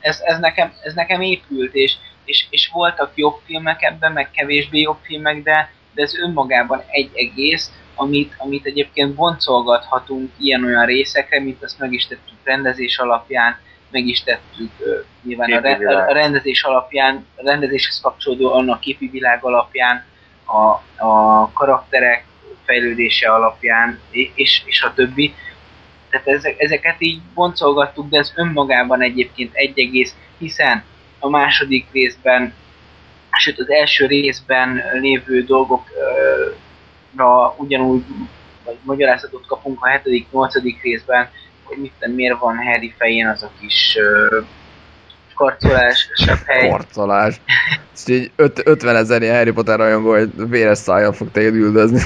[0.00, 1.92] Ez, ez, nekem, ez nekem épült, és,
[2.24, 7.10] és, és voltak jobb filmek ebben, meg kevésbé jobb filmek, de, de ez önmagában egy
[7.14, 13.58] egész, amit, amit egyébként boncolgathatunk ilyen-olyan részekre, mint azt meg is tettük rendezés alapján,
[13.90, 19.08] meg is tettük ö, nyilván a, re, a rendezés alapján, a rendezéshez kapcsolódó annak képi
[19.08, 20.04] világ alapján,
[20.44, 22.24] a, a karakterek
[22.64, 24.00] fejlődése alapján,
[24.34, 25.34] és, és a többi.
[26.10, 30.84] Tehát ezek, ezeket így boncolgattuk, de ez önmagában egyébként egy egész, hiszen
[31.24, 32.54] a második részben,
[33.30, 35.94] sőt az első részben lévő dolgokra
[37.56, 38.04] ugyanúgy
[38.64, 41.28] vagy magyarázatot kapunk a hetedik, nyolcadik részben,
[41.62, 44.40] hogy mit tudom, miért van Harry fején az a kis ö,
[45.34, 46.08] karcolás,
[46.46, 46.68] hely.
[46.68, 47.40] Karcolás.
[47.94, 52.00] És így öt, 50 ezer ilyen Harry Potter rajongó, hogy véres szájjal fog téged üldözni.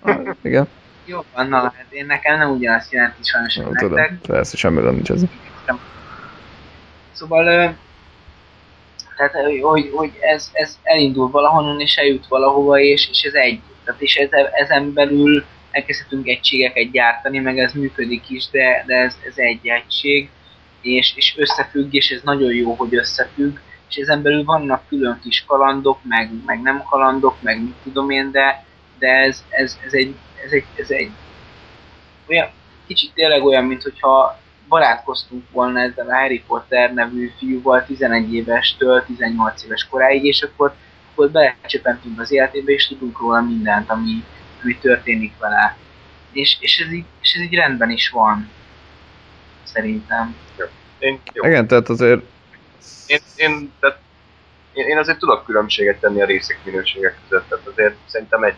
[0.00, 0.68] Ah, Igen,
[1.04, 4.18] Jó van, na, hát én nekem nem ugyanazt jelenti sajnos, hogy tudom, nektek.
[4.26, 5.22] persze, semmi gond nincs ez.
[7.12, 7.76] Szóval,
[9.18, 13.60] tehát, hogy, hogy ez, ez elindul valahonnan, és eljut valahova, és, és ez egy.
[13.84, 19.16] Tehát, és ezen, ezen belül elkezdhetünk egységeket gyártani, meg ez működik is, de, de ez,
[19.26, 20.30] ez egy egység,
[20.80, 23.58] és, és összefügg, és ez nagyon jó, hogy összefügg,
[23.88, 28.30] és ezen belül vannak külön kis kalandok, meg, meg nem kalandok, meg mit tudom én,
[28.30, 28.64] de,
[28.98, 30.14] de ez, ez, ez, egy,
[30.44, 31.10] ez, egy, ez egy
[32.28, 32.48] olyan,
[32.86, 34.38] kicsit tényleg olyan, mint hogyha
[34.68, 40.74] barátkoztunk volna ezzel a Harry Potter nevű fiúval 11 évestől 18 éves koráig, és akkor,
[41.12, 44.24] akkor belecsöpentünk az életébe, és tudunk róla mindent, ami,
[44.62, 45.76] ami történik vele.
[46.32, 48.50] És, és, ez így, és ez így rendben is van.
[49.62, 50.36] Szerintem.
[50.98, 51.44] Én, jó.
[51.44, 52.20] Igen, tehát azért
[53.06, 53.98] Én, én, tehát,
[54.72, 58.56] én, én azért tudok különbséget tenni a részek minőségek között, tehát azért szerintem egy,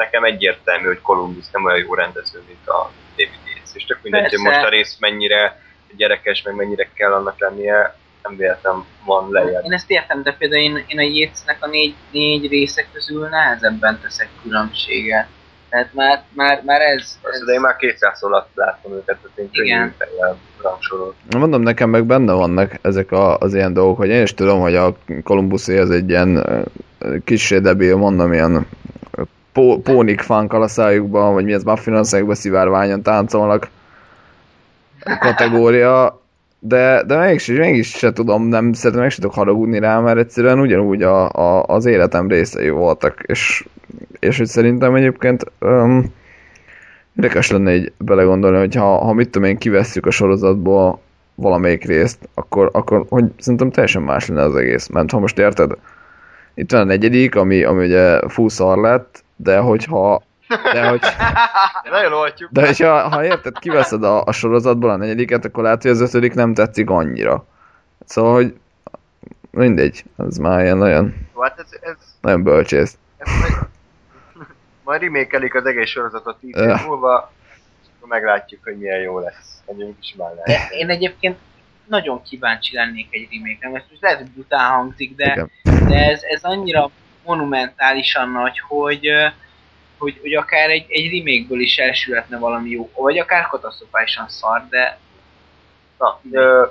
[0.00, 3.70] nekem egyértelmű, hogy Columbus nem olyan jó rendező, mint a David Yates.
[3.72, 5.60] És tök mindegy, hogy most a rész mennyire
[5.96, 9.64] gyerekes, meg mennyire kell annak lennie, nem véletlen van lejjebb.
[9.64, 14.00] Én ezt értem, de például én, én a Yatesnek a négy, négy része közül nehezebben
[14.02, 15.26] teszek különbséget.
[15.68, 19.50] Tehát már, már, már ez, Persze, de én már 200 alatt láttam őket, tehát én
[19.52, 19.94] könnyű Igen.
[19.98, 21.14] fejjel rangsorol.
[21.36, 24.74] Mondom, nekem meg benne vannak ezek a, az ilyen dolgok, hogy én is tudom, hogy
[24.74, 28.66] a Columbusé az egy ilyen ö, kissé debil, mondom, ilyen
[29.52, 33.68] pó, pónik fánkal a szájukban, vagy mi ez Buffy szájukban szivárványon táncolnak
[35.20, 36.20] kategória,
[36.58, 40.60] de, de mégis, mégis se tudom, nem szeretem, meg se tudok haragudni rá, mert egyszerűen
[40.60, 43.64] ugyanúgy a, a, az életem részei voltak, és,
[44.18, 46.12] és hogy szerintem egyébként um,
[47.16, 51.00] érdekes lenne így belegondolni, hogy ha, ha mit tudom én kivesszük a sorozatból
[51.34, 54.86] valamelyik részt, akkor, akkor hogy szerintem teljesen más lenne az egész.
[54.86, 55.70] Mert ha most érted,
[56.54, 60.22] itt van a negyedik, ami, ami ugye fúszar lett, de hogyha
[60.72, 61.00] de hogy,
[61.90, 62.50] Nagyon oltjuk.
[62.52, 66.34] de hogyha ha érted, kiveszed a, a sorozatból a negyediket, akkor lehet, hogy az ötödik
[66.34, 67.46] nem tetszik annyira.
[68.04, 68.54] Szóval, hogy
[69.50, 72.98] mindegy, az már ilyen nagyon, Hát ez, ez, nagyon bölcsész.
[73.18, 73.52] ez majd,
[74.84, 77.32] majd remékelik az egész sorozatot 10 év múlva,
[77.82, 79.62] és akkor meglátjuk, hogy milyen jó lesz.
[80.16, 80.70] Már De lehet.
[80.70, 81.36] én egyébként
[81.86, 85.50] nagyon kíváncsi lennék egy remake-re, mert most lehet, hogy hangzik, de, Igen.
[85.88, 86.90] de ez, ez annyira
[87.24, 89.08] monumentálisan nagy, hogy,
[89.98, 94.98] hogy, hogy akár egy, egy remake-ből is elsülhetne valami jó, vagy akár katasztrofálisan szar, de
[95.98, 96.66] Na, ö,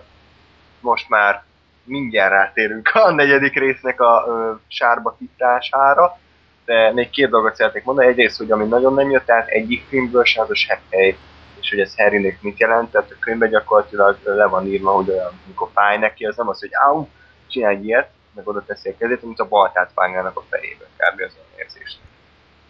[0.80, 1.44] most már
[1.84, 6.18] mindjárt rátérünk a negyedik résznek a ö, sárba titására,
[6.66, 8.08] de még két dolgot szeretnék mondani.
[8.08, 11.16] Egyrészt, hogy ami nagyon nem jött át egyik filmből, se az a hely, és
[11.60, 15.40] és hogy ez Harrynek mit jelent, tehát a könyvben gyakorlatilag le van írva, hogy olyan,
[15.46, 17.10] amikor fáj neki, az nem az, hogy áú,
[17.48, 18.10] csinálj ilyet,
[18.40, 21.22] meg oda teszi a kezét, mint a baltát vágnának a fejébe, kb.
[21.22, 21.98] az olyan érzés.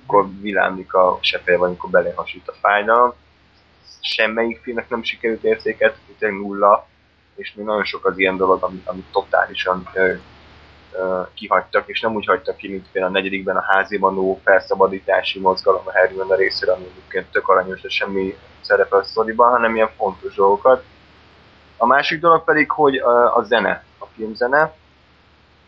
[0.03, 3.13] Akkor világlik a sepeje, vagy amikor belehasít a fájdalom.
[3.99, 6.87] Semmelyik filmnek nem sikerült értéket, tényleg nulla,
[7.35, 10.13] és még nagyon sok az ilyen dolog, amit, amit totálisan ö,
[10.91, 15.39] ö, kihagytak, és nem úgy hagytak ki, mint például a negyedikben a háziban ó felszabadítási
[15.39, 19.75] mozgalom a Harry a részére, ami egyébként tök aranyos, de semmi szerepe a sztoriban, hanem
[19.75, 20.83] ilyen fontos dolgokat.
[21.77, 24.73] A másik dolog pedig, hogy a, a zene, a filmzene,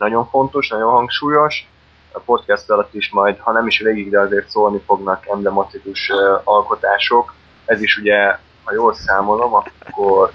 [0.02, 1.68] nagyon fontos, nagyon hangsúlyos.
[2.12, 6.10] A podcast alatt is majd, ha nem is végig, de azért szólni fognak emblematikus
[6.44, 7.34] alkotások.
[7.64, 10.32] Ez is ugye, ha jól számolom, akkor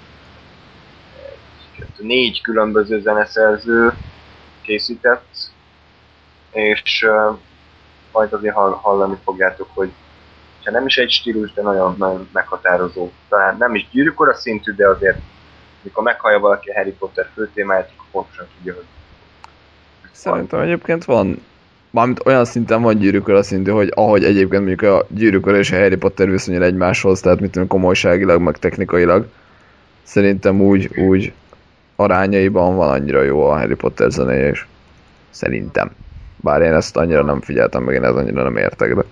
[1.96, 3.92] négy különböző zeneszerző
[4.62, 5.36] készített,
[6.50, 7.06] és
[8.12, 9.90] majd azért hallani fogjátok, hogy
[10.64, 13.10] ha nem is egy stílus, de nagyon, nagyon meghatározó.
[13.28, 15.18] Talán nem is gyűrűkora szintű, de azért
[15.82, 18.84] mikor meghallja valaki a Harry Potter főtémáját, akkor pontosan tudja, hogy
[20.12, 21.42] Szerintem egyébként van,
[21.90, 25.96] mármint olyan szinten van gyűrűkora szintű, hogy ahogy egyébként mondjuk a gyűrűkora és a Harry
[25.96, 29.26] Potter viszonyul egymáshoz, tehát mit tudom, komolyságilag, meg technikailag,
[30.02, 31.32] szerintem úgy, úgy
[31.96, 34.66] arányaiban van annyira jó a Harry Potter zenéje is.
[35.30, 35.90] Szerintem.
[36.36, 39.02] Bár én ezt annyira nem figyeltem, meg én ezt annyira nem értek, de...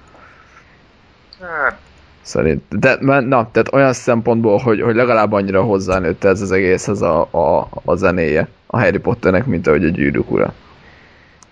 [1.41, 1.79] Hát,
[2.27, 7.29] Szerint, de, na, tehát olyan szempontból, hogy, hogy legalább annyira hozzánőtt ez az egészhez a,
[7.31, 10.55] a, a zenéje a Harry Potternek, mint ahogy a gyűrűk ura.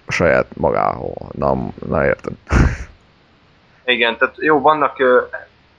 [0.09, 1.12] Saját magához.
[1.32, 2.32] Na, na érted.
[3.85, 5.06] Igen, tehát jó, vannak uh,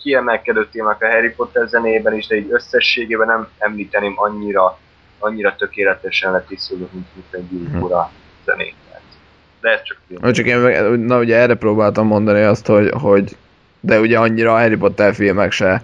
[0.01, 4.77] kiemelkedő témák a Harry Potter zenében is, de így összességében nem említeném annyira,
[5.19, 8.11] annyira tökéletesen letisztuló, mint, mint egy gyűrűk ura
[8.45, 8.75] zenét.
[9.61, 9.97] De ez csak...
[10.07, 10.59] Na, csak én,
[10.99, 13.37] na ugye erre próbáltam mondani azt, hogy, hogy
[13.79, 15.81] de ugye annyira a Harry Potter filmek se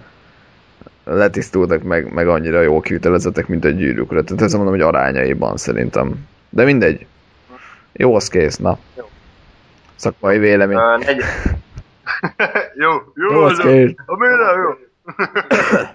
[1.04, 4.22] letisztultak meg, meg annyira jó kivitelezetek, mint egy gyűrűkre.
[4.22, 6.28] Tehát ezt mondom, hogy arányaiban szerintem.
[6.48, 7.06] De mindegy.
[7.92, 8.78] Jó, az kész, na.
[8.96, 9.10] Jó.
[9.96, 10.76] Szakmai vélemény.
[10.76, 11.22] Uh, negy...
[12.84, 13.64] jó, jó, Jó, az jó.
[13.64, 13.94] kész.
[14.06, 14.70] A minden jó.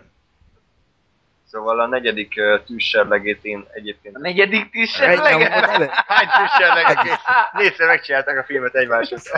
[1.52, 4.15] szóval a negyedik uh, tűzserlegét én egyébként...
[4.15, 5.90] A negyedik Egy tűzserleget?
[5.91, 7.19] Hány tűzserleget
[7.53, 9.32] négyszer megcsinálták a filmet egymáshoz.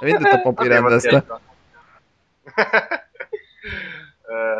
[0.00, 1.24] Mindent a papi rendezte.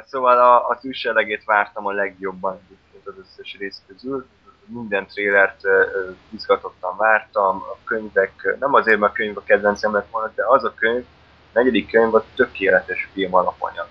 [0.06, 2.60] Szóval a, a tűzserlegét vártam a legjobban
[3.04, 4.26] az összes rész közül.
[4.66, 5.60] Minden trélert
[6.30, 10.64] izgatottan vártam, a könyvek, nem azért, mert a könyv a kedvencem lett volna, de az
[10.64, 11.04] a könyv,
[11.52, 13.86] a negyedik könyv a tökéletes film alapanyag.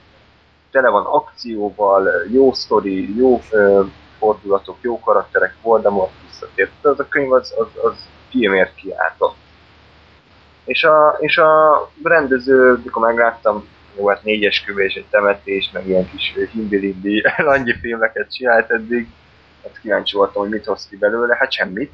[0.72, 3.42] Tele van akcióval, jó sztori, jó
[4.18, 6.72] fordulatok, jó karakterek, Voldemort visszatért.
[6.86, 9.36] Az a könyv az, az, az filmért kiáltott.
[10.66, 13.68] És a, és a rendező, mikor megláttam,
[13.98, 19.08] jó, hát négyes köve és egy temetés, meg ilyen kis himbilibbi langyi filmeket csinált eddig,
[19.64, 21.94] hát kíváncsi voltam, hogy mit hoz ki belőle, hát semmit.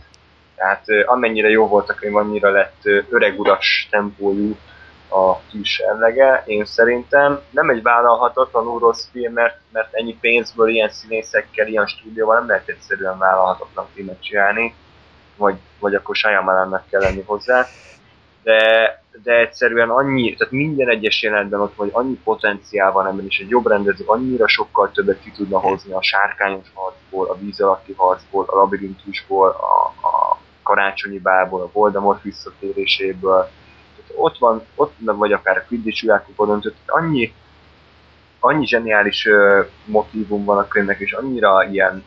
[0.55, 4.57] Tehát amennyire jó volt a könyv, annyira lett öreguras tempójú
[5.09, 11.67] a tűzserlege, én szerintem nem egy vállalhatatlanul rossz film, mert, mert ennyi pénzből, ilyen színészekkel,
[11.67, 14.75] ilyen stúdióval nem lehet egyszerűen vállalhatatlan filmet csinálni,
[15.35, 17.67] vagy, vagy akkor Shyamalannak kell lenni hozzá
[18.47, 23.39] de, de egyszerűen annyi, tehát minden egyes jelenetben ott vagy annyi potenciál van ebben, és
[23.39, 27.93] egy jobb rendező annyira sokkal többet ki tudna hozni a sárkányos harcból, a víz alatti
[27.97, 33.49] harcból, a labirintusból, a, a karácsonyi bálból, a Voldemort visszatéréséből.
[33.95, 37.33] Tehát ott van, ott vagy akár a Quidditch világkupadon, tehát annyi,
[38.39, 42.03] annyi zseniális uh, motivum van a könyvnek, és annyira ilyen,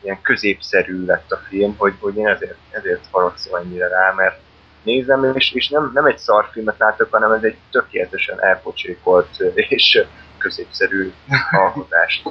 [0.00, 4.44] ilyen középszerű lett a film, hogy, hogy én ezért, ezért haragszom annyira rá, mert
[4.86, 10.04] nézem, és, és nem, nem egy szarfilmet látok, hanem ez egy tökéletesen elpocsékolt és
[10.38, 11.12] középszerű
[11.50, 12.28] alkotást.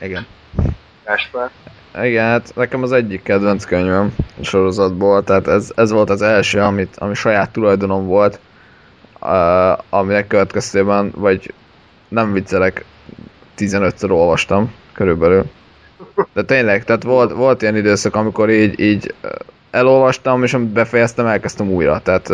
[0.00, 0.26] Igen.
[1.04, 1.50] Gáspár?
[2.02, 6.60] Igen, hát nekem az egyik kedvenc könyvem a sorozatból, tehát ez, ez volt az első,
[6.60, 8.40] amit, ami saját tulajdonom volt,
[9.20, 11.52] uh, aminek következtében, vagy
[12.08, 12.84] nem viccelek,
[13.58, 15.44] 15-ször olvastam körülbelül.
[16.32, 19.14] De tényleg, tehát volt, volt ilyen időszak, amikor így, így
[19.74, 22.00] elolvastam, és amit befejeztem, elkezdtem újra.
[22.02, 22.26] Tehát,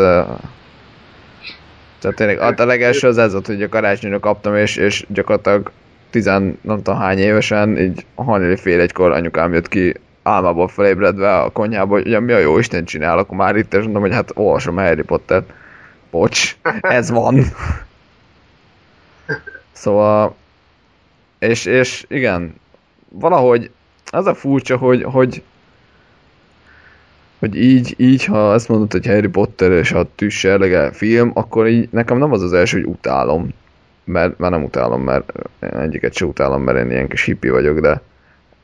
[1.98, 5.70] tehát tényleg a legelső az ez volt, hogy a karácsonyra kaptam, és, és gyakorlatilag
[6.10, 11.50] tizen, nem tudom hány évesen, így hajnali fél egykor anyukám jött ki álmából felébredve a
[11.50, 14.76] konyhába, hogy mi a jó Isten csinál, akkor már itt, és mondom, hogy hát olvasom
[14.76, 15.42] Harry Potter.
[16.10, 17.44] Bocs, ez van.
[19.72, 20.34] Szóval,
[21.38, 22.54] és, és igen,
[23.08, 23.70] valahogy
[24.04, 25.42] az a furcsa, hogy, hogy
[27.40, 31.88] hogy így, így, ha azt mondod, hogy Harry Potter és a tűzserlege film, akkor így
[31.90, 33.48] nekem nem az az első, hogy utálom.
[34.04, 38.00] mert, mert nem utálom, mert egyiket se utálom, mert én ilyen kis hippi vagyok, de,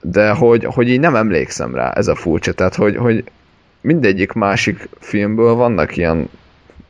[0.02, 3.24] de hogy, hogy így nem emlékszem rá, ez a furcsa, tehát hogy, hogy
[3.80, 6.28] mindegyik másik filmből vannak ilyen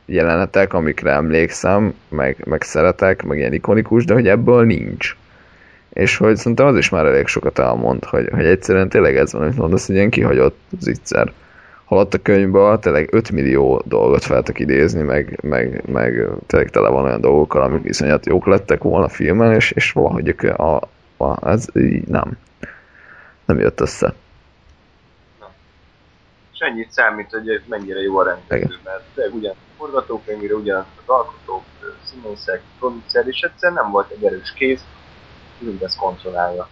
[0.05, 5.15] jelenetek, amikre emlékszem, meg, meg szeretek, meg ilyen ikonikus, de hogy ebből nincs.
[5.93, 9.41] És hogy szerintem az is már elég sokat elmond, hogy, hogy egyszerűen tényleg ez van,
[9.41, 11.31] amit mondasz, hogy ilyen kihagyott zicser.
[11.87, 17.03] Holott a könyvben tényleg 5 millió dolgot feltek idézni, meg, meg, meg tényleg tele van
[17.03, 20.81] olyan dolgokkal, amik iszonyat jók lettek volna a filmen, és, és valahogy a,
[21.17, 22.37] a, ez így nem.
[23.45, 24.13] Nem jött össze.
[26.53, 31.63] És ennyit számít, hogy mennyire jó a rendező, mert tényleg ugyan forgatókönyvére, ugyan az alkotók,
[32.03, 34.85] színészek, producer, és egyszerűen nem volt egy erős kéz,
[35.59, 36.67] mindezt kontrollálja.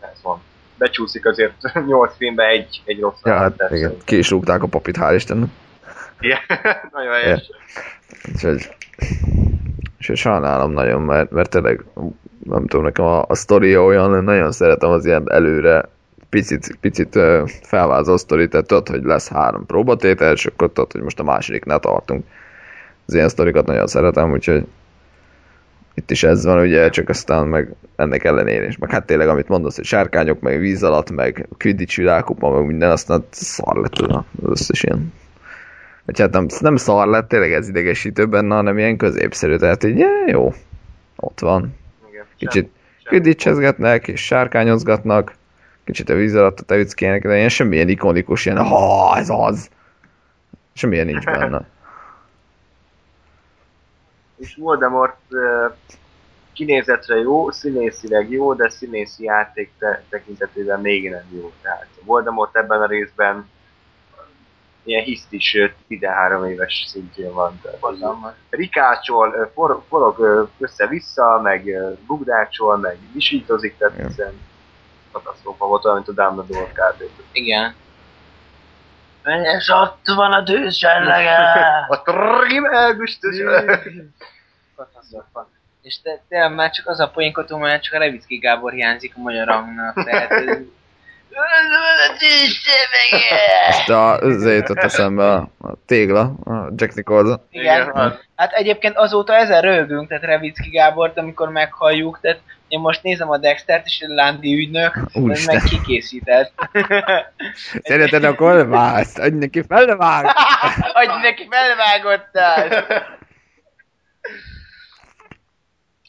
[0.00, 0.40] Ez van.
[0.78, 1.52] Becsúszik azért
[1.86, 5.48] 8 filmbe egy, egy rossz Ja, hát igen, ki is rúgták a papit, hál' Istennek.
[6.20, 6.38] Igen,
[6.92, 7.50] nagyon helyes.
[8.32, 8.68] Úgyhogy,
[9.98, 11.84] és sajnálom nagyon, mert, mert tényleg,
[12.44, 15.88] nem tudom, nekem a, a sztori olyan, nagyon szeretem az ilyen előre
[16.28, 17.18] picit, picit
[17.62, 21.64] felvázol sztori, tehát tudod, hogy lesz három próbatétel, és akkor tudod, hogy most a második
[21.64, 22.24] ne tartunk.
[23.06, 24.66] Az ilyen sztorikat nagyon szeretem, úgyhogy
[25.98, 28.78] itt is ez van, ugye, csak aztán meg ennek ellenére is.
[28.78, 32.90] Meg hát tényleg, amit mondasz, hogy sárkányok, meg víz alatt, meg Quidditch világkupa, meg minden,
[32.90, 35.12] aztán szar lett az összes ilyen.
[36.04, 40.04] Vagy hát nem, nem szar lett, tényleg ez idegesítő benne, hanem ilyen középszerű, tehát így
[40.26, 40.52] jó,
[41.16, 41.74] ott van.
[42.10, 42.70] Igen, Kicsit
[43.04, 45.34] quidditchezgetnek, és sárkányozgatnak,
[45.84, 49.68] kicsit a víz alatt a tevickének, de ilyen semmilyen ikonikus, ilyen, ha, ez az.
[50.74, 51.66] Semmilyen nincs benne.
[54.38, 55.20] És Voldemort
[56.52, 61.52] kinézetre jó, színészileg jó, de színészi játék te- tekintetében még nem jó.
[61.62, 63.48] Tehát Voldemort ebben a részben
[64.82, 65.56] ilyen hiszt is
[65.86, 67.60] 13 éves szintjén van.
[68.50, 74.40] Rikácsol, for, forog össze-vissza, meg bugdácsol, meg visítozik, tehát hiszen
[75.12, 77.02] katasztrófa volt olyan, mint a Dumbledore kb.
[77.32, 77.74] Igen.
[79.28, 81.36] És ott van a tűzsellege!
[81.88, 83.36] A trimelgustus!
[84.76, 85.48] Katasztrofa.
[85.82, 89.20] És te, tényleg már csak az a poénkodó, mert csak a Levicki Gábor hiányzik a
[89.20, 90.30] magyar hangnak, tehát...
[90.30, 90.58] ez-
[93.88, 97.40] a jutott eszembe a, a tégla, a Jack Nicholson.
[97.50, 97.90] Igen.
[97.90, 98.18] Igen.
[98.36, 103.36] Hát egyébként azóta ezen rögünk, tehát Revicki Gábort, amikor meghalljuk, tehát én most nézem a
[103.36, 105.54] Dextert, és a Lándi ügynök, Úristen.
[105.54, 106.52] meg kikészített.
[107.82, 109.18] Szereted a kolbászt?
[109.18, 110.26] Adj neki felvág!
[110.92, 112.84] Hogy neki felvágottál!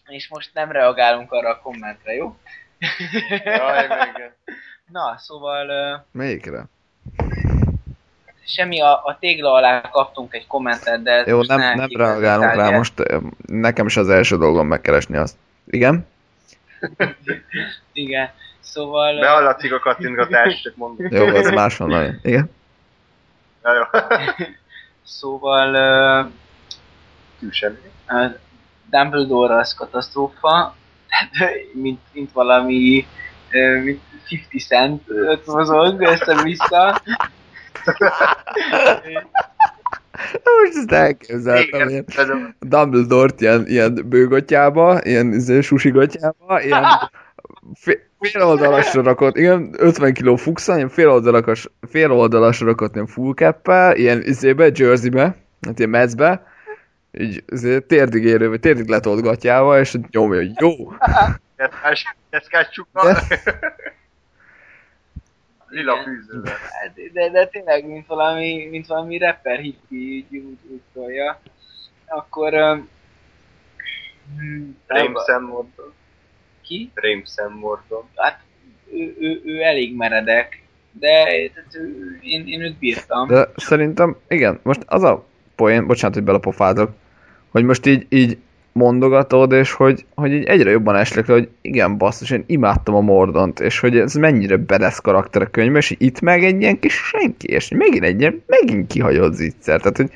[0.07, 2.35] És most nem reagálunk arra a kommentre, jó?
[3.43, 4.33] Jaj, meg.
[4.91, 6.63] Na, szóval Melyikre?
[8.45, 12.53] semmi a, a tégla alá kaptunk egy kommentet, de ez Jó, nem, ne nem reagálunk
[12.53, 12.93] rá most.
[13.45, 15.35] Nekem is az első dolgom megkeresni azt.
[15.65, 16.07] Igen?
[17.93, 18.29] Igen,
[18.59, 19.15] szóval...
[19.17, 21.07] ö, Behallatszik a kattintgatás, csak mondom.
[21.09, 22.19] Jó, az máshonnan.
[22.23, 22.49] Igen?
[23.63, 23.83] Ja, jó.
[25.03, 25.73] Szóval...
[25.73, 26.21] ö,
[27.39, 27.77] Tűsemmi.
[28.07, 28.25] a
[28.89, 30.75] Dumbledore az katasztrófa,
[31.07, 33.07] tehát, mint, mint valami
[33.51, 34.01] ö, mint
[34.31, 37.01] 50 cent mozog össze-vissza.
[40.43, 42.55] Most ezt elképzeltem, Igen, ilyen.
[42.59, 46.83] Dumbledore-t ilyen, ilyen bőgotyába, ilyen izé, susigotyába, ilyen
[47.73, 53.07] fél, fél oldalasra rakott, igen, 50 kiló fuxa, ilyen fél, oldalakas, fél oldalasra rakott ilyen
[53.07, 56.43] full cap ilyen izébe, jerseybe, hát ilyen mezbe,
[57.11, 60.71] így izé, térdig érő, vagy térdig letolt gatyával, és nyomja, hogy jó.
[61.57, 63.03] Deszkás, deszkás csuka.
[63.03, 63.41] De-
[65.69, 66.53] Lila fűzővel.
[66.53, 71.39] Hát, De, de tényleg, mint valami, mint valami rapper hippi, így úgy, úgy szólja.
[72.05, 72.53] Akkor...
[72.53, 72.89] Um,
[74.87, 75.93] Rém Sam Morton.
[76.61, 76.91] ki?
[76.93, 78.03] Rém Sam Morton.
[78.15, 78.39] Hát
[78.91, 83.27] ő, ő, ő elég meredek, de tehát ő, én, én őt bírtam.
[83.27, 85.25] De szerintem, igen, most az a
[85.55, 86.91] poén, bocsánat, hogy belapofázok,
[87.49, 88.37] hogy most így, így
[88.79, 93.01] mondogatod, és hogy, hogy így egyre jobban eslik le, hogy igen, basszus, én imádtam a
[93.01, 96.93] Mordont, és hogy ez mennyire bedesz karakter a könyvben, és itt meg egy ilyen kis
[96.93, 100.11] senki, és megint egy ilyen, megint kihagyott zicser, tehát hogy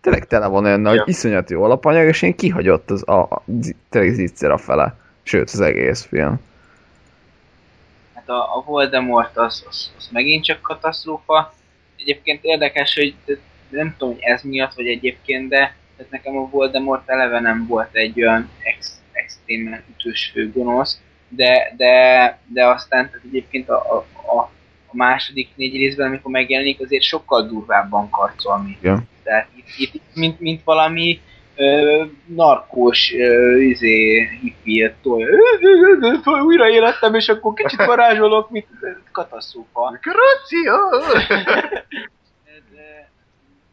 [0.00, 0.90] tényleg tele van olyan, Ja.
[0.90, 3.42] hogy iszonyat jó alapanyag, és én kihagyott az a, a,
[3.90, 6.40] tényleg zicser a fele, sőt az egész film.
[8.14, 11.54] Hát a, a Voldemort az, az, az megint csak katasztrófa.
[11.96, 13.14] Egyébként érdekes, hogy
[13.68, 17.94] nem tudom, hogy ez miatt, vagy egyébként, de tehát nekem a Voldemort eleve nem volt
[17.94, 23.96] egy olyan ex, extrémen ütős gonosz, de, de, de aztán tehát egyébként a, a,
[24.36, 24.40] a,
[24.86, 29.08] a második négy részben, amikor megjelenik, azért sokkal durvábban karcol, mint Igen.
[29.22, 31.20] Tehát itt, itt mint, mint valami
[31.56, 35.26] ö, narkós ö, izé, hippie tolja.
[36.44, 38.66] Újra élettem, és akkor kicsit varázsolok, mit
[39.12, 39.98] katasztrófa.
[40.00, 40.74] Gráció!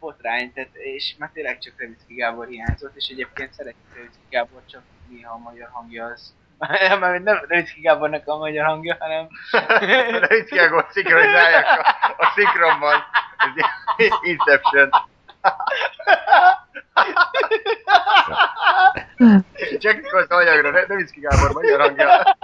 [0.05, 4.81] Botrány, tehát, és már tényleg csak Revicki Gábor hiányzott, és egyébként szeretjük Revicki Gábor, csak
[5.09, 6.33] néha a magyar hangja az
[6.89, 9.27] nem, nem Revicki Gábornak a magyar hangja, hanem
[10.49, 13.03] kell, hogy szinkronizálják a, a szinkronban.
[14.31, 14.89] Inception.
[19.79, 22.35] Csak az anyagra, ne, ne ki Gábor magyar hangja.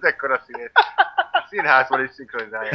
[0.00, 0.70] Az ekkora színét.
[1.32, 2.74] A színházban is szinkronizálják.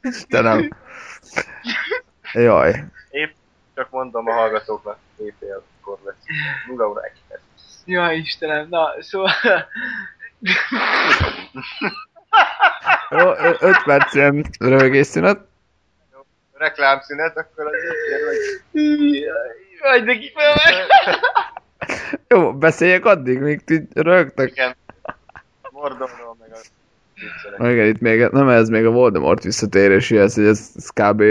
[0.00, 0.70] Istenem.
[2.32, 2.84] Jaj.
[3.10, 3.34] Épp
[3.74, 6.16] csak mondom a hallgatóknak, éjfélkor lesz.
[6.66, 7.42] 0 óra egy perc.
[7.84, 9.32] Ja, Istenem, na, szóval...
[13.10, 15.40] Jó, 5 perc ilyen röhögésszünet.
[16.52, 17.72] Reklámszünet, akkor az
[18.72, 19.24] így hogy...
[19.80, 20.54] Vagy neki fel
[22.28, 24.50] Jó, beszéljek addig, míg ti röhögtek.
[24.50, 24.74] Igen.
[25.70, 26.58] Mordorról meg a
[27.14, 27.72] viccelek.
[27.72, 31.22] Igen, itt még, nem ez még a Voldemort visszatérési, ez, hogy ez, ez kb.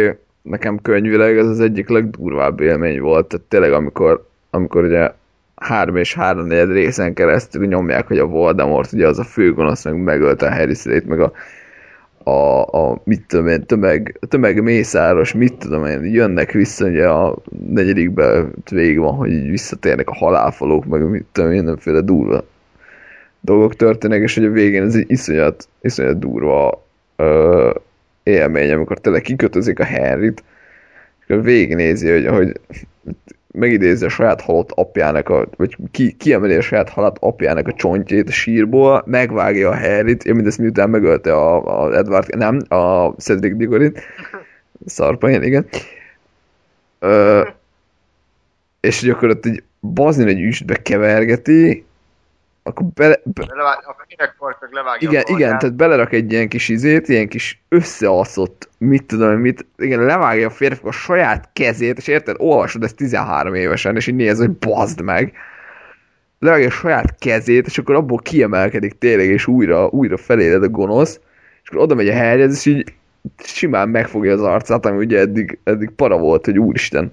[0.42, 3.28] nekem könyvileg ez az egyik legdurvább élmény volt.
[3.28, 5.12] Tehát tényleg, amikor, amikor ugye
[5.56, 9.96] három és három negyed részen keresztül nyomják, hogy a Voldemort, ugye az a főgonosz, meg
[9.96, 11.32] megölte a Harry Slate, meg a,
[12.24, 17.38] a, a mit tudom én, tömeg, tömeg mészáros, mit tudom én, jönnek vissza, ugye a
[17.70, 22.44] negyedikben végig van, hogy így visszatérnek a halálfalók, meg mit tudom én, mindenféle durva
[23.42, 26.86] dolgok történnek, és hogy a végén ez egy iszonyat, iszonyat durva
[27.16, 27.74] ö,
[28.24, 30.44] élmény, amikor tényleg kikötözik a Henryt,
[31.20, 32.60] és akkor végignézi, hogy, hogy
[33.54, 38.28] megidézi a saját halott apjának, a, vagy ki, kiemeli a saját halott apjának a csontjét
[38.28, 43.56] a sírból, megvágja a Harryt, ja, mindezt miután megölte a, a Edward, nem, a Cedric
[43.56, 44.02] Digorit,
[44.86, 45.68] szarpain, igen.
[47.00, 47.42] Ö,
[48.82, 51.86] és gyakorlatilag így bazni egy üstbe kevergeti,
[52.64, 56.70] akkor bele, be, Levág, a kerekfarknak levágja igen, a igen, tehát belerak egy ilyen kis
[56.70, 61.98] izét, ilyen kis összeaszott, mit tudom, én, mit, igen, levágja a férfi a saját kezét,
[61.98, 65.34] és érted, olvasod ezt 13 évesen, és így néz, hogy bazd meg.
[66.40, 71.20] Levágja a saját kezét, és akkor abból kiemelkedik tényleg, és újra, újra feléled a gonosz,
[71.64, 72.94] és akkor oda megy a helyhez, és így
[73.38, 77.12] simán megfogja az arcát, ami ugye eddig, eddig para volt, hogy úristen,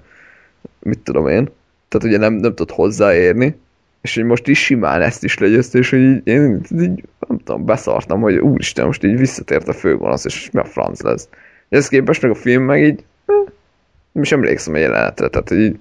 [0.80, 1.48] mit tudom én.
[1.88, 3.56] Tehát ugye nem, nem tud hozzáérni
[4.00, 7.64] és hogy most is simán ezt is legyőzt, és hogy így, én így, nem tudom,
[7.64, 11.28] beszartam, hogy úristen, most így visszatért a főgonosz, és mi a franc lesz.
[11.68, 13.36] Ez képest meg a film meg így, eh,
[14.12, 15.78] nem is emlékszem a jelenetre, tehát így,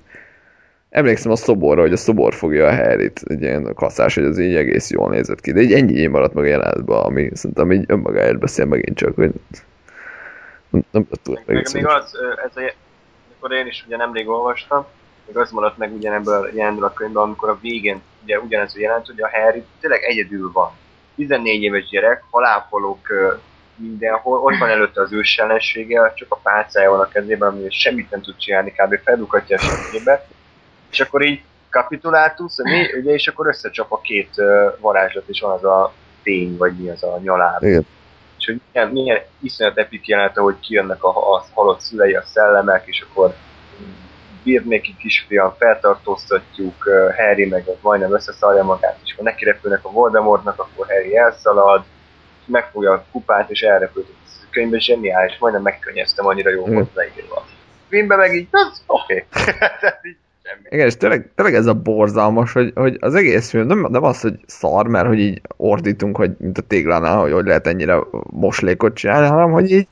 [0.90, 4.56] emlékszem a szoborra, hogy a szobor fogja a Harryt, egy ilyen kaszás, hogy az így
[4.56, 8.40] egész jól nézett ki, de így ennyi maradt meg a jelenetben, ami szerintem így önmagáért
[8.40, 9.32] beszél megint csak, hogy
[10.70, 12.14] nem, nem tudom egész még az,
[12.46, 12.74] ez a,
[13.30, 14.86] amikor én is ugye nemrég olvastam,
[15.28, 18.80] még az maradt meg ugyanebből a jelenből a könyvből, amikor a végén ugye ugyanez a
[18.80, 20.72] jelent, hogy a Harry tényleg egyedül van.
[21.16, 23.34] 14 éves gyerek, halálfalók ö,
[23.76, 28.10] mindenhol, ott van előtte az ős ellensége, csak a pálcája van a kezében, ami semmit
[28.10, 29.00] nem tud csinálni, kb.
[29.04, 30.28] feldukatja a segélybe,
[30.92, 34.30] és akkor így kapitulátus, mi, ugye, és akkor összecsap a két
[34.80, 37.64] varázslat, és van az a fény, vagy mi az a nyaláb.
[37.64, 37.86] Igen.
[38.40, 42.88] És hogy milyen, milyen iszonyat epik jelente, hogy kijönnek a, a halott szülei, a szellemek,
[42.88, 43.36] és akkor
[44.48, 46.84] Birnéki kisfiam, feltartóztatjuk,
[47.18, 51.84] Harry meg az majdnem összeszarja magát, és akkor neki repülnek a Voldemortnak, akkor Harry elszalad,
[52.46, 54.08] megfogja a kupát, és elrepült.
[54.26, 56.74] Ez a könyvben zseniális, majdnem megkönnyeztem, annyira jó Igen.
[56.74, 57.46] volt leírva.
[57.90, 59.14] Filmben meg így, az oké.
[60.08, 60.62] Így semmi.
[60.70, 64.22] Igen, és tényleg, tényleg ez a borzalmas, hogy, hogy az egész film nem, nem az,
[64.22, 68.00] hogy szar, mert hogy így ordítunk, hogy mint a téglánál, hogy hogy lehet ennyire
[68.30, 69.88] moslékot csinálni, hanem hogy így,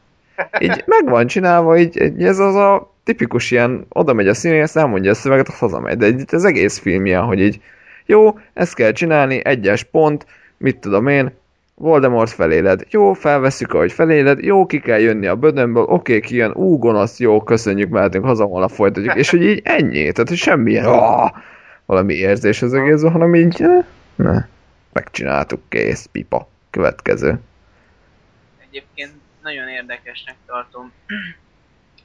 [0.59, 4.75] így meg van csinálva, így, így ez az a tipikus ilyen, oda megy a színész,
[4.75, 7.61] elmondja a szöveget, az hazamegy, de így, az egész film ilyen, hogy így
[8.05, 10.25] jó, ezt kell csinálni, egyes pont,
[10.57, 11.33] mit tudom én,
[11.77, 12.85] Voldemort feléled.
[12.89, 14.43] Jó, felveszük, ahogy feléled.
[14.43, 15.83] Jó, ki kell jönni a bödönből.
[15.83, 16.51] Oké, kijön.
[16.51, 19.15] Ú, gonosz, jó, köszönjük, mehetünk haza, holnap folytatjuk.
[19.15, 20.11] És hogy így ennyi.
[20.11, 21.29] Tehát, hogy semmilyen oh,
[21.85, 24.45] valami érzés az egészben, hanem így eh, ne,
[24.93, 26.47] megcsináltuk, kész, pipa.
[26.69, 27.39] Következő.
[28.69, 29.11] Egyébként
[29.43, 30.91] nagyon érdekesnek tartom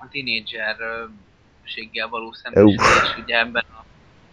[0.01, 3.85] a tínédzserséggel való szembesülés, ugye ebben a,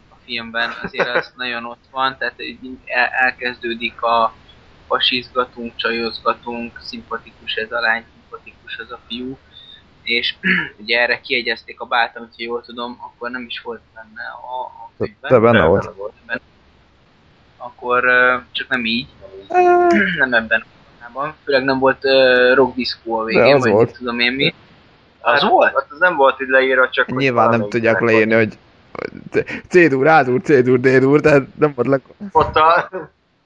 [0.10, 4.34] a filmben azért az nagyon ott van, tehát így el, elkezdődik a
[4.88, 9.38] fasizgatunk, csajozgatunk, szimpatikus ez a lány, szimpatikus az a fiú,
[10.02, 10.36] és
[10.82, 14.92] ugye erre kiegyezték a bátam, hogyha jól tudom, akkor nem is volt benne a, a
[14.98, 15.32] könyvben.
[15.32, 15.96] De benne Nem, volt.
[15.96, 16.42] volt.
[17.58, 18.04] akkor
[18.52, 19.08] csak nem így,
[20.18, 21.36] nem ebben a formában.
[21.44, 23.98] Főleg nem volt uh, rock disco a végén, vagy volt.
[23.98, 24.54] tudom én mi.
[25.34, 25.74] Az Az volt?
[25.74, 27.08] Hát az nem volt így leírva, csak...
[27.16, 28.12] Nyilván nem tudják volt.
[28.12, 28.58] leírni, hogy
[29.70, 32.00] C-dur, A-dur, C-dur, D-dur, tehát nem volt le...
[32.32, 32.90] Ott a...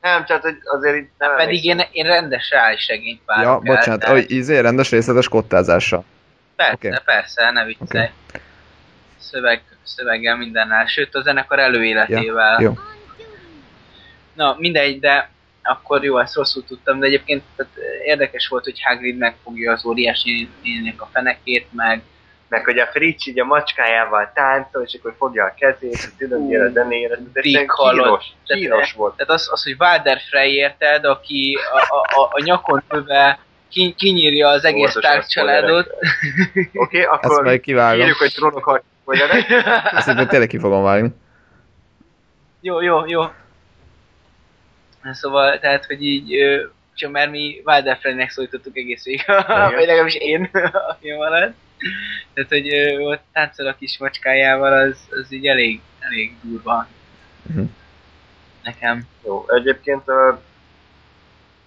[0.02, 4.00] Nem, tehát hogy azért így nem Pedig én, én rendes reálisegényt Ja, várok el, bocsánat,
[4.00, 6.04] tehát- hogy izé rendes részletes kottázással.
[6.56, 6.90] Persze, Oké.
[7.06, 8.10] persze, ne viccelj.
[9.18, 12.62] Szöveg, szöveggel mindennel, sőt a zenekar előéletével.
[12.62, 12.78] Jó.
[14.34, 15.30] Na, mindegy, de
[15.64, 17.72] akkor jó, ezt rosszul tudtam, de egyébként tehát
[18.06, 22.02] érdekes volt, hogy Hagrid megfogja az óriási néninek a fenekét, meg
[22.48, 26.66] Meg hogy a Fritz így a macskájával táncol, és akkor fogja a kezét, Hú, gyere
[26.66, 29.16] a zenére, de kíros, Tehát- kíros volt.
[29.16, 33.40] Tehát az, az hogy Walder Frey érted, aki a, a, a, a nyakon nőve
[33.70, 35.88] ki, kinyírja az egész Óvatosan Stark családot.
[35.94, 38.02] Oké, okay, Ezt akkor majd kivágom.
[38.02, 39.50] írjuk, hogy trónok harc spoilerek.
[39.92, 41.10] Ezt itt tényleg ki fogom vágni.
[42.62, 43.22] jó, jó, jó.
[45.04, 46.38] Szóval, tehát, hogy így,
[46.96, 49.26] csak mert mi Wilder szólítottuk egész végig,
[49.76, 50.50] vagy legalábbis én,
[50.90, 51.54] aki maradt.
[52.34, 52.74] Tehát, hogy
[53.04, 56.88] ott táncol a kis macskájával, az, az így elég, elég durva.
[57.42, 57.64] Mhm.
[58.64, 59.08] Nekem.
[59.26, 60.38] Jó, egyébként uh,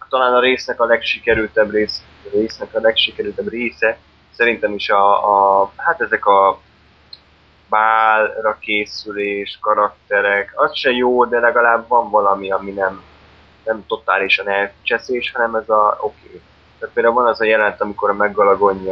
[0.09, 3.99] talán a résznek a legsikerültebb rész, a résznek a legsikerültebb része
[4.37, 6.61] szerintem is a, a hát ezek a
[7.69, 13.03] bálra készülés, karakterek, az se jó, de legalább van valami, ami nem,
[13.65, 16.27] nem totálisan elcseszés, hanem ez a oké.
[16.27, 16.41] Okay.
[16.79, 18.89] Tehát például van az a jelent, amikor a meggalagony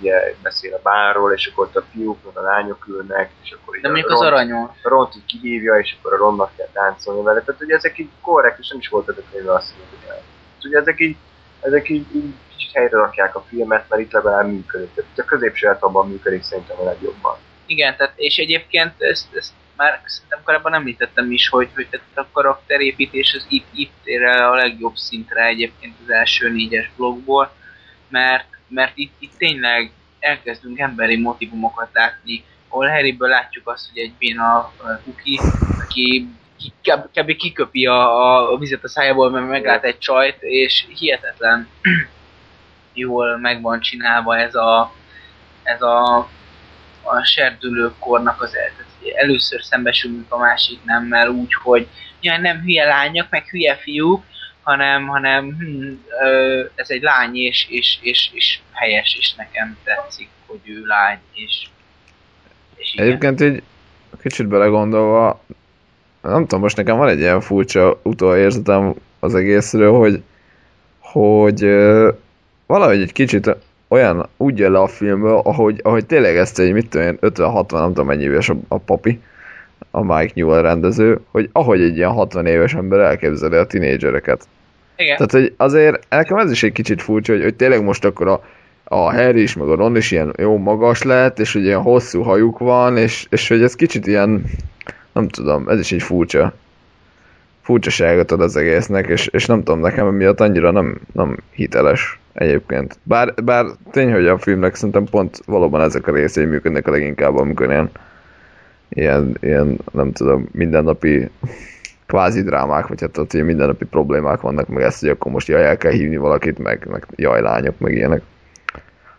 [0.00, 3.78] ugye beszél a bárról, és akkor ott a fiúk, meg a lányok ülnek, és akkor
[3.80, 4.70] De a mondjuk az Ron- aranyon.
[4.82, 7.40] Ront így kihívja, és akkor a Ronnak kell táncolni vele.
[7.40, 11.00] Tehát ugye ezek így korrekt, és nem is voltak a azt mondjuk, hogy ugye ezek
[11.00, 11.16] így,
[11.60, 14.94] ezek így, így kicsit helyre rakják a filmet, mert itt legalább működik.
[14.94, 17.36] Tehát a középső abban működik szerintem a legjobban.
[17.66, 23.34] Igen, tehát és egyébként ezt, ezt már szerintem korábban említettem is, hogy, hogy a karakterépítés
[23.34, 27.52] az itt, itt ér el a legjobb szintre egyébként az első négyes blogból,
[28.08, 34.12] mert, mert itt, itt tényleg elkezdünk emberi motivumokat látni, ahol Harryből látjuk azt, hogy egy
[34.18, 34.72] béna
[35.04, 35.40] kuki,
[35.80, 37.20] aki ki- kb.
[37.20, 37.36] kb.
[37.36, 41.68] kiköpi a, a, vizet a szájából, mert meglát egy csajt, és hihetetlen
[42.92, 44.92] jól meg van csinálva ez a,
[45.62, 46.16] ez a,
[47.02, 48.54] a serdülőkornak az
[49.14, 51.86] először szembesülünk a másik nemmel úgy, hogy
[52.20, 54.24] ja, nem hülye lányok, meg hülye fiúk,
[54.62, 55.92] hanem, hanem hm,
[56.24, 61.18] ö, ez egy lány, és, és, és, és helyes, és nekem tetszik, hogy ő lány,
[61.34, 61.66] és,
[62.76, 63.06] és igen.
[63.06, 63.62] Egyébként így
[64.22, 65.44] kicsit belegondolva,
[66.22, 70.22] nem tudom, most nekem van egy ilyen furcsa utóérzetem az egészről, hogy,
[70.98, 72.10] hogy ö,
[72.66, 73.56] valahogy egy kicsit
[73.90, 77.70] olyan úgy jön le a filmből, ahogy, ahogy tényleg ezt egy, mit tudom én, 50-60,
[77.70, 79.20] nem tudom mennyi éves a, a papi,
[79.90, 84.42] a Mike Newell rendező, hogy ahogy egy ilyen 60 éves ember elképzeli a tinédzsereket.
[84.96, 85.16] igen.
[85.16, 88.44] Tehát, hogy azért nekem ez is egy kicsit furcsa, hogy, hogy tényleg most akkor a,
[88.84, 92.22] a Harry is, meg a Ron is ilyen jó magas lett, és hogy ilyen hosszú
[92.22, 94.44] hajuk van, és, és hogy ez kicsit ilyen,
[95.12, 96.52] nem tudom, ez is egy furcsa
[97.70, 102.98] furcsaságot ad az egésznek, és, és nem tudom, nekem emiatt annyira nem, nem hiteles egyébként.
[103.02, 107.36] Bár, bár tény, hogy a filmnek szerintem pont valóban ezek a részei működnek a leginkább,
[107.36, 107.90] amikor ilyen,
[108.88, 111.30] ilyen, ilyen nem tudom, mindennapi
[112.06, 115.64] kvázi drámák, vagy hát ott ilyen mindennapi problémák vannak, meg ezt, hogy akkor most jaj,
[115.64, 118.22] el kell hívni valakit, meg, meg jaj, lányok, meg ilyenek.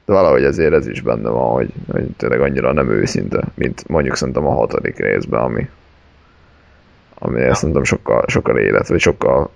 [0.05, 4.15] De valahogy ezért ez is benne van, hogy, hogy tényleg annyira nem őszinte, mint mondjuk
[4.15, 5.69] szerintem a hatodik részben, ami,
[7.23, 7.53] ami ja.
[7.53, 9.51] szerintem sokkal, sokkal élet, vagy sokkal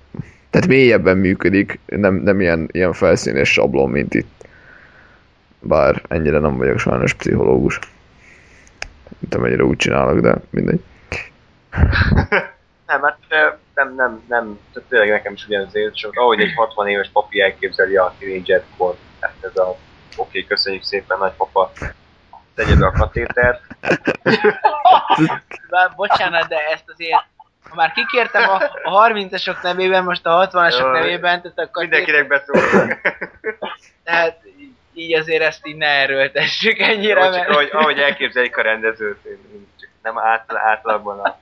[0.50, 4.46] tehát mélyebben működik, nem, nem ilyen, ilyen felszínes sablon, mint itt.
[5.60, 7.80] Bár ennyire nem vagyok sajnos pszichológus.
[9.10, 10.80] Nem tudom, mennyire úgy csinálok, de mindegy.
[12.88, 13.36] Nem, hát ö,
[13.74, 17.42] nem, nem, nem, tehát tényleg nekem is ugyanaz érzés, hogy ahogy egy 60 éves papi
[17.42, 19.80] elképzeli a teenager kor, hát ez a oké,
[20.16, 21.72] okay, köszönjük szépen nagypapa,
[22.56, 23.62] tegye be a katétert.
[25.70, 27.26] Bár, bocsánat, de ezt azért
[27.76, 31.00] már kikértem a, a 30-asok nevében, most a 60-asok Jaj.
[31.00, 32.98] nevében, tehát akkor Mindenkinek beszólunk.
[34.04, 34.38] tehát
[34.94, 37.50] így azért ezt így ne erőltessük ennyire, Jó, csak mert...
[37.50, 41.38] ahogy, ahogy elképzelik a rendezőt, én csak nem átla, átlagban a,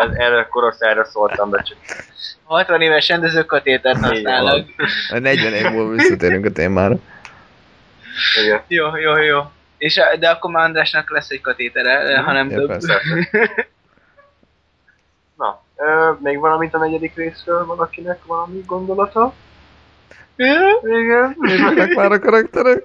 [0.00, 1.76] el, erre a korosztályra szóltam be, csak
[2.44, 4.66] 60 éves rendezőkatétert használnak.
[5.10, 6.94] A 40 év múlva visszatérünk a témára.
[8.44, 8.62] igen.
[8.66, 9.40] Jó, jó, jó.
[9.78, 12.66] És, de akkor már Andrásnak lesz egy katétere, ha nem Ja, több.
[12.68, 13.00] persze.
[16.18, 19.34] Még valamit a negyedik részről valakinek valami gondolata?
[20.36, 21.36] Igen.
[21.40, 22.84] Jönnek már a karakterek.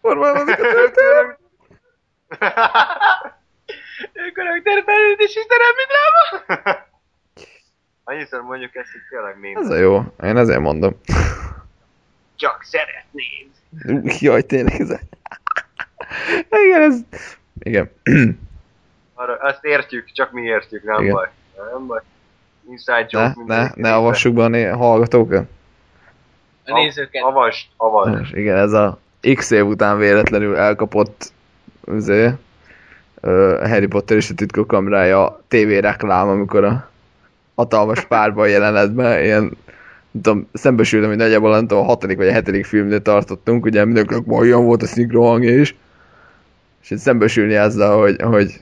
[0.00, 1.38] Formálódik a történet.
[4.34, 6.80] Karakterfelütés Istenem, mi dráma?
[8.04, 9.56] Annyi hányszor mondjuk ezt, hogy tényleg mém.
[9.56, 10.02] Ez a jó.
[10.22, 11.00] Én ezért mondom.
[12.36, 13.50] Csak szeretnéd.
[14.20, 14.90] Jaj, tényleg ez...
[16.48, 17.00] Igen, ez...
[17.58, 17.90] Igen.
[19.14, 21.14] Arra, azt értjük, csak mi értjük, nem Igen.
[21.14, 21.30] baj.
[21.56, 22.00] Nem baj.
[22.70, 23.24] Inside Ne, joke.
[23.26, 25.44] ne, mindenki ne avassuk be a né- hallgatókat.
[26.64, 27.22] A nézőket.
[27.22, 28.22] Avast, avast.
[28.22, 28.98] És igen, ez a
[29.34, 31.32] X év után véletlenül elkapott
[31.86, 32.32] uh,
[33.68, 36.90] Harry Potter és a titkok kamerája TV reklám, amikor a
[37.54, 39.56] hatalmas párban jelenetben ilyen
[40.10, 43.84] nem tudom, szembesültem, hogy nagyjából nem tudom, a hatodik vagy a hetedik filmnél tartottunk, ugye
[43.84, 45.76] mindenkinek ma olyan volt a szinkron hangja is,
[46.82, 48.60] és itt szembesülni azzal, hogy, hogy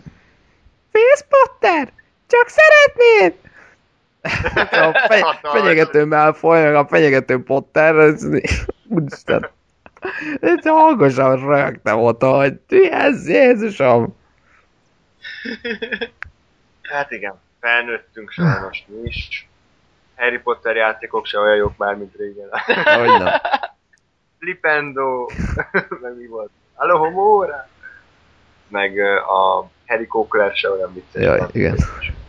[0.91, 1.93] Félsz Potter!
[2.31, 3.35] Csak szeretnéd!
[4.71, 8.27] a fe, fenyegető Malfoy, meg a fenyegető Potter, ez,
[8.89, 9.49] úristen.
[10.41, 14.17] Ez hangosan rögtem ott, hogy ez Jézusom!
[16.83, 19.49] Hát igen, felnőttünk sajnos mi is.
[20.17, 22.49] Harry Potter játékok se olyan jók már, mint régen.
[22.99, 23.41] Hogy nem.
[24.39, 25.27] Flipendo,
[26.01, 26.51] meg mi volt?
[26.75, 27.69] Alohomora!
[28.69, 31.23] Meg ö, a Harry Cochler se olyan vicces.
[31.23, 31.73] Jaj, igen.
[31.73, 32.20] Úgyhogy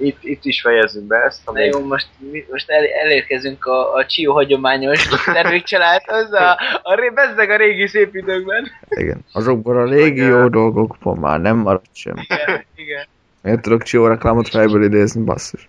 [0.00, 4.06] Itt, itt is fejezzük be ezt, Na jó, most, mi- most el, elérkezünk a, a
[4.06, 6.50] Csió hagyományos termékcsaládhoz, a,
[6.82, 8.70] a, bezzeg a régi szép időkben.
[8.88, 9.24] Igen.
[9.32, 12.14] Azokban a régi jó dolgokban már nem maradt sem.
[12.28, 13.06] Igen, igen.
[13.44, 15.68] Én tudok Csió reklámot fejből idézni, basszus.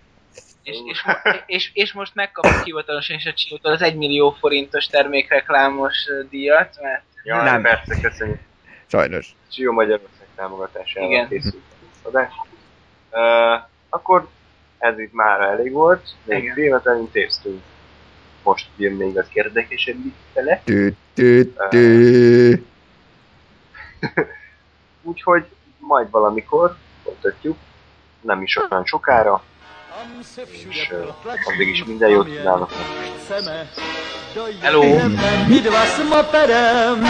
[0.62, 1.02] És, és,
[1.46, 5.94] és, és most megkapjuk hivatalosan is a Csiótól az 1 millió forintos termékreklámos
[6.30, 7.62] díjat, mert Jaj, Nem.
[7.62, 8.38] persze, köszönjük.
[8.86, 9.34] Sajnos.
[9.50, 11.28] Csió Magyarország támogatásával Igen.
[11.28, 11.62] készült
[12.02, 12.32] adás.
[13.10, 14.28] Uh, akkor
[14.78, 17.62] ez itt már elég volt, még filmet elintéztünk.
[18.42, 20.62] Most jön még az érdekesebbik fele.
[25.02, 25.44] Úgyhogy
[25.78, 27.56] majd valamikor folytatjuk,
[28.20, 29.42] nem is olyan sokára.
[30.68, 31.08] És ö,
[31.44, 32.70] addig is minden jót kívánok.
[34.60, 34.80] Hello.
[35.62, 37.02] dva s moperem.